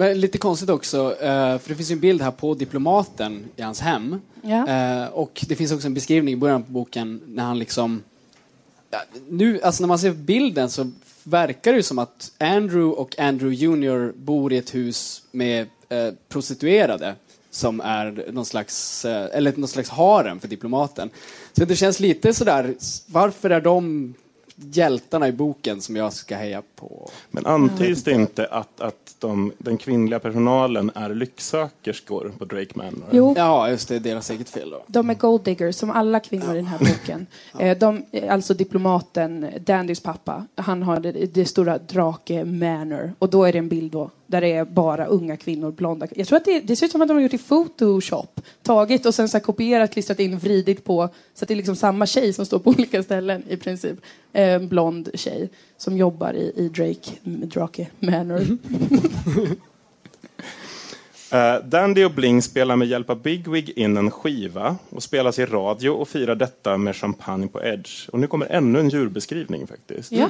Men 0.00 0.20
lite 0.20 0.38
konstigt 0.38 0.70
också, 0.70 1.16
eh, 1.20 1.58
för 1.58 1.68
det 1.68 1.74
finns 1.74 1.90
en 1.90 2.00
bild 2.00 2.22
här 2.22 2.30
på 2.30 2.54
diplomaten 2.54 3.44
i 3.56 3.62
hans 3.62 3.80
hem. 3.80 4.20
Ja. 4.42 4.68
Eh, 4.68 5.08
Och 5.08 5.44
det 5.48 5.56
finns 5.56 5.72
också 5.72 5.86
en 5.86 5.94
beskrivning 5.94 6.34
i 6.34 6.36
början 6.36 6.62
på 6.62 6.72
boken 6.72 7.20
när 7.26 7.44
han 7.44 7.58
liksom... 7.58 8.02
Nu, 9.28 9.60
alltså 9.62 9.82
när 9.82 9.88
man 9.88 9.98
ser 9.98 10.10
bilden 10.10 10.70
så 10.70 10.90
verkar 11.24 11.72
det 11.72 11.76
ju 11.76 11.82
som 11.82 11.98
att 11.98 12.32
Andrew 12.38 13.00
och 13.00 13.18
Andrew 13.18 13.64
Jr 13.64 14.12
bor 14.16 14.52
i 14.52 14.56
ett 14.56 14.74
hus 14.74 15.22
med 15.30 15.66
eh, 15.88 16.14
prostituerade 16.28 17.14
som 17.50 17.80
är 17.80 18.24
någon 18.32 18.46
slags, 18.46 19.04
eller 19.04 19.56
någon 19.56 19.68
slags 19.68 19.90
harem 19.90 20.40
för 20.40 20.48
diplomaten. 20.48 21.10
Så 21.52 21.64
det 21.64 21.76
känns 21.76 22.00
lite 22.00 22.34
sådär, 22.34 22.74
varför 23.06 23.50
är 23.50 23.60
de 23.60 24.14
hjältarna 24.72 25.28
i 25.28 25.32
boken 25.32 25.80
som 25.80 25.96
jag 25.96 26.12
ska 26.12 26.36
heja 26.36 26.62
på? 26.76 27.10
Men 27.30 27.46
antyds 27.46 28.02
det 28.04 28.12
inte 28.12 28.46
att, 28.46 28.80
att 28.80 29.14
de, 29.18 29.52
den 29.58 29.76
kvinnliga 29.78 30.18
personalen 30.20 30.90
är 30.94 31.14
lycksökerskor 31.14 32.32
på 32.38 32.44
Drake 32.44 32.70
Manor? 32.74 33.04
Jo, 33.12 33.34
Ja, 33.36 33.70
just 33.70 33.88
det, 33.88 33.98
deras 33.98 34.30
eget 34.30 34.48
fel 34.48 34.70
då. 34.70 34.82
de 34.86 35.10
är 35.10 35.14
gold 35.14 35.42
diggers 35.44 35.76
som 35.76 35.90
alla 35.90 36.20
kvinnor 36.20 36.52
i 36.52 36.56
den 36.56 36.66
här 36.66 36.78
boken. 36.78 37.26
Eh, 37.58 37.78
De, 37.78 38.04
alltså 38.28 38.54
diplomaten, 38.54 39.46
Dandys 39.66 40.00
pappa, 40.00 40.46
han 40.54 40.82
har 40.82 41.00
det, 41.00 41.12
det 41.12 41.44
stora 41.44 41.78
Drake 41.78 42.44
Manor. 42.44 43.12
Och 43.18 43.30
då 43.30 43.44
är 43.44 43.52
det 43.52 43.58
en 43.58 43.68
bild 43.68 43.92
då 43.92 44.10
där 44.30 44.40
det 44.40 44.52
är 44.52 44.64
bara 44.64 45.06
unga 45.06 45.36
kvinnor, 45.36 45.70
blonda. 45.72 46.06
Jag 46.16 46.26
tror 46.26 46.36
att 46.36 46.44
det, 46.44 46.60
det 46.60 46.76
ser 46.76 46.86
ut 46.86 46.92
som 46.92 47.02
att 47.02 47.08
de 47.08 47.14
har 47.14 47.20
gjort 47.22 47.34
i 47.34 47.38
Photoshop. 47.38 48.40
Tagit 48.62 49.06
och 49.06 49.14
sen 49.14 49.28
så 49.28 49.40
kopierat, 49.40 49.92
klistrat 49.92 50.20
in, 50.20 50.38
vridit 50.38 50.84
på. 50.84 51.08
Så 51.34 51.44
att 51.44 51.48
det 51.48 51.54
är 51.54 51.56
liksom 51.56 51.76
samma 51.76 52.06
tjej 52.06 52.32
som 52.32 52.46
står 52.46 52.58
på 52.58 52.70
olika 52.76 53.02
ställen 53.02 53.42
i 53.48 53.56
princip. 53.56 53.96
Eh, 54.32 54.48
En 54.54 54.68
blond 54.68 55.10
tjej 55.14 55.50
som 55.76 55.96
jobbar 55.96 56.32
i, 56.34 56.52
i 56.56 56.68
Drake, 56.68 57.10
Drake 57.24 57.86
Manor. 57.98 58.42
Eh, 61.32 61.64
Dandy 61.64 62.04
och 62.04 62.10
Bling 62.10 62.42
spelar 62.42 62.76
med 62.76 62.88
hjälp 62.88 63.10
av 63.10 63.22
Bigwig 63.22 63.70
in 63.78 63.96
en 63.96 64.10
skiva 64.10 64.76
och 64.90 65.02
spelas 65.02 65.38
i 65.38 65.44
radio 65.46 65.90
och 65.90 66.08
firar 66.08 66.34
detta 66.34 66.76
med 66.76 66.96
champagne 66.96 67.48
på 67.48 67.62
Edge. 67.64 68.08
Och 68.08 68.18
nu 68.18 68.26
kommer 68.26 68.46
ännu 68.46 68.80
en 68.80 68.88
djurbeskrivning 68.88 69.66
faktiskt. 69.66 70.12
Ja. 70.12 70.28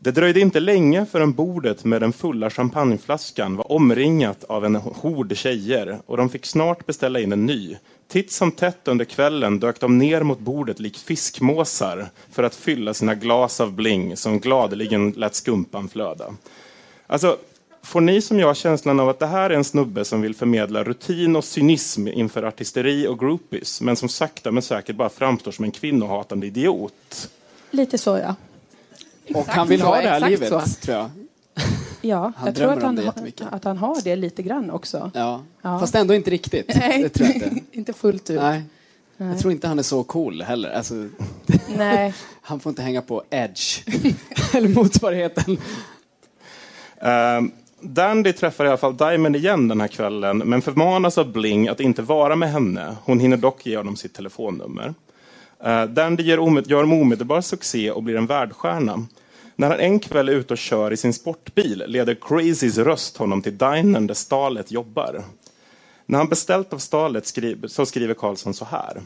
Det 0.00 0.10
dröjde 0.10 0.40
inte 0.40 0.60
länge 0.60 1.06
förrän 1.06 1.32
bordet 1.32 1.84
med 1.84 2.02
den 2.02 2.12
fulla 2.12 2.50
champagneflaskan 2.50 3.56
var 3.56 3.72
omringat 3.72 4.44
av 4.44 4.64
en 4.64 4.74
hord 4.74 5.36
tjejer 5.36 5.98
och 6.06 6.16
de 6.16 6.28
fick 6.28 6.46
snart 6.46 6.86
beställa 6.86 7.20
in 7.20 7.32
en 7.32 7.46
ny. 7.46 7.76
Titt 8.08 8.32
som 8.32 8.52
tätt 8.52 8.88
under 8.88 9.04
kvällen 9.04 9.60
dök 9.60 9.80
de 9.80 9.98
ner 9.98 10.22
mot 10.22 10.38
bordet 10.38 10.80
likt 10.80 10.98
fiskmåsar 10.98 12.08
för 12.30 12.42
att 12.42 12.54
fylla 12.54 12.94
sina 12.94 13.14
glas 13.14 13.60
av 13.60 13.72
bling 13.72 14.16
som 14.16 14.38
gladeligen 14.38 15.10
lät 15.10 15.34
skumpan 15.34 15.88
flöda. 15.88 16.34
Alltså, 17.06 17.36
får 17.82 18.00
ni 18.00 18.20
som 18.20 18.38
jag 18.38 18.56
känslan 18.56 19.00
av 19.00 19.08
att 19.08 19.18
det 19.18 19.26
här 19.26 19.50
är 19.50 19.54
en 19.54 19.64
snubbe 19.64 20.04
som 20.04 20.20
vill 20.20 20.34
förmedla 20.34 20.84
rutin 20.84 21.36
och 21.36 21.44
cynism 21.44 22.08
inför 22.08 22.42
artisteri 22.42 23.06
och 23.06 23.18
groupies 23.18 23.80
men 23.80 23.96
som 23.96 24.08
sakta 24.08 24.52
men 24.52 24.62
säkert 24.62 24.96
bara 24.96 25.08
framstår 25.08 25.52
som 25.52 25.64
en 25.64 25.70
kvinnohatande 25.70 26.46
idiot? 26.46 27.30
Lite 27.70 27.98
så, 27.98 28.18
ja. 28.18 28.34
Och 29.34 29.46
han 29.46 29.68
vill 29.68 29.80
ha 29.80 30.00
det 30.00 30.08
här 30.08 30.28
livet, 30.30 30.48
så. 30.48 30.60
tror 30.60 30.96
jag. 30.96 31.10
Ja, 32.00 32.32
Han 32.36 32.46
jag 32.46 32.56
tror 32.56 32.72
att 32.72 32.82
han, 32.82 33.10
att 33.50 33.64
han 33.64 33.76
har 33.78 34.02
det 34.04 34.16
lite 34.16 34.42
grann 34.42 34.70
också. 34.70 35.10
Ja. 35.14 35.42
Ja. 35.62 35.78
Fast 35.80 35.94
ändå 35.94 36.14
inte 36.14 36.30
riktigt. 36.30 36.66
Det 36.68 37.08
tror 37.08 37.28
jag 37.28 37.36
inte. 37.36 37.60
inte 37.72 37.92
fullt 37.92 38.30
ut. 38.30 38.40
Nej. 38.40 38.62
Jag 39.16 39.38
tror 39.38 39.52
inte 39.52 39.68
han 39.68 39.78
är 39.78 39.82
så 39.82 40.04
cool 40.04 40.42
heller. 40.42 40.70
Alltså, 40.70 40.94
Nej. 41.76 42.14
han 42.40 42.60
får 42.60 42.70
inte 42.70 42.82
hänga 42.82 43.02
på 43.02 43.22
Edge. 43.30 43.82
Eller 44.54 44.68
motsvarigheten. 44.68 45.58
Uh, 47.02 47.48
Dandy 47.80 48.32
träffar 48.32 48.64
i 48.64 48.68
alla 48.68 48.76
fall 48.76 48.96
Diamond 48.96 49.36
igen 49.36 49.68
den 49.68 49.80
här 49.80 49.88
kvällen 49.88 50.38
men 50.38 50.62
förmanas 50.62 51.18
av 51.18 51.32
Bling 51.32 51.68
att 51.68 51.80
inte 51.80 52.02
vara 52.02 52.36
med 52.36 52.50
henne. 52.52 52.96
Hon 53.04 53.20
hinner 53.20 53.36
dock 53.36 53.66
ge 53.66 53.76
honom 53.76 53.96
sitt 53.96 54.14
telefonnummer. 54.14 54.94
Uh, 55.66 55.84
Dandy 55.84 56.22
gör, 56.22 56.38
omed- 56.38 56.68
gör 56.68 56.82
omedelbar 56.82 57.40
succé 57.40 57.90
och 57.90 58.02
blir 58.02 58.16
en 58.16 58.26
världsstjärna. 58.26 59.06
När 59.58 59.70
han 59.70 59.80
en 59.80 60.00
kväll 60.00 60.28
är 60.28 60.32
ute 60.32 60.54
och 60.54 60.58
kör 60.58 60.92
i 60.92 60.96
sin 60.96 61.12
sportbil 61.12 61.84
leder 61.86 62.16
Crazys 62.20 62.78
röst 62.78 63.16
honom 63.16 63.42
till 63.42 63.58
dinern 63.58 64.06
där 64.06 64.14
Stalet 64.14 64.72
jobbar. 64.72 65.24
När 66.06 66.18
han 66.18 66.28
beställt 66.28 66.72
av 66.72 66.78
Stalet 66.78 67.26
skriver, 67.26 67.68
så 67.68 67.86
skriver 67.86 68.14
Karlsson 68.14 68.54
så 68.54 68.64
här. 68.64 69.02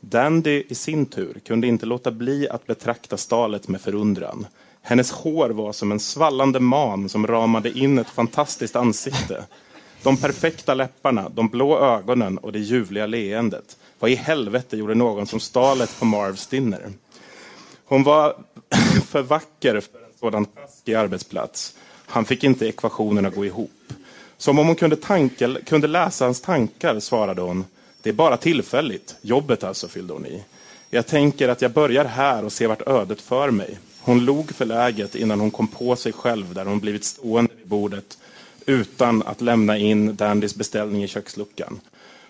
Dandy 0.00 0.62
i 0.68 0.74
sin 0.74 1.06
tur 1.06 1.40
kunde 1.46 1.66
inte 1.66 1.86
låta 1.86 2.10
bli 2.10 2.48
att 2.48 2.66
betrakta 2.66 3.16
Stalet 3.16 3.68
med 3.68 3.80
förundran. 3.80 4.46
Hennes 4.82 5.10
hår 5.10 5.50
var 5.50 5.72
som 5.72 5.92
en 5.92 6.00
svallande 6.00 6.60
man 6.60 7.08
som 7.08 7.26
ramade 7.26 7.78
in 7.78 7.98
ett 7.98 8.10
fantastiskt 8.10 8.76
ansikte. 8.76 9.44
De 10.02 10.16
perfekta 10.16 10.74
läpparna, 10.74 11.28
de 11.28 11.48
blå 11.48 11.78
ögonen 11.78 12.38
och 12.38 12.52
det 12.52 12.58
ljuvliga 12.58 13.06
leendet. 13.06 13.76
Vad 13.98 14.10
i 14.10 14.14
helvete 14.14 14.76
gjorde 14.76 14.94
någon 14.94 15.26
som 15.26 15.40
Stalet 15.40 15.98
på 15.98 16.04
Marvs 16.04 16.46
dinner? 16.46 16.92
Hon 17.84 18.02
var 18.02 18.36
för 19.14 19.22
vacker 19.22 19.80
för 19.80 19.98
en 19.98 20.18
sådan 20.20 20.44
taskig 20.44 20.94
arbetsplats. 20.94 21.74
Han 22.06 22.24
fick 22.24 22.44
inte 22.44 22.66
ekvationen 22.66 23.26
att 23.26 23.34
gå 23.34 23.44
ihop. 23.44 23.92
Som 24.36 24.58
om 24.58 24.66
hon 24.66 24.76
kunde, 24.76 24.96
tanka, 24.96 25.56
kunde 25.66 25.86
läsa 25.86 26.24
hans 26.24 26.40
tankar 26.40 27.00
svarade 27.00 27.42
hon. 27.42 27.64
Det 28.02 28.10
är 28.10 28.14
bara 28.14 28.36
tillfälligt. 28.36 29.16
Jobbet 29.20 29.64
alltså, 29.64 29.88
fyllde 29.88 30.12
hon 30.12 30.26
i. 30.26 30.44
Jag 30.90 31.06
tänker 31.06 31.48
att 31.48 31.62
jag 31.62 31.70
börjar 31.70 32.04
här 32.04 32.44
och 32.44 32.52
ser 32.52 32.68
vart 32.68 32.88
ödet 32.88 33.20
för 33.20 33.50
mig. 33.50 33.78
Hon 34.00 34.24
log 34.24 34.54
för 34.54 34.64
läget 34.64 35.14
innan 35.14 35.40
hon 35.40 35.50
kom 35.50 35.68
på 35.68 35.96
sig 35.96 36.12
själv 36.12 36.54
där 36.54 36.64
hon 36.64 36.80
blivit 36.80 37.04
stående 37.04 37.54
vid 37.58 37.66
bordet 37.66 38.18
utan 38.66 39.22
att 39.22 39.40
lämna 39.40 39.78
in 39.78 40.16
Dandys 40.16 40.54
beställning 40.54 41.04
i 41.04 41.08
köksluckan. 41.08 41.80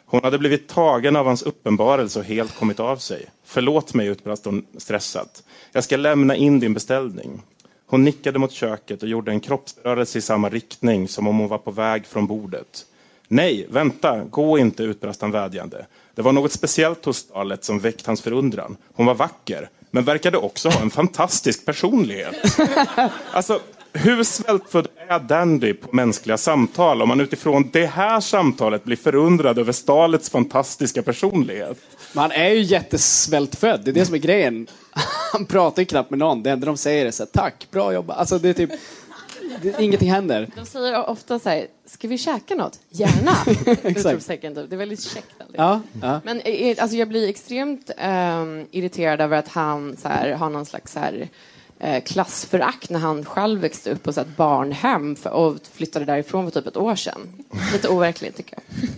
Hon 0.07 0.21
hade 0.23 0.39
blivit 0.39 0.69
tagen 0.69 1.17
av 1.17 1.27
hans 1.27 1.43
uppenbarelse 1.43 2.19
och 2.19 2.25
helt 2.25 2.55
kommit 2.55 2.81
av 2.81 2.97
sig. 2.97 3.27
Förlåt 3.45 3.95
mig, 3.95 4.07
utbrast 4.07 4.45
hon 4.45 4.67
stressat. 4.77 5.43
Jag 5.73 5.85
ska 5.85 5.97
lämna 5.97 6.37
in 6.37 6.61
din 6.61 6.75
beställning. 6.75 7.43
Hon 7.87 8.05
nickade 8.05 8.39
mot 8.39 8.53
köket 8.53 9.03
och 9.03 9.09
gjorde 9.09 9.31
en 9.31 9.41
kroppsrörelse 9.41 10.19
i 10.19 10.21
samma 10.21 10.49
riktning 10.49 11.09
som 11.09 11.27
om 11.27 11.39
hon 11.39 11.49
var 11.49 11.59
på 11.59 11.71
väg 11.71 12.07
från 12.07 12.27
bordet. 12.27 12.87
Nej, 13.29 13.67
vänta, 13.71 14.25
gå 14.25 14.59
inte, 14.59 14.83
utbrast 14.83 15.21
han 15.21 15.31
vädjande. 15.31 15.87
Det 16.15 16.23
var 16.23 16.33
något 16.33 16.53
speciellt 16.53 17.05
hos 17.05 17.17
Starlet 17.17 17.65
som 17.65 17.79
väckt 17.79 18.07
hans 18.07 18.23
förundran. 18.23 18.77
Hon 18.95 19.07
var 19.07 19.15
vacker, 19.15 19.69
men 19.91 20.05
verkade 20.05 20.39
också 20.39 20.69
ha 20.69 20.81
en 20.81 20.91
fantastisk 20.91 21.67
personlighet. 21.67 22.37
Alltså, 23.33 23.61
hur 23.95 24.25
svältfödd 24.25 24.89
är 25.09 25.19
Dandy 25.19 25.75
på 25.75 25.97
mänskliga 25.97 26.37
samtal 26.37 27.03
om 27.03 27.09
man 27.09 27.21
utifrån 27.21 27.71
det 27.73 27.87
här 27.87 28.21
samtalet 28.21 28.85
blir 28.85 28.97
förundrad 28.97 29.59
över 29.59 29.73
Stalets 29.73 30.31
fantastiska 30.31 31.03
personlighet? 31.03 31.79
Men 32.13 32.23
han 32.23 32.33
är 32.33 32.49
ju 32.49 32.61
jättesvältfödd, 32.61 33.81
det 33.85 33.91
är 33.91 33.93
det 33.93 34.07
som 34.07 34.15
är 34.15 34.19
grejen. 34.19 34.67
Han 35.33 35.47
pratar 35.47 35.83
ju 35.83 35.87
knappt 35.87 36.11
med 36.11 36.19
någon, 36.19 36.43
det 36.43 36.51
enda 36.51 36.67
de 36.67 36.77
säger 36.77 37.07
är 37.07 37.11
så 37.11 37.23
här, 37.23 37.31
tack, 37.31 37.67
bra 37.71 37.93
jobbat. 37.93 38.19
Alltså 38.19 38.39
det 38.39 38.49
är 38.49 38.53
typ, 38.53 38.71
det, 39.63 39.81
ingenting 39.81 40.11
händer. 40.11 40.51
De 40.57 40.67
säger 40.67 41.09
ofta 41.09 41.39
så 41.39 41.49
här, 41.49 41.67
ska 41.87 42.09
vi 42.09 42.19
käka 42.19 42.55
något? 42.55 42.81
Gärna! 42.91 43.33
Utropstecken, 43.99 44.55
typ. 44.55 44.71
Det 44.71 44.77
är 44.77 44.79
väldigt 44.79 45.03
käckt. 45.03 45.41
alltid. 45.41 45.57
Ja, 45.59 45.81
ja. 46.03 46.21
Men 46.25 46.41
eh, 46.41 46.77
alltså, 46.79 46.97
jag 46.97 47.09
blir 47.09 47.29
extremt 47.29 47.91
ehm, 47.97 48.67
irriterad 48.71 49.21
över 49.21 49.37
att 49.37 49.49
han 49.49 49.97
så 49.97 50.09
här, 50.09 50.33
har 50.33 50.51
någon 50.51 50.67
slags 50.67 50.93
så 50.93 50.99
här, 50.99 51.21
eh, 51.21 51.29
klassförakt 52.05 52.91
när 52.91 53.01
han 53.01 53.25
själv 53.25 53.61
växte 53.61 53.91
upp 53.91 54.03
på 54.03 54.11
ett 54.11 54.37
barnhem 54.37 55.17
för, 55.17 55.31
och 55.31 55.57
flyttade 55.73 56.05
därifrån 56.05 56.51
för 56.51 56.61
typ 56.61 56.69
ett 56.69 56.77
år 56.77 56.97
sedan. 56.97 57.45
Lite 57.73 57.89
overkligt 57.89 58.37
tycker 58.37 58.59
jag. 58.59 58.89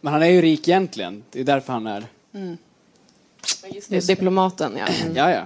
Men 0.00 0.12
han 0.12 0.22
är 0.22 0.26
ju 0.26 0.42
rik 0.42 0.68
egentligen, 0.68 1.22
det 1.30 1.40
är 1.40 1.44
därför 1.44 1.72
han 1.72 1.86
är... 1.86 2.04
Det 3.88 3.96
är 3.96 4.06
diplomaten, 4.06 4.72
ja. 4.78 4.86
Mm. 4.86 5.16
Ja, 5.16 5.30
ja. 5.30 5.44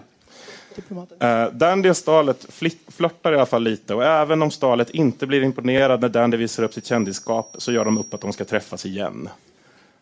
Uh, 1.23 1.55
Dandy 1.55 1.91
och 1.91 1.97
Stalet 1.97 2.47
flörtar 2.89 3.33
i 3.33 3.37
alla 3.37 3.47
fall 3.47 3.63
lite 3.63 3.95
och 3.95 4.05
även 4.05 4.43
om 4.43 4.51
Stalet 4.51 4.91
inte 4.91 5.27
blir 5.27 5.43
imponerad 5.43 6.01
när 6.01 6.09
Dandy 6.09 6.37
visar 6.37 6.63
upp 6.63 6.75
sitt 6.75 6.87
kändisskap 6.87 7.57
så 7.59 7.73
gör 7.73 7.85
de 7.85 7.99
upp 7.99 8.15
att 8.15 8.21
de 8.21 8.33
ska 8.33 8.45
träffas 8.45 8.87
igen. 8.87 9.29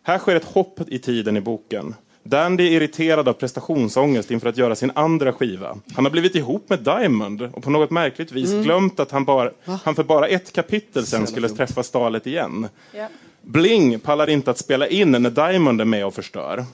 Här 0.03 0.19
sker 0.19 0.37
ett 0.37 0.45
hopp 0.45 0.81
i 0.89 0.99
tiden 0.99 1.37
i 1.37 1.41
boken. 1.41 1.95
Dandy 2.23 2.67
är 2.67 2.71
irriterad 2.71 3.29
av 3.29 3.33
prestationsångest 3.33 4.31
inför 4.31 4.49
att 4.49 4.57
göra 4.57 4.75
sin 4.75 4.93
andra 4.95 5.33
skiva. 5.33 5.77
Han 5.95 6.05
har 6.05 6.13
blivit 6.13 6.35
ihop 6.35 6.71
med 6.71 6.79
Diamond 6.79 7.43
och 7.43 7.63
på 7.63 7.71
något 7.71 7.91
märkligt 7.91 8.33
vis 8.33 8.53
glömt 8.53 9.01
att 9.01 9.11
han, 9.11 9.25
bara, 9.25 9.51
han 9.85 9.95
för 9.95 10.03
bara 10.05 10.29
ett 10.29 10.53
kapitel 10.53 11.07
sen 11.07 11.27
skulle 11.27 11.49
träffa 11.49 11.83
Stalet 11.83 12.27
igen. 12.27 12.69
Ja. 12.93 13.07
Bling 13.43 14.01
pallar 14.01 14.31
inte 14.31 14.51
att 14.51 14.59
spela 14.59 14.87
in 14.87 15.11
när 15.11 15.31
Diamond 15.31 15.81
är 15.81 15.85
med 15.85 16.07
och 16.07 16.15
förstör. 16.15 16.65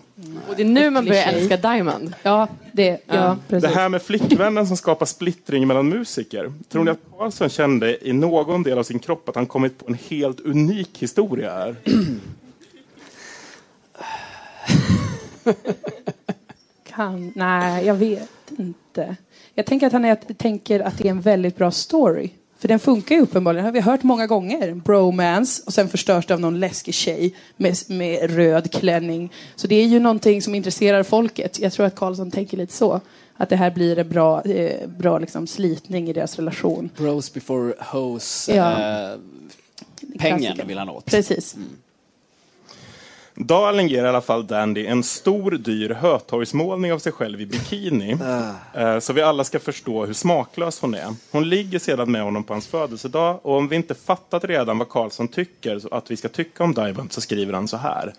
Och 0.48 0.54
det 0.56 0.62
är 0.62 0.66
nu 0.66 0.90
man 0.90 1.04
börjar 1.04 1.32
älska 1.32 1.56
Diamond. 1.56 2.14
Ja, 2.22 2.48
det, 2.72 2.88
ja, 2.88 2.98
Ja. 3.06 3.36
precis. 3.48 3.70
Det 3.70 3.76
här 3.76 3.88
med 3.88 4.02
flickvännen 4.02 4.66
som 4.66 4.76
skapar 4.76 5.06
splittring 5.06 5.66
mellan 5.66 5.88
musiker. 5.88 6.52
Tror 6.68 6.84
ni 6.84 6.90
att 6.90 6.98
Karlsson 7.18 7.48
kände 7.48 8.08
i 8.08 8.12
någon 8.12 8.62
del 8.62 8.78
av 8.78 8.82
sin 8.82 8.98
kropp 8.98 9.28
att 9.28 9.34
han 9.34 9.46
kommit 9.46 9.78
på 9.78 9.84
en 9.88 9.98
helt 10.08 10.40
unik 10.40 10.90
historia 10.98 11.50
här? 11.50 11.76
Kan, 16.84 17.32
nej, 17.36 17.86
jag 17.86 17.94
vet 17.94 18.30
inte. 18.58 19.16
Jag 19.54 19.66
tänker 19.66 19.86
att 19.86 19.92
han 19.92 20.04
är, 20.04 20.14
tänker 20.14 20.80
att 20.80 20.98
det 20.98 21.06
är 21.06 21.10
en 21.10 21.20
väldigt 21.20 21.56
bra 21.56 21.70
story. 21.70 22.30
För 22.58 22.68
den 22.68 22.78
funkar 22.78 23.14
ju 23.14 23.20
uppenbarligen. 23.20 23.64
Det 23.64 23.68
har 23.68 23.72
vi 23.72 23.80
hört 23.80 24.02
många 24.02 24.26
gånger. 24.26 24.74
Bromance 24.74 25.62
och 25.66 25.72
sen 25.72 25.88
förstörs 25.88 26.26
det 26.26 26.34
av 26.34 26.40
någon 26.40 26.60
läskig 26.60 26.94
tjej 26.94 27.34
med, 27.56 27.76
med 27.88 28.30
röd 28.30 28.72
klänning. 28.72 29.32
Så 29.56 29.66
det 29.66 29.74
är 29.74 29.86
ju 29.86 29.98
någonting 30.00 30.42
som 30.42 30.54
intresserar 30.54 31.02
folket. 31.02 31.58
Jag 31.58 31.72
tror 31.72 31.86
att 31.86 31.94
Karlsson 31.94 32.30
tänker 32.30 32.56
lite 32.56 32.72
så. 32.72 33.00
Att 33.36 33.48
det 33.48 33.56
här 33.56 33.70
blir 33.70 33.98
en 33.98 34.08
bra, 34.08 34.42
eh, 34.42 34.88
bra 34.88 35.18
liksom 35.18 35.46
slitning 35.46 36.08
i 36.08 36.12
deras 36.12 36.36
relation. 36.36 36.90
Bros 36.96 37.32
before 37.34 37.74
hoes. 37.78 38.50
Ja. 38.52 38.72
Eh, 39.12 39.18
pengen 40.18 40.66
vill 40.66 40.78
han 40.78 40.88
åt. 40.88 41.04
Precis. 41.04 41.56
Darling 43.38 43.88
ger 43.88 44.04
i 44.04 44.08
alla 44.08 44.20
fall 44.20 44.46
Dandy 44.46 44.86
en 44.86 45.02
stor 45.02 45.50
dyr 45.50 45.90
Hötorgsmålning 45.90 46.92
av 46.92 46.98
sig 46.98 47.12
själv 47.12 47.40
i 47.40 47.46
bikini. 47.46 48.16
eh, 48.74 48.98
Så 48.98 49.12
vi 49.12 49.22
alla 49.22 49.44
ska 49.44 49.58
förstå 49.58 50.06
hur 50.06 50.14
smaklös 50.14 50.80
hon 50.80 50.94
är. 50.94 51.14
Hon 51.30 51.48
ligger 51.48 51.78
sedan 51.78 52.10
med 52.12 52.22
honom 52.22 52.44
på 52.44 52.54
hans 52.54 52.66
födelsedag 52.66 53.40
och 53.42 53.56
om 53.56 53.68
vi 53.68 53.76
inte 53.76 53.94
fattat 53.94 54.44
redan 54.44 54.78
vad 54.78 54.88
Karlsson 54.88 55.28
tycker 55.28 55.78
så 55.78 55.88
att 55.88 56.10
vi 56.10 56.16
ska 56.16 56.28
tycka 56.28 56.64
om 56.64 56.74
Diamond 56.74 57.12
så 57.12 57.20
skriver 57.20 57.52
han 57.52 57.68
så 57.68 57.76
här. 57.76 58.12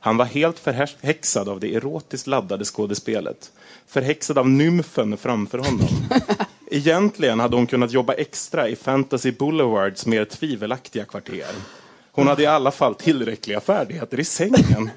Han 0.00 0.16
var 0.16 0.24
helt 0.24 0.58
förhäxad 0.58 1.48
av 1.48 1.60
det 1.60 1.74
erotiskt 1.74 2.26
laddade 2.26 2.64
skådespelet. 2.64 3.52
Förhäxad 3.86 4.38
av 4.38 4.48
nymfen 4.48 5.16
framför 5.16 5.58
honom. 5.58 5.88
Egentligen 6.70 7.40
hade 7.40 7.56
hon 7.56 7.66
kunnat 7.66 7.92
jobba 7.92 8.12
extra 8.12 8.68
i 8.68 8.76
Fantasy 8.76 9.32
Boulevards 9.32 10.06
mer 10.06 10.24
tvivelaktiga 10.24 11.04
kvarter. 11.04 11.46
Hon 12.14 12.26
hade 12.26 12.42
i 12.42 12.46
alla 12.46 12.70
fall 12.70 12.94
tillräckliga 12.94 13.60
färdigheter 13.60 14.20
i 14.20 14.24
sängen. 14.24 14.90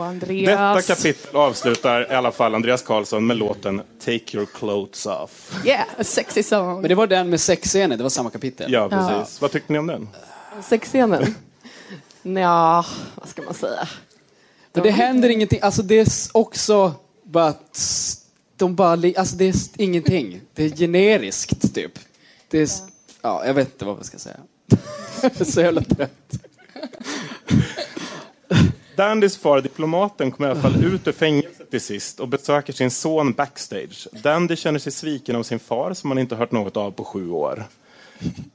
Andreas. 0.00 0.76
Detta 0.78 0.94
kapitel 0.94 1.36
avslutar 1.36 2.12
i 2.12 2.14
alla 2.14 2.32
fall 2.32 2.54
Andreas 2.54 2.82
Karlsson 2.82 3.26
med 3.26 3.36
låten 3.36 3.82
Take 4.00 4.36
your 4.36 4.46
clothes 4.54 5.06
off. 5.06 5.62
Yeah, 5.64 5.86
a 5.98 6.04
sexy 6.04 6.42
song. 6.42 6.80
Men 6.80 6.88
det 6.88 6.94
var 6.94 7.06
den 7.06 7.30
med 7.30 7.40
sexscener, 7.40 7.96
det 7.96 8.02
var 8.02 8.10
samma 8.10 8.30
kapitel. 8.30 8.72
Ja, 8.72 8.88
precis. 8.88 9.40
Vad 9.40 9.50
tyckte 9.52 9.72
ni 9.72 9.78
om 9.78 9.86
den? 9.86 10.08
Sexscenen? 10.62 11.34
Nja, 12.22 12.84
vad 13.14 13.28
ska 13.28 13.42
man 13.42 13.54
säga? 13.54 13.88
För 14.74 14.80
det 14.80 14.90
händer 14.90 15.28
ingenting, 15.28 15.58
alltså 15.62 15.82
det 15.82 15.94
är 15.94 16.06
också 16.32 16.92
bara 17.22 17.54
de 18.56 18.74
bara, 18.74 18.94
li- 18.96 19.16
alltså 19.16 19.36
det 19.36 19.44
är 19.44 19.54
ingenting. 19.76 20.40
Det 20.54 20.64
är 20.64 20.70
generiskt 20.70 21.74
typ. 21.74 21.92
Det 22.48 22.58
är, 22.58 22.68
ja, 23.22 23.46
jag 23.46 23.54
vet 23.54 23.68
inte 23.72 23.84
vad 23.84 23.98
jag 23.98 24.04
ska 24.06 24.18
säga. 24.18 24.36
Är 25.22 25.44
så 25.52 25.60
jävla 25.60 25.80
trött. 25.80 26.38
Dandys 28.96 29.36
far, 29.36 29.60
diplomaten, 29.60 30.30
kommer 30.30 30.48
i 30.48 30.52
alla 30.52 30.60
fall 30.60 30.84
ut 30.84 31.08
ur 31.08 31.12
fängelset 31.12 31.70
till 31.70 31.80
sist 31.80 32.20
och 32.20 32.28
besöker 32.28 32.72
sin 32.72 32.90
son 32.90 33.32
backstage. 33.32 34.08
Dandy 34.12 34.56
känner 34.56 34.78
sig 34.78 34.92
sviken 34.92 35.36
av 35.36 35.42
sin 35.42 35.58
far 35.58 35.94
som 35.94 36.10
han 36.10 36.18
inte 36.18 36.36
hört 36.36 36.52
något 36.52 36.76
av 36.76 36.90
på 36.90 37.04
sju 37.04 37.30
år. 37.30 37.64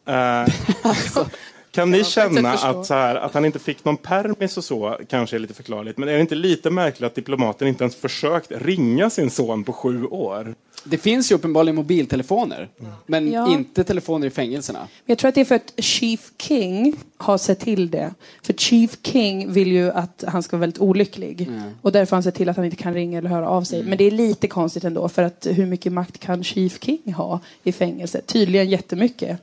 Eh, 0.05 0.45
kan 1.71 1.91
ni 1.91 2.03
känna 2.03 2.53
att, 2.53 2.85
så 2.85 2.93
här, 2.93 3.15
att 3.15 3.33
han 3.33 3.45
inte 3.45 3.59
fick 3.59 3.85
någon 3.85 3.97
permis 3.97 4.57
och 4.57 4.63
så 4.63 4.97
kanske 5.09 5.35
är 5.37 5.39
lite 5.39 5.53
förklarligt, 5.53 5.97
men 5.97 6.09
är 6.09 6.13
det 6.13 6.21
inte 6.21 6.35
lite 6.35 6.69
märkligt 6.69 7.07
att 7.07 7.15
diplomaten 7.15 7.67
inte 7.67 7.83
ens 7.83 7.95
försökt 7.95 8.51
ringa 8.51 9.09
sin 9.09 9.29
son 9.29 9.63
på 9.63 9.73
sju 9.73 10.05
år? 10.05 10.55
Det 10.83 10.97
finns 10.97 11.31
ju 11.31 11.35
uppenbarligen 11.35 11.75
mobiltelefoner, 11.75 12.69
men 13.05 13.31
Ja. 13.31 13.51
inte 13.51 13.83
telefoner 13.83 14.27
i 14.27 14.29
fängelserna. 14.29 14.87
Jag 15.05 15.17
tror 15.17 15.29
att 15.29 15.35
det 15.35 15.41
är 15.41 15.45
för 15.45 15.55
att 15.55 15.73
Chief 15.77 16.31
King 16.37 16.95
har 17.17 17.37
sett 17.37 17.59
till 17.59 17.89
det. 17.91 18.13
För 18.43 18.53
Chief 18.53 18.97
King 19.03 19.53
vill 19.53 19.71
ju 19.71 19.91
att 19.91 20.23
han 20.27 20.43
ska 20.43 20.57
vara 20.57 20.61
väldigt 20.61 20.81
olycklig. 20.81 21.49
Och 21.81 21.91
därför 21.91 22.11
har 22.11 22.17
han 22.17 22.23
sett 22.23 22.35
till 22.35 22.49
att 22.49 22.55
han 22.55 22.65
inte 22.65 22.77
kan 22.77 22.93
ringa 22.93 23.17
eller 23.17 23.29
höra 23.29 23.49
av 23.49 23.63
sig. 23.63 23.83
Men 23.83 23.97
det 23.97 24.03
är 24.03 24.11
lite 24.11 24.47
konstigt 24.47 24.83
ändå. 24.83 25.09
För 25.09 25.23
att 25.23 25.47
hur 25.49 25.65
mycket 25.65 25.93
makt 25.93 26.19
kan 26.19 26.43
Chief 26.43 26.79
King 26.83 27.13
ha 27.13 27.39
i 27.63 27.71
fängelse? 27.71 28.21
Tydligen 28.21 28.69
jättemycket. 28.69 29.39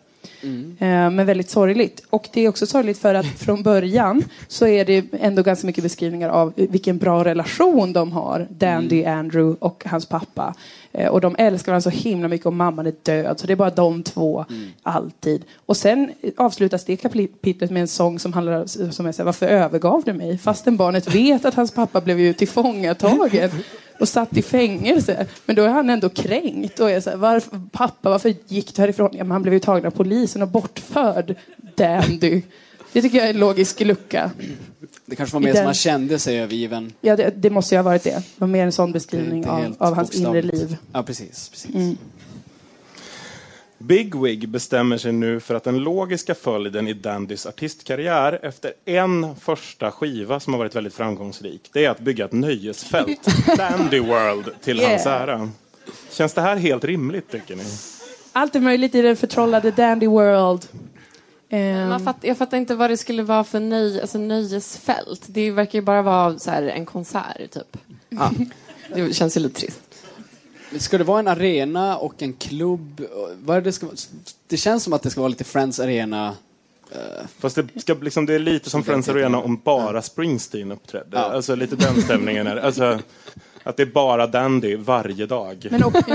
Eh, 0.78 1.10
Men 1.10 1.26
väldigt 1.26 1.50
sorgligt. 1.50 2.02
Och 2.10 2.28
det 2.32 2.40
är 2.40 2.48
också 2.48 2.66
sorgligt 2.66 2.98
för 2.98 3.14
att 3.14 3.26
från 3.26 3.62
början 3.62 4.24
så 4.48 4.66
är 4.66 4.84
det 4.84 5.04
ändå 5.20 5.42
ganska 5.42 5.66
mycket 5.66 5.84
beskrivningar 5.84 6.28
av 6.28 6.52
vilken 6.56 6.98
bra 6.98 7.24
relation 7.24 7.92
de 7.92 8.12
har. 8.12 8.46
Dandy, 8.50 9.04
Andrew 9.04 9.56
och 9.60 9.82
hans 9.86 10.06
pappa. 10.06 10.54
Eh, 10.92 11.08
Och 11.08 11.20
de 11.20 11.36
älskar 11.38 11.72
varandra 11.72 11.90
så 11.90 11.96
himla 12.08 12.28
mycket 12.28 12.46
och 12.46 12.52
mamman 12.52 12.86
är 12.86 12.94
död. 13.02 13.40
Så 13.40 13.46
det 13.46 13.52
är 13.52 13.56
bara 13.56 13.70
de 13.70 14.02
två, 14.02 14.44
alltid. 14.82 15.44
Och 15.66 15.76
sen 15.76 16.12
avslutas 16.36 16.84
det 16.84 16.96
kapitlet 16.96 17.70
med 17.70 17.80
en 17.80 17.88
sång 17.88 18.18
som 18.18 18.32
handlar 18.32 18.66
som 18.90 19.06
är 19.06 19.12
så 19.12 19.22
här, 19.22 19.24
varför 19.24 19.46
övergav 19.46 20.02
du 20.06 20.12
mig? 20.12 20.38
Fastän 20.38 20.76
barnet 20.76 21.14
vet 21.14 21.44
att 21.44 21.54
hans 21.54 21.70
pappa 21.74 22.00
blev 22.00 22.20
ju 22.20 22.32
tillfångatagen 22.32 23.50
och 24.00 24.08
satt 24.08 24.36
i 24.36 24.42
fängelse. 24.42 25.26
Men 25.46 25.56
då 25.56 25.62
är 25.62 25.68
han 25.68 25.90
ändå 25.90 26.08
kränkt 26.08 26.80
och 26.80 26.90
är 26.90 27.00
så 27.00 27.10
här, 27.10 27.16
varför, 27.16 27.60
pappa 27.72 28.10
varför 28.10 28.34
gick 28.48 28.74
du 28.76 28.82
härifrån? 28.82 29.10
Ja, 29.12 29.24
men 29.24 29.30
han 29.30 29.42
blev 29.42 29.54
ju 29.54 29.60
tagen 29.60 29.86
av 29.86 29.90
polisen 29.90 30.42
och 30.42 30.48
bortförd. 30.48 31.34
Dandy. 31.76 32.42
Det 32.92 33.02
tycker 33.02 33.18
jag 33.18 33.26
är 33.26 33.30
en 33.30 33.38
logisk 33.40 33.80
lucka. 33.80 34.30
Det 35.06 35.16
kanske 35.16 35.34
var 35.34 35.40
mer 35.40 35.46
den- 35.48 35.56
som 35.56 35.64
han 35.64 35.74
kände 35.74 36.18
sig 36.18 36.40
övergiven. 36.40 36.92
Ja, 37.00 37.16
det, 37.16 37.30
det 37.36 37.50
måste 37.50 37.74
ju 37.74 37.78
ha 37.78 37.82
varit 37.82 38.02
det. 38.02 38.10
Det 38.10 38.22
var 38.38 38.48
mer 38.48 38.64
en 38.64 38.72
sån 38.72 38.92
beskrivning 38.92 39.46
av, 39.46 39.74
av 39.78 39.94
hans 39.94 40.14
inre 40.14 40.42
liv. 40.42 40.76
Ja, 40.92 41.02
precis. 41.02 41.48
precis. 41.48 41.74
Mm. 41.74 41.96
Bigwig 43.86 44.48
bestämmer 44.48 44.98
sig 44.98 45.12
nu 45.12 45.40
för 45.40 45.54
att 45.54 45.64
den 45.64 45.78
logiska 45.78 46.34
följden 46.34 46.88
i 46.88 46.92
Dandys 46.92 47.46
artistkarriär 47.46 48.38
efter 48.42 48.72
en 48.84 49.36
första 49.36 49.90
skiva 49.90 50.40
som 50.40 50.52
har 50.52 50.58
varit 50.58 50.76
väldigt 50.76 50.94
framgångsrik, 50.94 51.70
det 51.72 51.84
är 51.84 51.90
att 51.90 52.00
bygga 52.00 52.24
ett 52.24 52.32
nöjesfält, 52.32 53.28
Dandy 53.56 53.98
World, 54.00 54.50
till 54.62 54.78
Yeah. 54.80 54.90
hans 54.90 55.06
ära. 55.06 55.50
Känns 56.10 56.34
det 56.34 56.40
här 56.40 56.56
helt 56.56 56.84
rimligt, 56.84 57.30
tycker 57.30 57.56
ni? 57.56 57.62
Allt 58.32 58.56
är 58.56 58.60
möjligt 58.60 58.94
i 58.94 59.02
den 59.02 59.16
förtrollade 59.16 59.70
Dandy 59.70 60.06
World. 60.06 60.66
Man 61.88 62.04
fatt, 62.04 62.16
jag 62.20 62.38
fattar 62.38 62.56
inte 62.56 62.74
vad 62.74 62.90
det 62.90 62.96
skulle 62.96 63.22
vara 63.22 63.44
för 63.44 63.60
nöj, 63.60 64.00
alltså 64.00 64.18
nöjesfält. 64.18 65.22
Det 65.26 65.50
verkar 65.50 65.78
ju 65.78 65.82
bara 65.82 66.02
vara 66.02 66.38
så 66.38 66.50
här, 66.50 66.62
en 66.62 66.86
konsert, 66.86 67.50
typ. 67.50 67.76
Ja. 68.08 68.30
Det 68.94 69.14
känns 69.14 69.36
ju 69.36 69.40
lite 69.40 69.60
trist. 69.60 69.80
Ska 70.78 70.98
det 70.98 71.04
vara 71.04 71.18
en 71.18 71.28
arena 71.28 71.96
och 71.96 72.22
en 72.22 72.32
klubb? 72.32 73.04
Vad 73.44 73.56
är 73.56 73.60
det, 73.60 73.72
ska, 73.72 73.86
det 74.46 74.56
känns 74.56 74.82
som 74.82 74.92
att 74.92 75.02
det 75.02 75.10
ska 75.10 75.20
vara 75.20 75.28
lite 75.28 75.44
Friends 75.44 75.80
Arena. 75.80 76.34
Fast 77.38 77.56
det, 77.56 77.80
ska, 77.80 77.94
liksom, 77.94 78.26
det 78.26 78.34
är 78.34 78.38
lite 78.38 78.70
som 78.70 78.84
Friends 78.84 79.08
Arena 79.08 79.38
om 79.38 79.60
bara 79.64 80.02
Springsteen 80.02 80.72
uppträdde. 80.72 81.16
Ja. 81.16 81.18
Alltså 81.18 81.54
lite 81.54 81.76
den 81.76 82.02
stämningen. 82.02 82.46
Är. 82.46 82.56
Alltså, 82.56 82.98
att 83.62 83.76
det 83.76 83.82
är 83.82 83.86
bara 83.86 84.26
Dandy 84.26 84.76
varje 84.76 85.26
dag. 85.26 85.66
men, 85.70 85.84
och, 85.84 85.94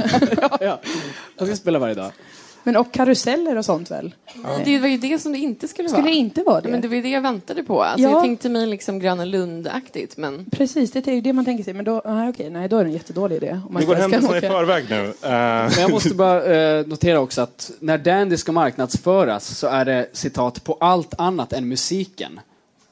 ja, 0.42 0.58
ja. 0.62 0.80
Jag 1.38 1.48
ska 1.48 1.56
spela 1.56 1.80
varje 1.80 1.96
dag. 1.96 2.12
Men 2.72 2.78
och 2.82 2.92
karuseller 2.94 3.58
och 3.58 3.66
sånt 3.66 3.92
väl? 3.92 4.16
Det 4.66 4.80
var 4.80 4.88
ju 4.88 4.98
det 4.98 5.20
som 5.20 5.32
det 5.32 5.38
inte 5.38 5.68
skulle, 5.68 5.90
Skulle 5.90 6.02
vara. 6.04 6.12
det 6.12 6.18
inte 6.18 6.44
vara 6.44 6.62
det? 6.62 6.70
Men 6.70 6.82
det 6.82 6.88
var 6.88 6.96
ju 6.96 7.02
det 7.02 7.10
jag 7.10 7.22
väntade 7.22 7.64
på. 7.64 7.84
Alltså, 7.84 8.04
Ja. 8.08 8.10
Jag 8.12 8.22
tänkte 8.24 8.50
mig 8.50 8.68
liksom 8.68 9.00
Gröna 9.00 9.26
Lund-aktigt, 9.26 10.18
men... 10.18 10.46
Precis, 10.52 10.92
det 10.92 11.08
är 11.08 11.12
ju 11.14 11.22
det 11.22 11.34
man 11.34 11.46
tänker 11.46 11.64
sig. 11.64 11.74
Men 11.74 11.86
då, 11.86 12.02
nej, 12.06 12.30
okej, 12.30 12.50
nej, 12.50 12.70
då 12.70 12.78
är 12.78 12.84
det 12.84 12.90
en 12.90 12.94
jättedålig 12.94 13.36
idé. 13.36 13.52
Om 13.68 13.74
man 13.74 13.80
Vi 13.80 13.86
går 13.86 13.96
händelserna 13.96 14.38
i 14.38 14.42
förväg 14.42 14.86
nu. 14.90 15.04
Eh, 15.06 15.30
Men 15.32 15.72
jag 15.80 15.92
måste 15.92 16.14
bara 16.16 16.44
eh, 16.46 16.88
notera 16.88 17.20
också 17.20 17.42
att 17.42 17.72
när 17.80 17.98
Dandy 17.98 18.38
ska 18.38 18.52
marknadsföras 18.52 19.58
så 19.58 19.68
är 19.68 19.86
det 19.86 20.10
citat 20.14 20.64
på 20.64 20.78
allt 20.80 21.14
annat 21.18 21.54
än 21.54 21.68
musiken. 21.68 22.40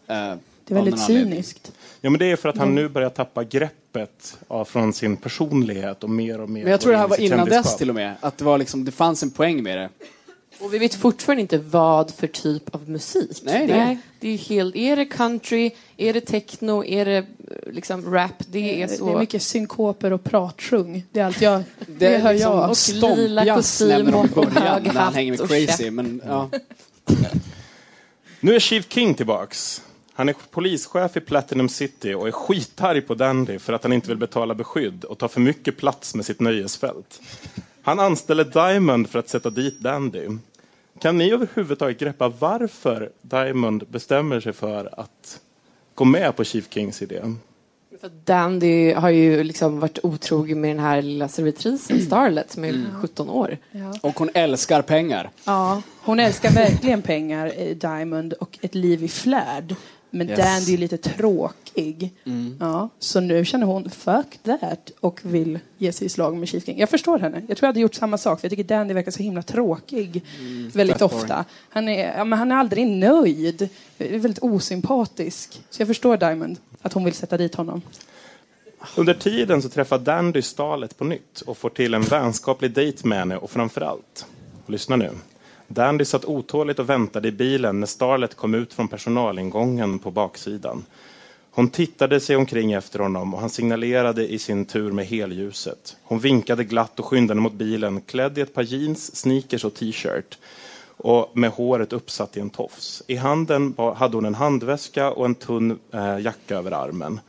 Eh, 0.08 0.34
Det 0.68 0.74
är 0.74 0.80
av 0.80 0.86
väldigt 0.86 1.06
cyniskt. 1.06 1.72
Ja, 2.02 2.10
men 2.10 2.20
det 2.20 2.32
är 2.32 2.36
för 2.36 2.50
att 2.50 2.58
han 2.58 2.76
nu 2.76 2.90
börjar 2.90 3.10
tappa 3.10 3.44
greppet 3.44 4.38
ja, 4.48 4.66
från 4.66 4.94
sin 4.94 5.18
personlighet 5.18 6.04
och 6.04 6.10
mer 6.10 6.42
och 6.42 6.50
mer 6.50 6.64
Men 6.64 6.72
jag 6.72 6.82
tror 6.82 6.92
det 6.92 6.98
här 6.98 7.08
var 7.08 7.22
innan 7.22 7.50
dess 7.50 7.78
till 7.78 7.90
och 7.90 7.96
med. 7.96 8.16
Att 8.20 8.38
det, 8.38 8.46
var 8.46 8.58
liksom, 8.58 8.86
det 8.86 8.92
fanns 8.92 9.24
en 9.24 9.32
poäng 9.32 9.64
med 9.64 9.78
det. 9.78 9.90
Och 10.60 10.74
vi 10.74 10.78
vet 10.78 10.96
fortfarande 10.96 11.42
inte 11.42 11.58
vad 11.58 12.12
för 12.12 12.28
typ 12.28 12.76
av 12.76 12.90
musik 12.90 13.42
Nej, 13.44 13.68
det 13.68 13.74
är. 13.74 13.78
nej. 13.78 13.98
Det 14.20 14.30
är, 14.30 14.38
helt, 14.38 14.76
är 14.76 14.96
det 14.96 15.06
country, 15.06 15.72
är 15.98 16.14
det 16.14 16.22
techno, 16.22 16.84
är 16.84 17.06
det 17.06 17.18
eh, 17.18 17.26
liksom 17.72 18.14
rap? 18.14 18.44
Det 18.48 18.82
är 18.82 18.88
så... 18.88 19.06
Det 19.06 19.12
är 19.12 19.20
mycket 19.20 19.44
synkoper 19.44 20.14
och 20.14 20.24
pratsjung. 20.24 21.06
Det 21.12 21.20
är 21.20 21.26
allt 21.26 21.42
jag... 21.42 21.64
Det, 21.80 21.94
Det 22.10 22.18
hör 22.18 22.34
liksom 22.34 22.52
jag. 22.52 22.70
Och 23.04 23.18
lila 23.18 23.56
kostym 23.56 24.14
och 24.14 24.46
hög 24.52 24.88
hatt 24.88 25.16
hänger 25.16 25.32
med 25.32 25.42
och 25.42 25.48
Crazy. 25.48 25.92
Men, 25.92 26.22
ja. 26.26 26.50
Nu 28.40 28.56
är 28.56 28.60
Chief 28.60 28.86
King 28.90 29.14
tillbaks. 29.14 29.82
Han 30.18 30.30
är 30.30 30.36
polischef 30.52 31.18
i 31.18 31.20
Platinum 31.20 31.70
City 31.70 32.14
och 32.14 32.28
är 32.28 32.32
skitarg 32.32 33.02
på 33.02 33.16
Dandy 33.16 33.60
för 33.60 33.74
att 33.74 33.84
han 33.84 33.94
inte 33.94 34.08
vill 34.08 34.18
betala 34.18 34.56
beskydd 34.56 35.04
och 35.04 35.18
ta 35.18 35.28
för 35.28 35.42
mycket 35.42 35.78
plats 35.78 36.16
med 36.16 36.26
sitt 36.26 36.40
nöjesfält. 36.40 37.22
Han 37.82 38.00
anställer 38.00 38.44
Diamond 38.44 39.10
för 39.10 39.20
att 39.20 39.30
sätta 39.30 39.50
dit 39.50 39.80
Dandy. 39.80 40.28
Kan 41.02 41.18
ni 41.18 41.32
överhuvudtaget 41.32 42.00
greppa 42.00 42.30
varför 42.30 43.10
Diamond 43.22 43.84
bestämmer 43.88 44.40
sig 44.40 44.54
för 44.54 45.00
att 45.00 45.42
gå 45.96 46.06
med 46.06 46.36
på 46.36 46.44
Chief 46.44 46.66
Kings 46.70 47.02
idé? 47.02 47.22
För 48.02 48.12
Dandy 48.24 48.94
har 48.94 49.10
ju 49.10 49.44
liksom 49.44 49.80
varit 49.80 50.00
otrogen 50.04 50.62
med 50.62 50.70
den 50.70 50.80
här 50.80 51.02
lilla 51.02 51.28
servitrisen 51.28 52.02
Starlet 52.02 52.52
som 52.52 52.66
är 52.66 52.86
17 53.02 53.30
år. 53.30 53.58
Och 54.02 54.20
hon 54.20 54.30
älskar 54.34 54.82
pengar. 54.82 55.30
Ja, 55.44 55.82
hon 56.02 56.20
älskar 56.20 56.52
verkligen 56.52 57.02
pengar, 57.02 57.74
Diamond, 57.74 58.34
och 58.34 58.60
ett 58.62 58.76
liv 58.76 59.04
i 59.04 59.08
flärd. 59.08 59.76
Men 60.10 60.30
Yes. 60.30 60.40
Mm. 60.40 60.52
Dandy 60.54 60.74
är 60.74 60.78
lite 60.78 60.98
tråkig. 60.98 62.14
Ja, 62.60 62.90
så 63.00 63.20
nu 63.20 63.46
känner 63.46 63.66
hon 63.66 63.90
fuck 63.90 64.40
that 64.44 64.92
och 65.00 65.20
vill 65.24 65.60
ge 65.78 65.92
sig 65.92 66.06
i 66.06 66.10
slag 66.10 66.38
med 66.38 66.48
Chief 66.50 66.66
King. 66.66 66.80
Jag 66.80 66.90
förstår 66.90 67.20
henne. 67.20 67.42
Jag 67.48 67.58
tror 67.58 67.68
jag 67.68 67.70
hade 67.70 67.80
gjort 67.80 67.96
samma 67.96 68.18
sak. 68.18 68.40
För 68.40 68.46
jag 68.46 68.50
tycker 68.50 68.64
Dandy 68.64 68.94
verkar 68.94 69.12
så 69.12 69.24
himla 69.24 69.42
tråkig 69.42 70.22
väldigt 70.74 70.96
fett 70.96 71.02
ofta. 71.02 71.46
Han 71.70 71.90
är, 71.90 72.18
ja, 72.18 72.24
men 72.24 72.40
han 72.40 72.52
är 72.52 72.56
aldrig 72.56 72.88
nöjd. 72.88 73.70
Är 73.98 74.20
väldigt 74.20 74.44
osympatisk. 74.44 75.62
Så 75.70 75.82
jag 75.82 75.88
förstår 75.88 76.18
Diamond, 76.18 76.58
att 76.82 76.94
hon 76.94 77.04
vill 77.06 77.14
sätta 77.14 77.38
dit 77.38 77.56
honom. 77.56 77.82
Under 78.96 79.14
tiden 79.14 79.62
så 79.62 79.70
träffar 79.70 80.00
Dandy 80.00 80.42
Starlet 80.42 80.98
på 80.98 81.04
nytt 81.04 81.42
och 81.42 81.58
får 81.58 81.70
till 81.70 81.94
en 81.94 82.02
vänskaplig 82.02 82.72
dejt 82.72 83.08
med 83.08 83.18
henne 83.20 83.38
och 83.38 83.52
framförallt, 83.52 84.26
lyssna 84.68 84.96
nu. 84.96 85.10
Dandy 85.68 86.06
satt 86.06 86.26
otåligt 86.26 86.80
och 86.80 86.90
väntade 86.90 87.28
i 87.28 87.32
bilen 87.32 87.80
när 87.80 87.88
Starlet 87.88 88.36
kom 88.36 88.54
ut 88.54 88.74
från 88.74 88.88
personalingången 88.88 90.00
på 90.00 90.12
baksidan. 90.12 90.86
Hon 91.52 91.70
tittade 91.70 92.20
sig 92.20 92.36
omkring 92.36 92.74
efter 92.74 93.00
honom 93.00 93.34
och 93.34 93.40
han 93.40 93.50
signalerade 93.50 94.28
i 94.28 94.40
sin 94.40 94.66
tur 94.66 94.92
med 94.92 95.06
helljuset. 95.06 95.98
Hon 96.04 96.20
vinkade 96.20 96.64
glatt 96.64 97.00
och 97.00 97.06
skyndade 97.06 97.42
mot 97.42 97.54
bilen 97.54 98.02
klädd 98.02 98.38
i 98.38 98.42
ett 98.42 98.54
par 98.54 98.64
jeans, 98.64 99.16
sneakers 99.16 99.66
och 99.66 99.74
t-shirt 99.74 100.38
och 100.98 101.38
med 101.38 101.50
håret 101.50 101.94
uppsatt 101.94 102.38
i 102.38 102.40
en 102.40 102.50
tofs. 102.50 103.04
I 103.08 103.16
handen 103.16 103.76
hade 103.96 104.18
hon 104.18 104.26
en 104.26 104.36
handväska 104.36 105.12
och 105.12 105.26
en 105.26 105.36
tunn 105.36 105.80
eh, 105.92 106.20
jacka 106.20 106.56
över 106.56 106.72
armen. 106.72 107.20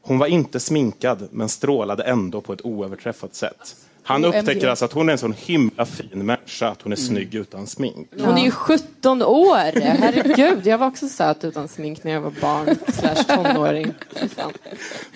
Hon 0.00 0.18
var 0.18 0.26
inte 0.26 0.60
sminkad, 0.60 1.28
men 1.30 1.48
strålade 1.48 2.02
ändå 2.02 2.40
på 2.40 2.52
ett 2.52 2.64
oöverträffat 2.64 3.34
sätt. 3.34 3.76
Han 4.04 4.24
upptäcker 4.24 4.68
alltså 4.68 4.84
att 4.84 4.92
hon 4.92 5.08
är 5.08 5.12
en 5.12 5.18
sån 5.18 5.32
himla 5.32 5.86
fin 5.86 6.08
människa 6.26 6.68
att 6.68 6.82
hon 6.82 6.92
är 6.92 6.96
snygg 6.96 7.34
utan 7.34 7.66
smink. 7.66 8.08
Hon 8.20 8.38
är 8.38 8.44
ju 8.44 8.50
17 8.50 9.22
år! 9.22 9.80
Herregud, 9.80 10.66
jag 10.66 10.78
var 10.78 10.86
också 10.86 11.08
söt 11.08 11.44
utan 11.44 11.68
smink 11.68 12.04
när 12.04 12.12
jag 12.12 12.20
var 12.20 12.32
barn 12.40 12.76
slash 12.92 13.36
tonåring. 13.36 13.92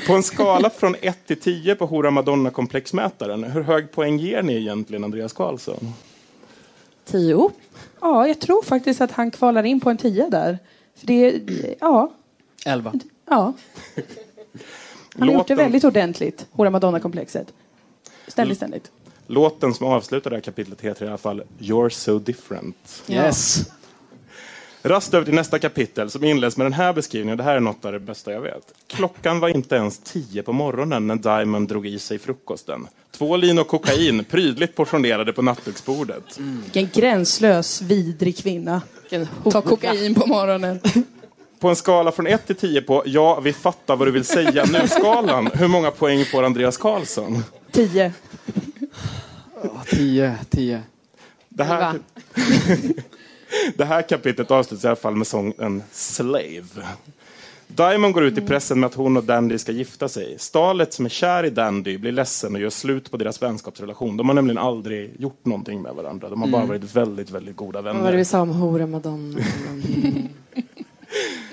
På 0.07 0.13
en 0.15 0.23
skala 0.23 0.71
från 0.71 0.95
1 1.01 1.27
till 1.27 1.41
10 1.41 1.75
på 1.75 1.87
Hora 1.87 2.11
Madonna-komplexmätaren, 2.11 3.45
hur 3.45 3.63
hög 3.63 3.93
poäng 3.93 4.19
ger 4.19 4.43
ni 4.43 4.57
egentligen 4.57 5.05
Andreas 5.05 5.33
Karlsson? 5.33 5.93
Tio? 7.05 7.51
Ja, 8.01 8.29
jag 8.29 8.41
tror 8.41 8.63
faktiskt 8.63 9.01
att 9.01 9.11
han 9.13 9.31
kvalar 9.31 9.63
in 9.63 9.81
på 9.81 9.91
en 9.91 9.97
tia 9.97 10.29
där. 10.29 10.59
För 10.97 11.07
det, 11.07 11.27
är- 11.27 11.75
ja, 11.81 12.13
Elva. 12.67 12.93
ja. 13.31 13.53
Han 15.19 15.29
har 15.29 15.35
gjort 15.35 15.49
det 15.49 15.55
väldigt 15.55 15.85
ordentligt, 15.85 16.47
Hora 16.53 16.71
Madonna-komplexet. 16.71 17.47
Ständigt, 18.29 18.57
ständigt. 18.57 18.91
Låten 19.27 19.75
som 19.75 19.87
avslutar 19.87 20.31
det 20.31 20.37
här 20.37 20.43
kapitlet 20.43 20.81
heter 20.81 21.05
i 21.05 21.09
alla 21.09 21.19
fall 21.19 21.43
You're 21.59 21.89
so 21.89 22.19
different. 22.19 23.03
Yes. 23.09 23.65
Rast 24.83 25.15
över 25.15 25.25
till 25.25 25.35
nästa 25.35 25.59
kapitel 25.59 26.11
som 26.11 26.25
inleds 26.25 26.57
med 26.57 26.65
den 26.65 26.73
här 26.73 26.93
beskrivningen. 26.93 27.39
Det 27.39 27.45
här 27.45 27.57
är 27.57 27.61
något 27.61 27.85
av 27.85 27.93
det 27.93 28.01
bästa 28.01 28.33
jag 28.33 28.41
vet. 28.41 28.75
Klockan 28.87 29.41
var 29.41 29.49
inte 29.49 29.77
ens 29.77 29.99
tio 29.99 30.43
på 30.43 30.53
morgonen 30.53 31.07
när 31.07 31.17
Diamond 31.17 31.69
drog 31.69 31.87
i 31.87 31.99
sig 31.99 32.19
frukosten. 32.19 32.89
Två 33.11 33.37
lin 33.37 33.59
och 33.59 33.69
kokain 33.69 34.25
prydligt 34.31 34.75
portionerade 34.75 35.33
på 35.33 35.43
nattduksbordet. 35.43 36.39
Vilken 36.39 36.89
gränslös, 36.93 37.83
vidrig 37.83 38.39
kvinna. 38.39 38.83
Ta 39.51 39.63
kokain 39.63 40.15
på 40.15 40.27
morgonen. 40.27 40.81
På 41.61 41.69
en 41.69 41.77
skala 41.77 42.13
från 42.13 42.27
1 42.27 42.47
till 42.47 42.57
10 42.57 42.83
på 42.83 43.03
ja, 43.07 43.41
vi 43.41 43.53
fattar 43.53 43.97
vad 43.97 44.09
du 44.09 44.13
vill 44.13 44.25
säga 44.25 44.65
nu-skalan. 44.65 45.51
Hur 45.55 45.69
många 45.69 45.91
poäng 45.91 46.25
får 46.25 46.43
Andreas 46.43 46.77
Karlsson? 46.77 47.43
Tio. 47.77 48.13
Tio, 49.91 50.35
tio. 50.51 50.83
Det 51.49 51.65
här, 51.65 51.99
det 53.77 53.85
här 53.85 54.03
kapitlet 54.03 54.51
avslutas 54.51 54.85
i 54.85 54.87
alla 54.87 54.97
fall 54.97 55.17
med 55.17 55.27
sången 55.27 55.83
Slave. 55.93 56.65
Diamond 57.67 58.15
går 58.15 58.25
ut 58.25 58.39
i 58.39 58.41
pressen 58.41 58.81
med 58.81 58.87
att 58.87 58.95
hon 58.95 59.17
och 59.17 59.25
Dandy 59.25 59.59
ska 59.59 59.73
gifta 59.73 60.09
sig. 60.09 60.35
Starlet 60.39 60.93
som 60.93 61.05
är 61.05 61.09
kär 61.09 61.45
i 61.45 61.51
Dandy 61.51 61.99
blir 61.99 62.13
ledsen 62.13 62.55
och 62.55 62.61
gör 62.61 62.71
slut 62.71 63.11
på 63.11 63.17
deras 63.17 63.43
vänskapsrelation. 63.43 64.17
De 64.17 64.29
har 64.29 64.35
nämligen 64.35 64.59
aldrig 64.59 65.15
gjort 65.19 65.45
någonting 65.45 65.83
med 65.83 65.95
varandra. 65.95 66.29
De 66.29 66.41
har 66.41 66.49
bara 66.49 66.67
varit 66.67 66.97
väldigt, 66.97 67.31
väldigt 67.31 67.57
goda 67.57 67.83
Vad 67.83 67.95
var 67.97 68.01
det 68.03 68.07
vi 68.07 68.11
vänner. 68.11 68.25
sa 68.25 68.41
om 68.41 68.51
hora 68.51 68.87
Madonna? 68.87 69.39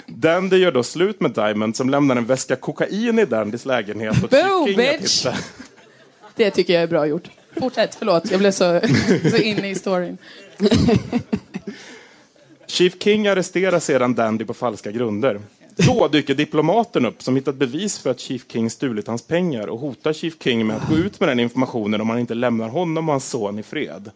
Dandy 0.07 0.57
gör 0.57 0.71
då 0.71 0.83
slut 0.83 1.21
med 1.21 1.31
Diamond 1.31 1.75
som 1.75 1.89
lämnar 1.89 2.15
en 2.15 2.25
väska 2.25 2.55
kokain 2.55 3.19
i 3.19 3.25
Dandys 3.25 3.65
lägenhet. 3.65 4.23
Och 4.23 4.29
Boom, 4.29 4.65
bitch! 4.65 5.25
hitta. 5.25 5.37
Det 6.35 6.51
tycker 6.51 6.73
jag 6.73 6.83
är 6.83 6.87
bra 6.87 7.07
gjort. 7.07 7.29
Fortsätt, 7.59 7.95
förlåt. 7.95 8.31
Jag 8.31 8.39
blev 8.39 8.51
så, 8.51 8.81
så 9.31 9.37
inne 9.37 9.69
i 9.69 9.75
storyn. 9.75 10.17
Chief 12.67 12.93
King 12.99 13.27
arresterar 13.27 13.79
sedan 13.79 14.15
Dandy 14.15 14.45
på 14.45 14.53
falska 14.53 14.91
grunder. 14.91 15.41
Då 15.75 16.07
dyker 16.07 16.35
diplomaten 16.35 17.05
upp 17.05 17.23
som 17.23 17.35
hittat 17.35 17.55
bevis 17.55 17.99
för 17.99 18.09
att 18.09 18.19
Chief 18.19 18.45
King 18.47 18.69
stulit 18.69 19.07
hans 19.07 19.27
pengar 19.27 19.67
och 19.67 19.79
hotar 19.79 20.13
Chief 20.13 20.33
King 20.43 20.67
med 20.67 20.75
att 20.75 20.89
gå 20.89 20.95
ut 20.95 21.19
med 21.19 21.29
den 21.29 21.39
informationen 21.39 22.01
om 22.01 22.09
han 22.09 22.19
inte 22.19 22.33
lämnar 22.33 22.69
honom 22.69 23.09
och 23.09 23.13
hans 23.13 23.29
son 23.29 23.59
i 23.59 23.63
fred. 23.63 24.11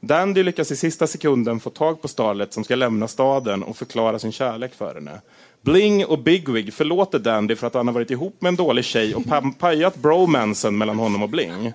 Dandy 0.00 0.42
lyckas 0.42 0.72
i 0.72 0.76
sista 0.76 1.06
sekunden 1.06 1.60
få 1.60 1.70
tag 1.70 2.02
på 2.02 2.08
Starlet 2.08 2.52
som 2.52 2.64
ska 2.64 2.76
lämna 2.76 3.08
staden 3.08 3.62
och 3.62 3.76
förklara 3.76 4.18
sin 4.18 4.32
kärlek 4.32 4.74
för 4.74 4.94
henne. 4.94 5.20
Bling 5.62 6.06
och 6.06 6.18
Bigwig 6.18 6.74
förlåter 6.74 7.18
Dandy 7.18 7.56
för 7.56 7.66
att 7.66 7.74
han 7.74 7.86
har 7.86 7.94
varit 7.94 8.10
ihop 8.10 8.36
med 8.42 8.48
en 8.48 8.56
dålig 8.56 8.84
tjej 8.84 9.14
och 9.14 9.24
pajat 9.58 9.96
bromansen 9.96 10.78
mellan 10.78 10.98
honom 10.98 11.22
och 11.22 11.28
Bling. 11.28 11.72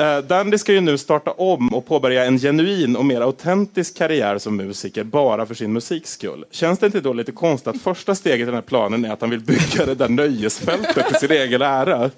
Uh, 0.00 0.18
Dandy 0.18 0.58
ska 0.58 0.72
ju 0.72 0.80
nu 0.80 0.98
starta 0.98 1.30
om 1.30 1.74
och 1.74 1.86
påbörja 1.86 2.24
en 2.24 2.38
genuin 2.38 2.96
och 2.96 3.04
mer 3.04 3.20
autentisk 3.20 3.96
karriär 3.96 4.38
som 4.38 4.56
musiker 4.56 5.04
bara 5.04 5.46
för 5.46 5.54
sin 5.54 5.72
musiks 5.72 6.10
skull. 6.10 6.44
Känns 6.50 6.78
det 6.78 6.86
inte 6.86 7.00
då 7.00 7.12
lite 7.12 7.32
konstigt 7.32 7.68
att 7.68 7.82
första 7.82 8.14
steget 8.14 8.40
i 8.40 8.44
den 8.44 8.54
här 8.54 8.62
planen 8.62 9.04
är 9.04 9.12
att 9.12 9.20
han 9.20 9.30
vill 9.30 9.40
bygga 9.40 9.86
det 9.86 9.94
där 9.94 10.08
nöjesfältet 10.08 11.06
för 11.08 11.18
sin 11.18 11.30
egen 11.30 11.62
ära? 11.62 12.10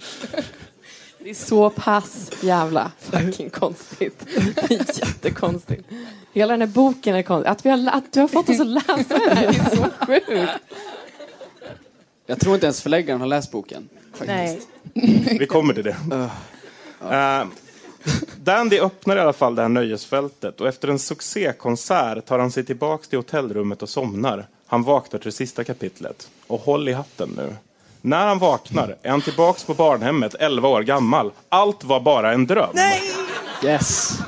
Det 1.24 1.30
är 1.30 1.34
så 1.34 1.70
pass 1.70 2.30
jävla 2.40 2.92
fucking 2.98 3.50
konstigt. 3.50 4.26
Det 4.68 4.74
är 4.74 5.06
jättekonstigt. 5.06 5.88
Hela 6.32 6.52
den 6.52 6.60
här 6.60 6.68
boken 6.68 7.14
är 7.14 7.22
konstig. 7.22 7.50
Att, 7.50 7.66
vi 7.66 7.70
har, 7.70 7.90
att 7.92 8.12
du 8.12 8.20
har 8.20 8.28
fått 8.28 8.48
oss 8.48 8.60
att 8.60 8.66
läsa 8.66 9.18
den 9.18 9.36
här 9.36 9.46
är 9.46 9.76
så 9.76 10.06
sjukt. 10.06 10.50
Jag 12.26 12.40
tror 12.40 12.54
inte 12.54 12.66
ens 12.66 12.82
förläggaren 12.82 13.20
har 13.20 13.28
läst 13.28 13.52
boken. 13.52 13.88
Nej. 14.26 14.60
Vi 15.38 15.46
kommer 15.46 15.74
till 15.74 15.84
det. 15.84 15.96
Eh, 17.10 17.46
Dandy 18.36 18.78
öppnar 18.78 19.16
i 19.16 19.20
alla 19.20 19.32
fall 19.32 19.54
det 19.54 19.62
här 19.62 19.68
nöjesfältet 19.68 20.60
och 20.60 20.68
efter 20.68 20.88
en 20.88 20.98
succékonsert 20.98 22.26
tar 22.26 22.38
han 22.38 22.50
sig 22.50 22.64
tillbaks 22.64 23.08
till 23.08 23.18
hotellrummet 23.18 23.82
och 23.82 23.88
somnar. 23.88 24.46
Han 24.66 24.82
vaknar 24.82 25.20
till 25.20 25.30
det 25.30 25.36
sista 25.36 25.64
kapitlet. 25.64 26.30
Och 26.46 26.60
håll 26.60 26.88
i 26.88 26.92
hatten 26.92 27.28
nu. 27.36 27.54
När 28.06 28.26
han 28.26 28.38
vaknar 28.38 28.96
är 29.02 29.10
han 29.10 29.20
tillbaks 29.20 29.64
på 29.64 29.74
barnhemmet, 29.74 30.34
11 30.40 30.68
år 30.68 30.82
gammal. 30.82 31.30
Allt 31.48 31.84
var 31.84 32.00
bara 32.00 32.32
en 32.32 32.46
dröm. 32.46 32.76
Yes. 33.64 34.18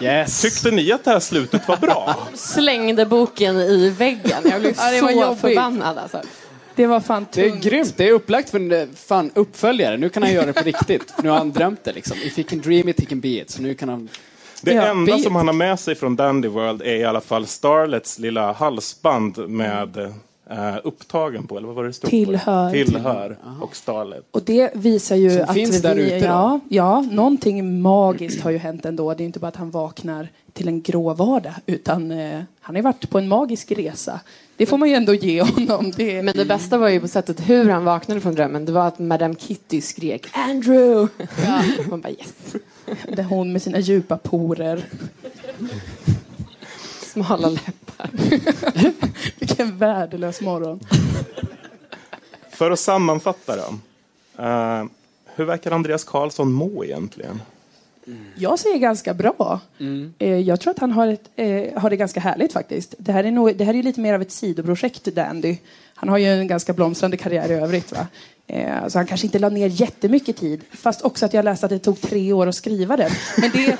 Yes. 0.00 0.42
Tyckte 0.42 0.70
ni 0.70 0.92
att 0.92 1.04
det 1.04 1.10
här 1.10 1.20
slutet 1.20 1.68
var 1.68 1.76
bra? 1.76 2.16
Slängde 2.34 3.06
boken 3.06 3.56
i 3.56 3.90
väggen. 3.90 4.42
Jag 4.50 4.60
blev 4.60 4.74
Ja, 4.76 4.90
det 4.90 5.00
var 5.00 5.08
så 5.12 5.20
jobbigt. 5.20 5.40
förbannad. 5.40 5.98
Alltså. 5.98 6.22
Det 6.74 6.86
var 6.86 7.00
fan 7.00 7.26
Det 7.32 7.46
är 7.46 7.50
tungt. 7.50 7.64
grymt. 7.64 7.94
Det 7.96 8.08
är 8.08 8.12
upplagt 8.12 8.50
för 8.50 8.58
en 8.58 8.72
eh, 8.72 8.86
fan 9.06 9.30
uppföljare. 9.34 9.96
Nu 9.96 10.08
kan 10.08 10.22
han 10.22 10.32
göra 10.32 10.46
det 10.46 10.52
på 10.52 10.64
riktigt. 10.64 11.14
Nu 11.22 11.28
har 11.28 11.38
han 11.38 11.52
drömt 11.52 11.84
det 11.84 11.92
liksom. 11.92 12.16
If 12.24 12.36
he 12.36 12.42
can 12.42 12.60
dream 12.60 12.88
it, 12.88 13.00
he 13.00 13.06
can 13.06 13.20
be 13.20 13.28
it. 13.28 13.50
Så 13.50 13.62
nu 13.62 13.74
kan 13.74 13.88
han... 13.88 14.08
Det 14.62 14.72
Ja, 14.72 14.82
enda 14.86 15.18
som 15.18 15.36
han 15.36 15.46
har 15.46 15.54
med 15.54 15.80
sig 15.80 15.94
från 15.94 16.16
Dandy 16.16 16.48
World 16.48 16.82
är 16.82 16.94
i 16.96 17.04
alla 17.04 17.20
fall 17.20 17.46
Starlets 17.46 18.18
lilla 18.18 18.52
halsband 18.52 19.48
med 19.48 20.14
eh, 20.50 20.76
upptagen 20.84 21.46
på, 21.46 21.56
eller 21.56 21.66
vad 21.66 21.76
var 21.76 21.84
det 21.84 21.92
stod 21.92 22.10
Tillhör. 22.10 22.68
på? 22.68 22.72
Tillhör. 22.72 23.36
Och 23.60 23.76
Starlet. 23.76 24.24
Och 24.30 24.42
det 24.44 24.70
visar 24.74 25.16
ju 25.16 25.30
Som 25.30 25.42
att 25.42 25.54
finns 25.54 25.82
där 25.82 25.94
vi, 25.94 26.02
ute 26.02 26.18
då. 26.18 26.24
ja, 26.24 26.60
ja, 26.68 27.00
någonting 27.00 27.80
magiskt 27.82 28.40
har 28.40 28.50
ju 28.50 28.58
hänt 28.58 28.84
ändå. 28.84 29.14
Det 29.14 29.22
är 29.22 29.26
inte 29.26 29.38
bara 29.38 29.48
att 29.48 29.56
han 29.56 29.70
vaknar 29.70 30.28
till 30.52 30.68
en 30.68 30.82
grå 30.82 31.14
vardag, 31.14 31.52
utan 31.66 32.10
eh, 32.10 32.40
han 32.60 32.76
har 32.76 32.82
varit 32.82 33.10
på 33.10 33.18
en 33.18 33.28
magisk 33.28 33.72
resa. 33.72 34.20
Det 34.56 34.66
får 34.66 34.78
man 34.78 34.88
ju 34.88 34.94
ändå 34.94 35.14
ge 35.14 35.42
honom. 35.42 35.92
Det, 35.96 36.22
Men 36.22 36.36
det 36.36 36.44
bästa 36.44 36.78
var 36.78 36.88
ju 36.88 37.00
på 37.00 37.08
sättet 37.08 37.48
hur 37.48 37.70
han 37.70 37.84
vaknade 37.84 38.20
från 38.20 38.34
drömmen. 38.34 38.64
Det 38.64 38.72
var 38.72 38.86
att 38.88 38.98
Madame 38.98 39.34
Kitty 39.34 39.80
skrek 39.80 40.26
Andrew! 40.32 41.08
Man 41.90 42.00
bara 42.00 42.10
yes. 42.10 42.34
det 43.16 43.22
hon 43.22 43.52
med 43.52 43.62
sina 43.62 43.78
djupa 43.78 44.18
porer. 44.18 44.84
Smala 47.16 47.48
läppar. 47.48 48.10
Vilken 49.38 49.78
värdelös 49.78 50.40
morgon. 50.40 50.80
För 52.50 52.70
att 52.70 52.78
sammanfatta 52.78 53.56
då. 53.56 53.74
Eh, 54.42 54.84
hur 55.34 55.44
verkar 55.44 55.70
Andreas 55.70 56.04
Karlsson 56.04 56.52
må 56.52 56.84
egentligen? 56.84 57.42
Jag 58.36 58.58
säger 58.58 58.78
ganska 58.78 59.14
bra. 59.14 59.60
Eh, 60.18 60.34
Jag 60.38 60.60
tror 60.60 60.70
att 60.70 60.78
han 60.78 60.92
har, 60.92 61.08
ett, 61.08 61.30
eh, 61.36 61.80
har 61.80 61.90
det 61.90 61.96
ganska 61.96 62.20
härligt 62.20 62.52
faktiskt. 62.52 62.94
Det 62.98 63.12
här 63.12 63.24
är, 63.24 63.30
nog, 63.30 63.56
det 63.56 63.64
här 63.64 63.74
är 63.74 63.82
lite 63.82 64.00
mer 64.00 64.14
av 64.14 64.22
ett 64.22 64.32
sidoprojekt, 64.32 65.04
Dandy. 65.04 65.56
Han 65.94 66.08
har 66.08 66.18
ju 66.18 66.26
en 66.26 66.46
ganska 66.48 66.72
blomstrande 66.72 67.16
karriär 67.16 67.50
i 67.50 67.54
övrigt. 67.54 67.92
Va? 67.92 68.06
Eh, 68.46 68.88
Så 68.88 68.98
han 68.98 69.06
kanske 69.06 69.26
inte 69.26 69.38
la 69.38 69.48
ner 69.48 69.68
jättemycket 69.68 70.36
tid. 70.36 70.60
Fast 70.70 71.02
också 71.02 71.26
att 71.26 71.34
jag 71.34 71.44
läste 71.44 71.66
att 71.66 71.70
det 71.70 71.78
tog 71.78 72.00
tre 72.00 72.32
år 72.32 72.46
att 72.46 72.54
skriva 72.54 72.96
den. 72.96 73.10
Men 73.38 73.50
det, 73.50 73.78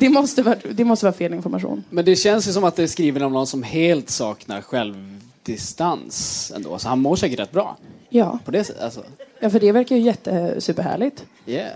det, 0.00 0.08
måste, 0.08 0.42
vara, 0.42 0.56
det 0.72 0.84
måste 0.84 1.06
vara 1.06 1.12
fel 1.16 1.34
information. 1.34 1.84
Men 1.90 2.04
det 2.04 2.16
känns 2.16 2.48
ju 2.48 2.52
som 2.52 2.64
att 2.64 2.76
det 2.76 2.82
är 2.82 2.86
skriven 2.86 3.22
av 3.22 3.32
någon 3.32 3.46
som 3.46 3.62
helt 3.62 4.10
saknar 4.10 4.60
självdistans 4.62 6.52
ändå. 6.56 6.78
Så 6.78 6.88
han 6.88 7.00
mår 7.00 7.16
säkert 7.16 7.38
rätt 7.38 7.52
bra. 7.52 7.76
Ja, 8.08 8.38
På 8.44 8.50
det 8.50 8.64
sättet. 8.64 8.82
Alltså, 8.82 9.04
ja 9.40 9.50
för 9.50 9.60
det 9.60 9.72
verkar 9.72 9.96
ju 9.96 10.02
jättesuperhärligt. 10.02 11.24
yeah. 11.46 11.70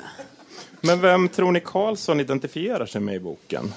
Men 0.81 1.01
vem 1.01 1.29
tror 1.29 1.53
ni 1.53 1.61
Karlsson 1.61 2.21
identifierar 2.21 2.87
sig 2.87 3.01
med 3.01 3.15
i 3.15 3.21
boken? 3.21 3.75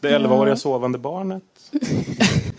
Det 0.00 0.08
11-åriga 0.18 0.56
sovande 0.56 0.98
barnet? 0.98 1.42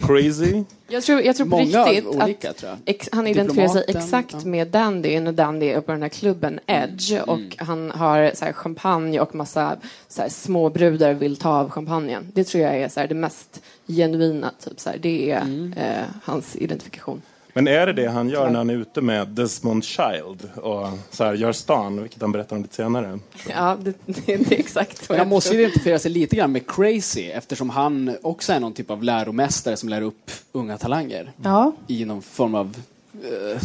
Crazy? 0.08 0.64
Jag 0.88 1.04
tror, 1.04 1.22
jag 1.22 1.36
tror 1.36 1.46
på 1.50 1.58
Många 1.58 1.86
riktigt 1.86 2.06
olika, 2.06 2.50
att 2.50 2.58
tror 2.58 2.70
jag. 2.72 2.80
ex, 2.86 3.10
han 3.12 3.28
identifierar 3.28 3.68
sig 3.68 3.84
exakt 3.88 4.32
ja. 4.34 4.38
Mm. 4.38 4.52
med 4.52 4.68
Dandy 4.68 5.20
när 5.20 5.32
Dandy 5.32 5.66
är 5.66 5.82
på 5.82 5.92
den 5.92 6.02
här 6.02 6.10
klubben 6.10 6.60
Edge 6.68 7.22
och 7.28 7.56
han 7.58 7.92
har 7.92 8.32
så 8.36 8.46
här, 8.46 8.54
champagne 8.54 9.20
och 9.20 9.36
massa 9.36 9.78
så 10.08 10.22
här, 10.22 10.30
små 10.30 10.70
brudar 10.70 11.14
vill 11.14 11.38
ta 11.38 11.50
av 11.50 11.70
champagnen. 11.70 12.32
Det 12.34 12.44
tror 12.44 12.64
jag 12.64 12.76
är 12.78 12.90
så 12.90 13.00
här, 13.00 13.08
det 13.08 13.16
mest 13.16 13.62
genuina. 13.88 14.52
Typ, 14.64 14.80
så 14.80 14.90
här. 14.90 14.98
Det 14.98 15.32
är 15.32 15.42
Mm. 15.42 15.74
eh, 15.78 16.04
hans 16.24 16.56
identifikation. 16.56 17.22
Men 17.58 17.68
är 17.68 17.86
det 17.86 17.94
det 17.94 18.08
han 18.08 18.30
gör 18.30 18.50
när 18.50 18.58
han 18.58 18.70
är 18.70 18.74
ute 18.74 19.02
med 19.02 19.28
Desmond 19.28 19.84
Child 19.84 20.50
och 20.56 20.88
så 21.12 21.24
här, 21.24 21.34
gör 21.34 21.52
stan, 21.52 22.02
vilket 22.02 22.22
han 22.22 22.32
berättar 22.32 22.56
om 22.56 22.62
lite 22.62 22.76
senare? 22.76 23.20
Ja, 23.50 23.78
det, 23.82 23.94
det, 24.06 24.36
det 24.38 24.56
är 24.56 24.60
exakt 24.60 25.10
vad 25.10 25.18
jag 25.20 25.28
måste 25.28 25.50
tror. 25.50 25.62
ju 25.62 25.68
identifiera 25.68 26.00
sig 26.00 26.12
lite 26.12 26.36
grann 26.36 26.52
med 26.52 26.68
Crazy 26.72 27.22
eftersom 27.24 27.70
han 27.70 28.18
också 28.22 28.54
är 28.54 28.60
någon 28.60 28.74
typ 28.74 28.92
av 28.92 29.04
läromästare 29.04 29.78
som 29.78 29.90
lär 29.90 30.02
upp 30.02 30.32
unga 30.52 30.78
talanger 30.78 31.32
Ja, 31.44 31.72
i 31.88 32.06
någon 32.06 32.22
form 32.22 32.56
av 32.56 32.78
eh, 33.24 33.62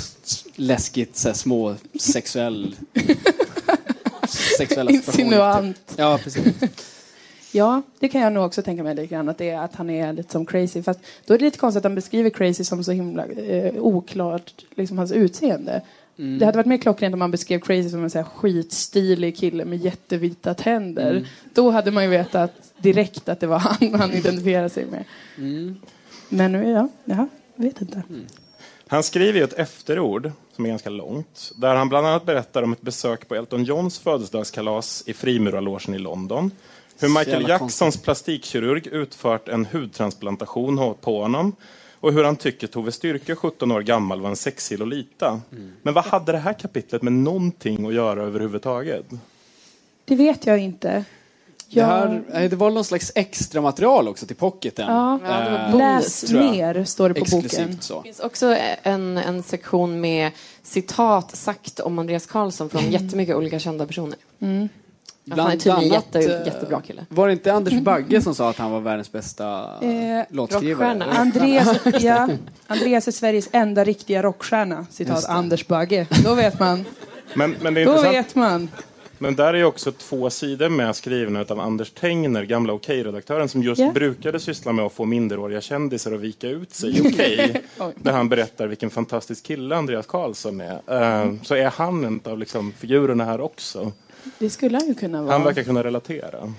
läskigt 0.56 1.16
så 1.16 1.28
här, 1.28 1.34
små 1.34 1.74
sexuell 2.00 2.76
sexuella 4.58 4.90
situationer. 4.90 5.24
insinuant. 5.24 5.92
Ja, 5.96 6.18
precis. 6.24 6.44
Ja, 7.52 7.82
det 7.98 8.08
kan 8.08 8.20
jag 8.20 8.32
nog 8.32 8.46
också 8.46 8.62
tänka 8.62 8.82
mig 8.82 8.94
lite 8.94 9.06
grann, 9.06 9.28
att, 9.28 9.38
det 9.38 9.50
är, 9.50 9.60
att 9.60 9.74
han 9.74 9.90
är 9.90 10.12
lite 10.12 10.32
som 10.32 10.46
crazy. 10.46 10.82
Fast 10.82 11.00
då 11.26 11.34
är 11.34 11.38
det 11.38 11.44
lite 11.44 11.58
konstigt 11.58 11.78
att 11.78 11.84
han 11.84 11.94
beskriver 11.94 12.30
crazy 12.30 12.64
som 12.64 12.84
så 12.84 12.92
himla 12.92 13.26
eh, 13.26 13.74
oklart, 13.82 14.64
liksom 14.74 14.98
hans 14.98 15.12
utseende. 15.12 15.82
Det 16.38 16.44
hade 16.44 16.56
varit 16.56 16.66
mer 16.66 16.76
klockrent 16.76 17.14
om 17.14 17.20
han 17.20 17.30
beskrev 17.30 17.60
crazy 17.60 17.88
som 17.88 18.04
en 18.04 18.10
så 18.10 18.18
här 18.18 18.24
skitstilig 18.24 19.36
kille 19.36 19.64
med 19.64 19.78
jättevita 19.78 20.54
tänder. 20.54 21.28
Då 21.54 21.70
hade 21.70 21.90
man 21.90 22.04
ju 22.04 22.10
vetat 22.10 22.52
direkt 22.78 23.28
att 23.28 23.40
det 23.40 23.46
var 23.46 23.58
han 23.58 23.94
han 24.00 24.12
identifierade 24.12 24.68
sig 24.68 24.86
med. 24.86 25.04
Men 26.28 26.52
nu, 26.52 26.70
ja, 26.70 26.88
ja, 27.04 27.28
vet 27.54 27.80
inte. 27.80 28.02
Han 28.86 29.02
skriver 29.02 29.38
ju 29.38 29.44
ett 29.44 29.52
efterord 29.52 30.32
som 30.56 30.64
är 30.64 30.68
ganska 30.68 30.90
långt. 30.90 31.52
Där 31.56 31.74
han 31.74 31.88
bland 31.88 32.06
annat 32.06 32.26
berättar 32.26 32.62
om 32.62 32.72
ett 32.72 32.82
besök 32.82 33.28
på 33.28 33.34
Elton 33.34 33.64
Johns 33.64 33.98
födelsedagskalas 33.98 35.02
i 35.06 35.14
frimurarlogen 35.14 35.94
i 35.94 35.98
London. 35.98 36.50
Hur 37.00 37.08
Michael 37.08 37.48
Jacksons 37.48 37.78
konstigt. 37.78 38.04
plastikkirurg 38.04 38.86
utfört 38.86 39.48
en 39.48 39.66
hudtransplantation 39.66 40.94
på 41.00 41.22
honom. 41.22 41.56
Och 42.00 42.12
hur 42.12 42.24
han 42.24 42.36
tycker 42.36 42.66
Tove 42.66 42.92
Styrke, 42.92 43.34
17 43.34 43.72
år 43.72 43.80
gammal, 43.80 44.20
var 44.20 44.30
en 44.30 44.36
sexig 44.36 44.78
Lolita. 44.78 45.40
Men 45.82 45.94
vad 45.94 46.04
hade 46.04 46.32
det 46.32 46.38
här 46.38 46.52
kapitlet 46.52 47.02
med 47.02 47.12
någonting 47.12 47.86
att 47.86 47.94
göra 47.94 48.22
överhuvudtaget? 48.22 49.06
Det 50.04 50.16
vet 50.16 50.46
jag 50.46 50.58
inte. 50.58 50.88
Det, 50.88 51.04
Jag, 51.80 51.86
här, 51.86 52.22
eh, 52.32 52.50
det 52.50 52.56
var 52.56 52.70
någon 52.70 52.84
slags 52.84 53.12
extra 53.14 53.60
material 53.60 54.08
också 54.08 54.26
till 54.26 54.36
pocketen. 54.36 54.86
Ja. 54.88 55.18
Det 55.22 55.72
bonus, 55.72 56.22
Läs 56.22 56.32
mer, 56.32 56.84
står 56.84 57.08
det 57.08 57.14
på 57.14 57.20
Exklusivt 57.20 57.66
boken. 57.66 57.80
så. 57.80 57.96
Det 57.96 58.02
finns 58.02 58.20
också 58.20 58.56
en, 58.82 59.18
en 59.18 59.42
sektion 59.42 60.00
med 60.00 60.30
citat 60.62 61.36
sagt 61.36 61.80
om 61.80 61.98
Andreas 61.98 62.26
Karlsson 62.26 62.70
från 62.70 62.90
jättemycket 62.90 63.36
olika 63.36 63.58
kända 63.58 63.86
personer. 63.86 64.18
Att 65.30 65.38
han 65.38 65.46
är 65.50 65.56
tydligen 65.56 65.78
en 65.82 65.88
jätte, 65.88 66.18
eh, 66.18 66.46
jättebra 66.46 66.80
kille. 66.80 67.06
Var 67.08 67.26
det 67.26 67.32
inte 67.32 67.52
Anders 67.52 67.74
Bagge 67.80 68.22
som 68.22 68.34
sa 68.34 68.50
att 68.50 68.56
han 68.56 68.70
var 68.70 68.80
världens 68.80 69.12
bästa 69.12 69.78
Eh, 69.82 70.24
låtskrivare? 70.30 71.04
Andreas, 71.04 71.76
ja, 72.00 72.28
Andreas 72.66 73.08
är 73.08 73.12
Sveriges 73.12 73.48
enda 73.52 73.84
riktiga 73.84 74.22
rockstjärna. 74.22 74.86
Citat. 74.90 75.24
Anders 75.28 75.66
Bagge. 75.66 76.06
Då 76.24 76.34
vet 76.34 76.60
man. 76.60 76.84
Men, 77.34 77.56
men 77.60 77.74
det 77.74 77.80
är 77.80 77.86
Då 77.86 78.02
vet 78.02 78.34
man. 78.34 78.68
Men 79.22 79.36
där 79.36 79.54
är 79.54 79.58
ju 79.58 79.64
också 79.64 79.92
två 79.92 80.30
sidor 80.30 80.68
med 80.68 80.96
skrivna 80.96 81.44
av 81.48 81.60
Anders 81.60 81.90
Tengner, 81.90 82.42
gamla 82.44 82.72
Okej-redaktören, 82.72 83.48
som 83.48 83.62
just 83.62 83.80
Ja. 83.80 83.90
brukade 83.92 84.40
syssla 84.40 84.72
med 84.72 84.84
att 84.84 84.92
få 84.92 85.04
minderåriga 85.04 85.60
kändisar 85.60 86.12
att 86.12 86.20
vika 86.20 86.48
ut 86.48 86.74
sig 86.74 86.98
i 86.98 87.00
Okej. 87.12 87.62
Där 87.96 88.12
han 88.12 88.28
berättar 88.28 88.66
vilken 88.66 88.90
fantastisk 88.90 89.46
kille 89.46 89.76
Andreas 89.76 90.06
Karlsson 90.06 90.60
är. 90.60 90.72
Eh, 90.72 91.32
så 91.42 91.54
är 91.54 91.70
han 91.70 92.04
en 92.04 92.20
av 92.24 92.38
liksom, 92.38 92.72
figurerna 92.72 93.24
här 93.24 93.40
också. 93.40 93.92
Det 94.38 94.50
skulle 94.50 94.78
han 94.78 94.88
ju 94.88 94.94
kunna 94.94 95.22
vara. 95.22 95.32
Han 95.32 95.44
verkar 95.44 95.62
kunna 95.62 95.84
relatera. 95.84 96.52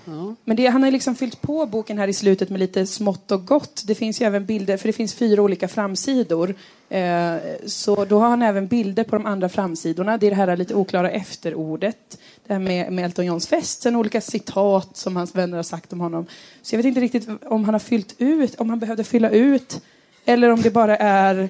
Men 0.44 0.58
det, 0.58 0.68
han 0.68 0.84
har 0.84 0.92
liksom 0.92 1.16
fyllt 1.16 1.42
på 1.42 1.66
boken 1.66 1.98
här 1.98 2.08
i 2.08 2.14
slutet 2.14 2.50
med 2.50 2.60
lite 2.60 2.86
smått 2.86 3.32
och 3.32 3.46
gott. 3.46 3.84
Det 3.88 3.96
finns 3.96 4.22
ju 4.22 4.26
även 4.26 4.46
bilder, 4.46 4.78
för 4.78 4.88
det 4.88 4.94
finns 4.94 5.14
fyra 5.14 5.42
olika 5.42 5.68
framsidor. 5.68 6.56
Eh, 6.90 7.36
så 7.66 8.06
då 8.06 8.20
har 8.20 8.30
han 8.30 8.42
även 8.42 8.68
bilder 8.68 9.04
på 9.04 9.16
de 9.16 9.26
andra 9.26 9.50
framsidorna. 9.50 10.18
Det 10.18 10.28
är 10.28 10.30
det 10.30 10.36
här 10.36 10.58
lite 10.58 10.76
oklara 10.76 11.12
efterordet. 11.12 12.18
Det 12.48 12.54
här 12.54 12.60
med, 12.60 12.94
med 12.94 13.06
Elton 13.06 13.26
Johns 13.26 13.48
fest. 13.48 13.82
Sen 13.82 13.96
olika 13.96 14.22
citat 14.22 14.98
som 14.98 15.16
hans 15.16 15.36
vänner 15.36 15.56
har 15.56 15.64
sagt 15.64 15.94
om 15.94 16.00
honom. 16.00 16.26
Så 16.62 16.76
jag 16.76 16.78
vet 16.78 16.86
inte 16.86 17.02
riktigt 17.02 17.28
om 17.46 17.64
han 17.66 17.74
har 17.74 17.80
fyllt 17.80 18.16
ut, 18.18 18.56
om 18.56 18.70
han 18.70 18.80
behövde 18.80 19.04
fylla 19.04 19.30
ut. 19.30 19.82
Eller 20.26 20.50
om 20.50 20.62
det 20.62 20.72
bara 20.72 20.98
är 20.98 21.50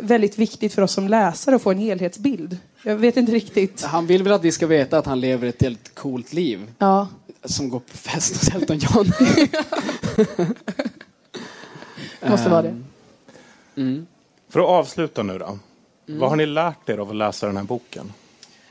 väldigt 0.00 0.38
viktigt 0.38 0.74
för 0.74 0.82
oss 0.82 0.92
som 0.92 1.08
läsare 1.08 1.56
att 1.56 1.62
få 1.62 1.70
en 1.70 1.78
helhetsbild. 1.78 2.58
Jag 2.82 2.96
vet 2.96 3.16
inte 3.16 3.32
riktigt. 3.32 3.82
Han 3.82 4.06
vill 4.06 4.22
väl 4.22 4.32
att 4.32 4.44
vi 4.44 4.52
ska 4.52 4.66
veta 4.66 4.98
att 4.98 5.06
han 5.06 5.20
lever 5.20 5.48
ett 5.48 5.62
helt 5.62 5.94
coolt 5.94 6.32
liv. 6.32 6.72
Ja, 6.78 7.08
Som 7.44 7.68
går 7.68 7.80
på 7.80 7.96
fest 7.96 8.36
hos 8.36 8.54
Elton 8.54 8.78
John. 8.78 9.12
måste 12.30 12.48
vara 12.48 12.62
det. 12.62 12.82
Mm. 13.76 14.06
För 14.48 14.60
att 14.60 14.66
avsluta 14.66 15.22
nu 15.22 15.38
då. 15.38 15.58
Vad 16.06 16.28
har 16.28 16.36
ni 16.36 16.46
lärt 16.46 16.88
er 16.88 16.98
av 16.98 17.10
att 17.10 17.16
läsa 17.16 17.46
den 17.46 17.56
här 17.56 17.64
boken? 17.64 18.12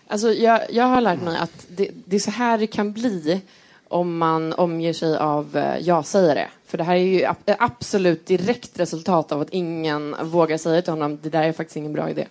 Alltså, 0.07 0.33
jag, 0.33 0.61
jag 0.69 0.85
har 0.85 1.01
lärt 1.01 1.21
mig 1.21 1.37
att 1.37 1.65
det, 1.67 1.89
det 2.05 2.15
är 2.15 2.19
så 2.19 2.31
här 2.31 2.57
det 2.57 2.67
kan 2.67 2.93
bli 2.93 3.41
om 3.89 4.17
man 4.17 4.53
omger 4.53 4.93
sig 4.93 5.17
av 5.17 5.57
eh, 5.57 5.77
ja-sägare. 5.79 6.47
För 6.65 6.77
det 6.77 6.83
här 6.83 6.95
är 6.95 6.99
ju 6.99 7.21
eh, 7.21 7.55
absolut 7.59 8.25
direkt 8.25 8.79
resultat 8.79 9.31
av 9.31 9.41
att 9.41 9.49
ingen 9.49 10.15
vågar 10.21 10.57
säga 10.57 10.81
till 10.81 10.93
honom 10.93 11.19
det 11.21 11.29
där 11.29 11.43
är 11.43 11.51
faktiskt 11.51 11.77
ingen 11.77 11.93
bra 11.93 12.09
idé. 12.09 12.27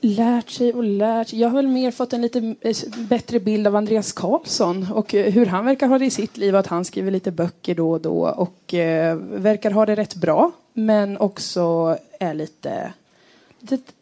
Lärt 0.00 0.50
sig 0.50 0.72
och 0.72 0.84
lärt 0.84 1.28
sig. 1.28 1.40
Jag 1.40 1.48
har 1.48 1.56
väl 1.56 1.68
mer 1.68 1.90
fått 1.90 2.12
en 2.12 2.22
lite 2.22 2.54
eh, 2.60 2.76
bättre 2.98 3.40
bild 3.40 3.66
av 3.66 3.76
Andreas 3.76 4.12
Karlsson 4.12 4.86
och 4.92 5.12
hur 5.12 5.46
han 5.46 5.64
verkar 5.64 5.86
ha 5.86 5.98
det 5.98 6.06
i 6.06 6.10
sitt 6.10 6.36
liv. 6.36 6.56
Att 6.56 6.66
han 6.66 6.84
skriver 6.84 7.10
lite 7.10 7.30
böcker 7.30 7.74
då 7.74 7.90
och 7.90 8.00
då 8.00 8.28
och 8.28 8.74
verkar 9.20 9.70
ha 9.70 9.86
det 9.86 9.94
rätt 9.94 10.14
bra. 10.14 10.52
Men 10.72 11.18
också 11.18 11.96
är 12.20 12.34
lite, 12.34 12.92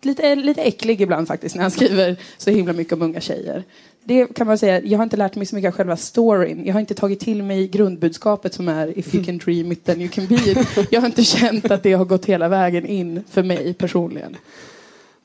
lite, 0.03 0.35
lite, 0.35 0.63
äcklig 0.63 1.01
ibland 1.01 1.29
faktiskt 1.29 1.55
när 1.55 1.63
han 1.63 1.71
skriver 1.71 2.17
så 2.39 2.51
himla 2.51 2.73
mycket 2.73 2.93
om 2.93 3.03
unga 3.03 3.21
tjejer. 3.21 3.65
Det 4.05 4.27
kan 4.35 4.47
man 4.47 4.59
säga, 4.59 4.81
jag 4.81 4.99
har 4.99 5.05
inte 5.05 5.17
lärt 5.17 5.37
mig 5.37 5.47
så 5.47 5.55
mycket 5.55 5.69
av 5.69 5.75
själva 5.75 5.97
storyn. 5.97 6.67
Jag 6.67 6.73
har 6.73 6.81
inte 6.81 6.95
tagit 6.95 7.21
till 7.21 7.43
mig 7.43 7.69
grundbudskapet 7.69 8.55
som 8.55 8.69
är 8.69 8.99
If 8.99 9.15
you 9.15 9.25
can 9.27 9.39
dream 9.39 9.73
it 9.73 9.85
then 9.85 10.01
you 10.01 10.11
can 10.11 10.27
be 10.27 10.35
it. 10.35 10.59
Jag 10.91 11.01
har 11.01 11.07
inte 11.07 11.25
känt 11.25 11.71
att 11.71 11.83
det 11.83 11.93
har 11.93 12.05
gått 12.05 12.27
hela 12.27 12.49
vägen 12.49 12.87
in 12.87 13.25
för 13.31 13.43
mig 13.43 13.75
personligen. 13.75 14.37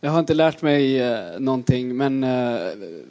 Jag 0.02 0.12
har 0.12 0.20
inte 0.20 0.34
lärt 0.34 0.62
mig 0.62 1.02
eh, 1.02 1.40
någonting 1.40 1.98
men 1.98 2.24
eh, 2.24 2.58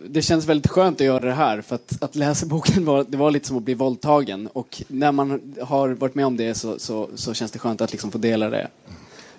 det 0.09 0.23
känns 0.23 0.47
väldigt 0.47 0.71
skönt 0.71 1.01
att 1.01 1.07
göra 1.07 1.25
det 1.25 1.33
här 1.33 1.61
för 1.61 1.75
att, 1.75 2.03
att 2.03 2.15
läsa 2.15 2.47
boken 2.47 2.85
var, 2.85 3.05
det 3.09 3.17
var 3.17 3.31
lite 3.31 3.49
som 3.49 3.57
att 3.57 3.63
bli 3.63 3.75
våldtagen 3.75 4.49
och 4.53 4.83
när 4.89 5.13
man 5.13 5.55
har 5.61 5.89
varit 5.89 6.15
med 6.15 6.27
om 6.27 6.37
det 6.37 6.55
så, 6.55 6.79
så, 6.79 7.09
så 7.15 7.35
känns 7.35 7.51
det 7.51 7.59
skönt 7.59 7.81
att 7.81 7.93
liksom 7.93 8.11
få 8.11 8.19
dela 8.19 8.51
det 8.51 8.69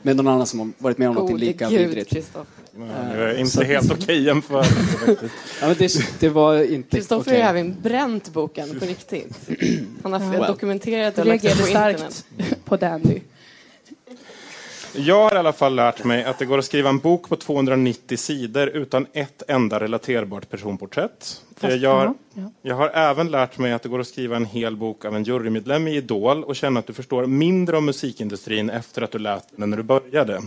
med 0.04 0.16
någon 0.16 0.28
annan 0.28 0.48
som 0.48 0.60
har 0.60 0.70
varit 0.78 0.98
med 0.98 1.10
om 1.10 1.16
något 1.16 1.40
lika 1.40 1.70
gud, 1.70 1.80
vidrigt. 1.80 2.10
Det 2.12 2.84
är 3.24 3.38
inte 3.38 3.64
helt 3.66 3.92
okej 3.92 4.24
jämförelse 4.24 4.74
faktiskt. 4.76 5.34
Ja, 5.62 5.68
men 5.68 5.76
det, 5.80 6.20
det 6.20 6.30
var 6.30 6.64
inte 6.74 6.90
Kristoffer 6.98 7.32
okej. 7.32 7.42
har 7.42 7.50
även 7.50 7.82
bränt 7.82 8.34
boken 8.34 8.80
på 8.80 8.86
riktigt. 8.86 9.38
Han 10.04 10.14
har 10.14 10.32
Well. 10.32 10.44
dokumenterat 10.48 11.18
och 11.18 11.26
lagt 11.26 11.44
på 11.44 11.50
internet. 11.50 11.70
starkt 11.70 12.26
på 12.66 12.78
Dandy. 12.78 13.20
Jag 14.96 15.24
har 15.24 15.36
i 15.36 15.38
alla 15.38 15.54
fall 15.54 15.76
lärt 15.76 16.04
mig 16.04 16.24
att 16.24 16.40
det 16.40 16.46
går 16.46 16.58
att 16.58 16.66
skriva 16.66 16.90
en 16.90 17.00
bok 17.00 17.30
på 17.30 17.36
290 17.36 18.18
sidor 18.18 18.68
utan 18.68 19.08
ett 19.14 19.44
enda 19.48 19.80
relaterbart 19.80 20.50
personporträtt. 20.50 21.42
Fast- 21.58 21.76
jag, 21.78 21.96
har, 21.96 22.06
ja, 22.06 22.14
ja. 22.34 22.52
jag 22.62 22.76
har 22.76 22.90
även 22.90 23.32
lärt 23.32 23.58
mig 23.58 23.74
att 23.74 23.84
det 23.84 23.90
går 23.90 24.00
att 24.00 24.08
skriva 24.08 24.36
en 24.36 24.46
hel 24.46 24.76
bok 24.76 25.06
av 25.06 25.16
en 25.16 25.24
jurymedlem 25.24 25.88
i 25.88 25.96
Idol 25.96 26.44
och 26.44 26.56
känna 26.56 26.80
att 26.80 26.88
du 26.88 26.94
förstår 26.94 27.26
mindre 27.26 27.78
om 27.78 27.86
musikindustrin 27.86 28.70
efter 28.70 29.02
att 29.02 29.12
du 29.12 29.20
läst 29.20 29.48
den 29.56 29.70
när 29.70 29.78
du 29.78 29.84
började. 29.84 30.42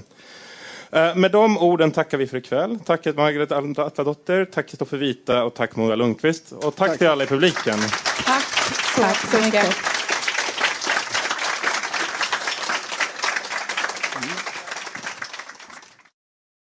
Eh, 0.90 1.14
Med 1.14 1.30
de 1.30 1.58
orden 1.58 1.90
tackar 1.90 2.18
vi 2.18 2.26
för 2.26 2.36
ikväll. 2.36 2.78
Tack 2.84 3.06
Margaret 3.16 3.78
Atladotter, 3.78 4.44
tack 4.44 4.68
Kristoffer 4.68 4.96
Vita 4.96 5.44
och 5.44 5.54
tack 5.54 5.76
Mora 5.76 5.94
Lundqvist. 5.94 6.52
Och 6.52 6.76
tack, 6.76 6.98
till 6.98 7.08
alla 7.08 7.24
i 7.24 7.26
publiken. 7.26 7.78
Tack 8.24 8.44
så, 8.94 9.02
Tack 9.02 9.30
så 9.30 9.40
mycket. 9.40 9.95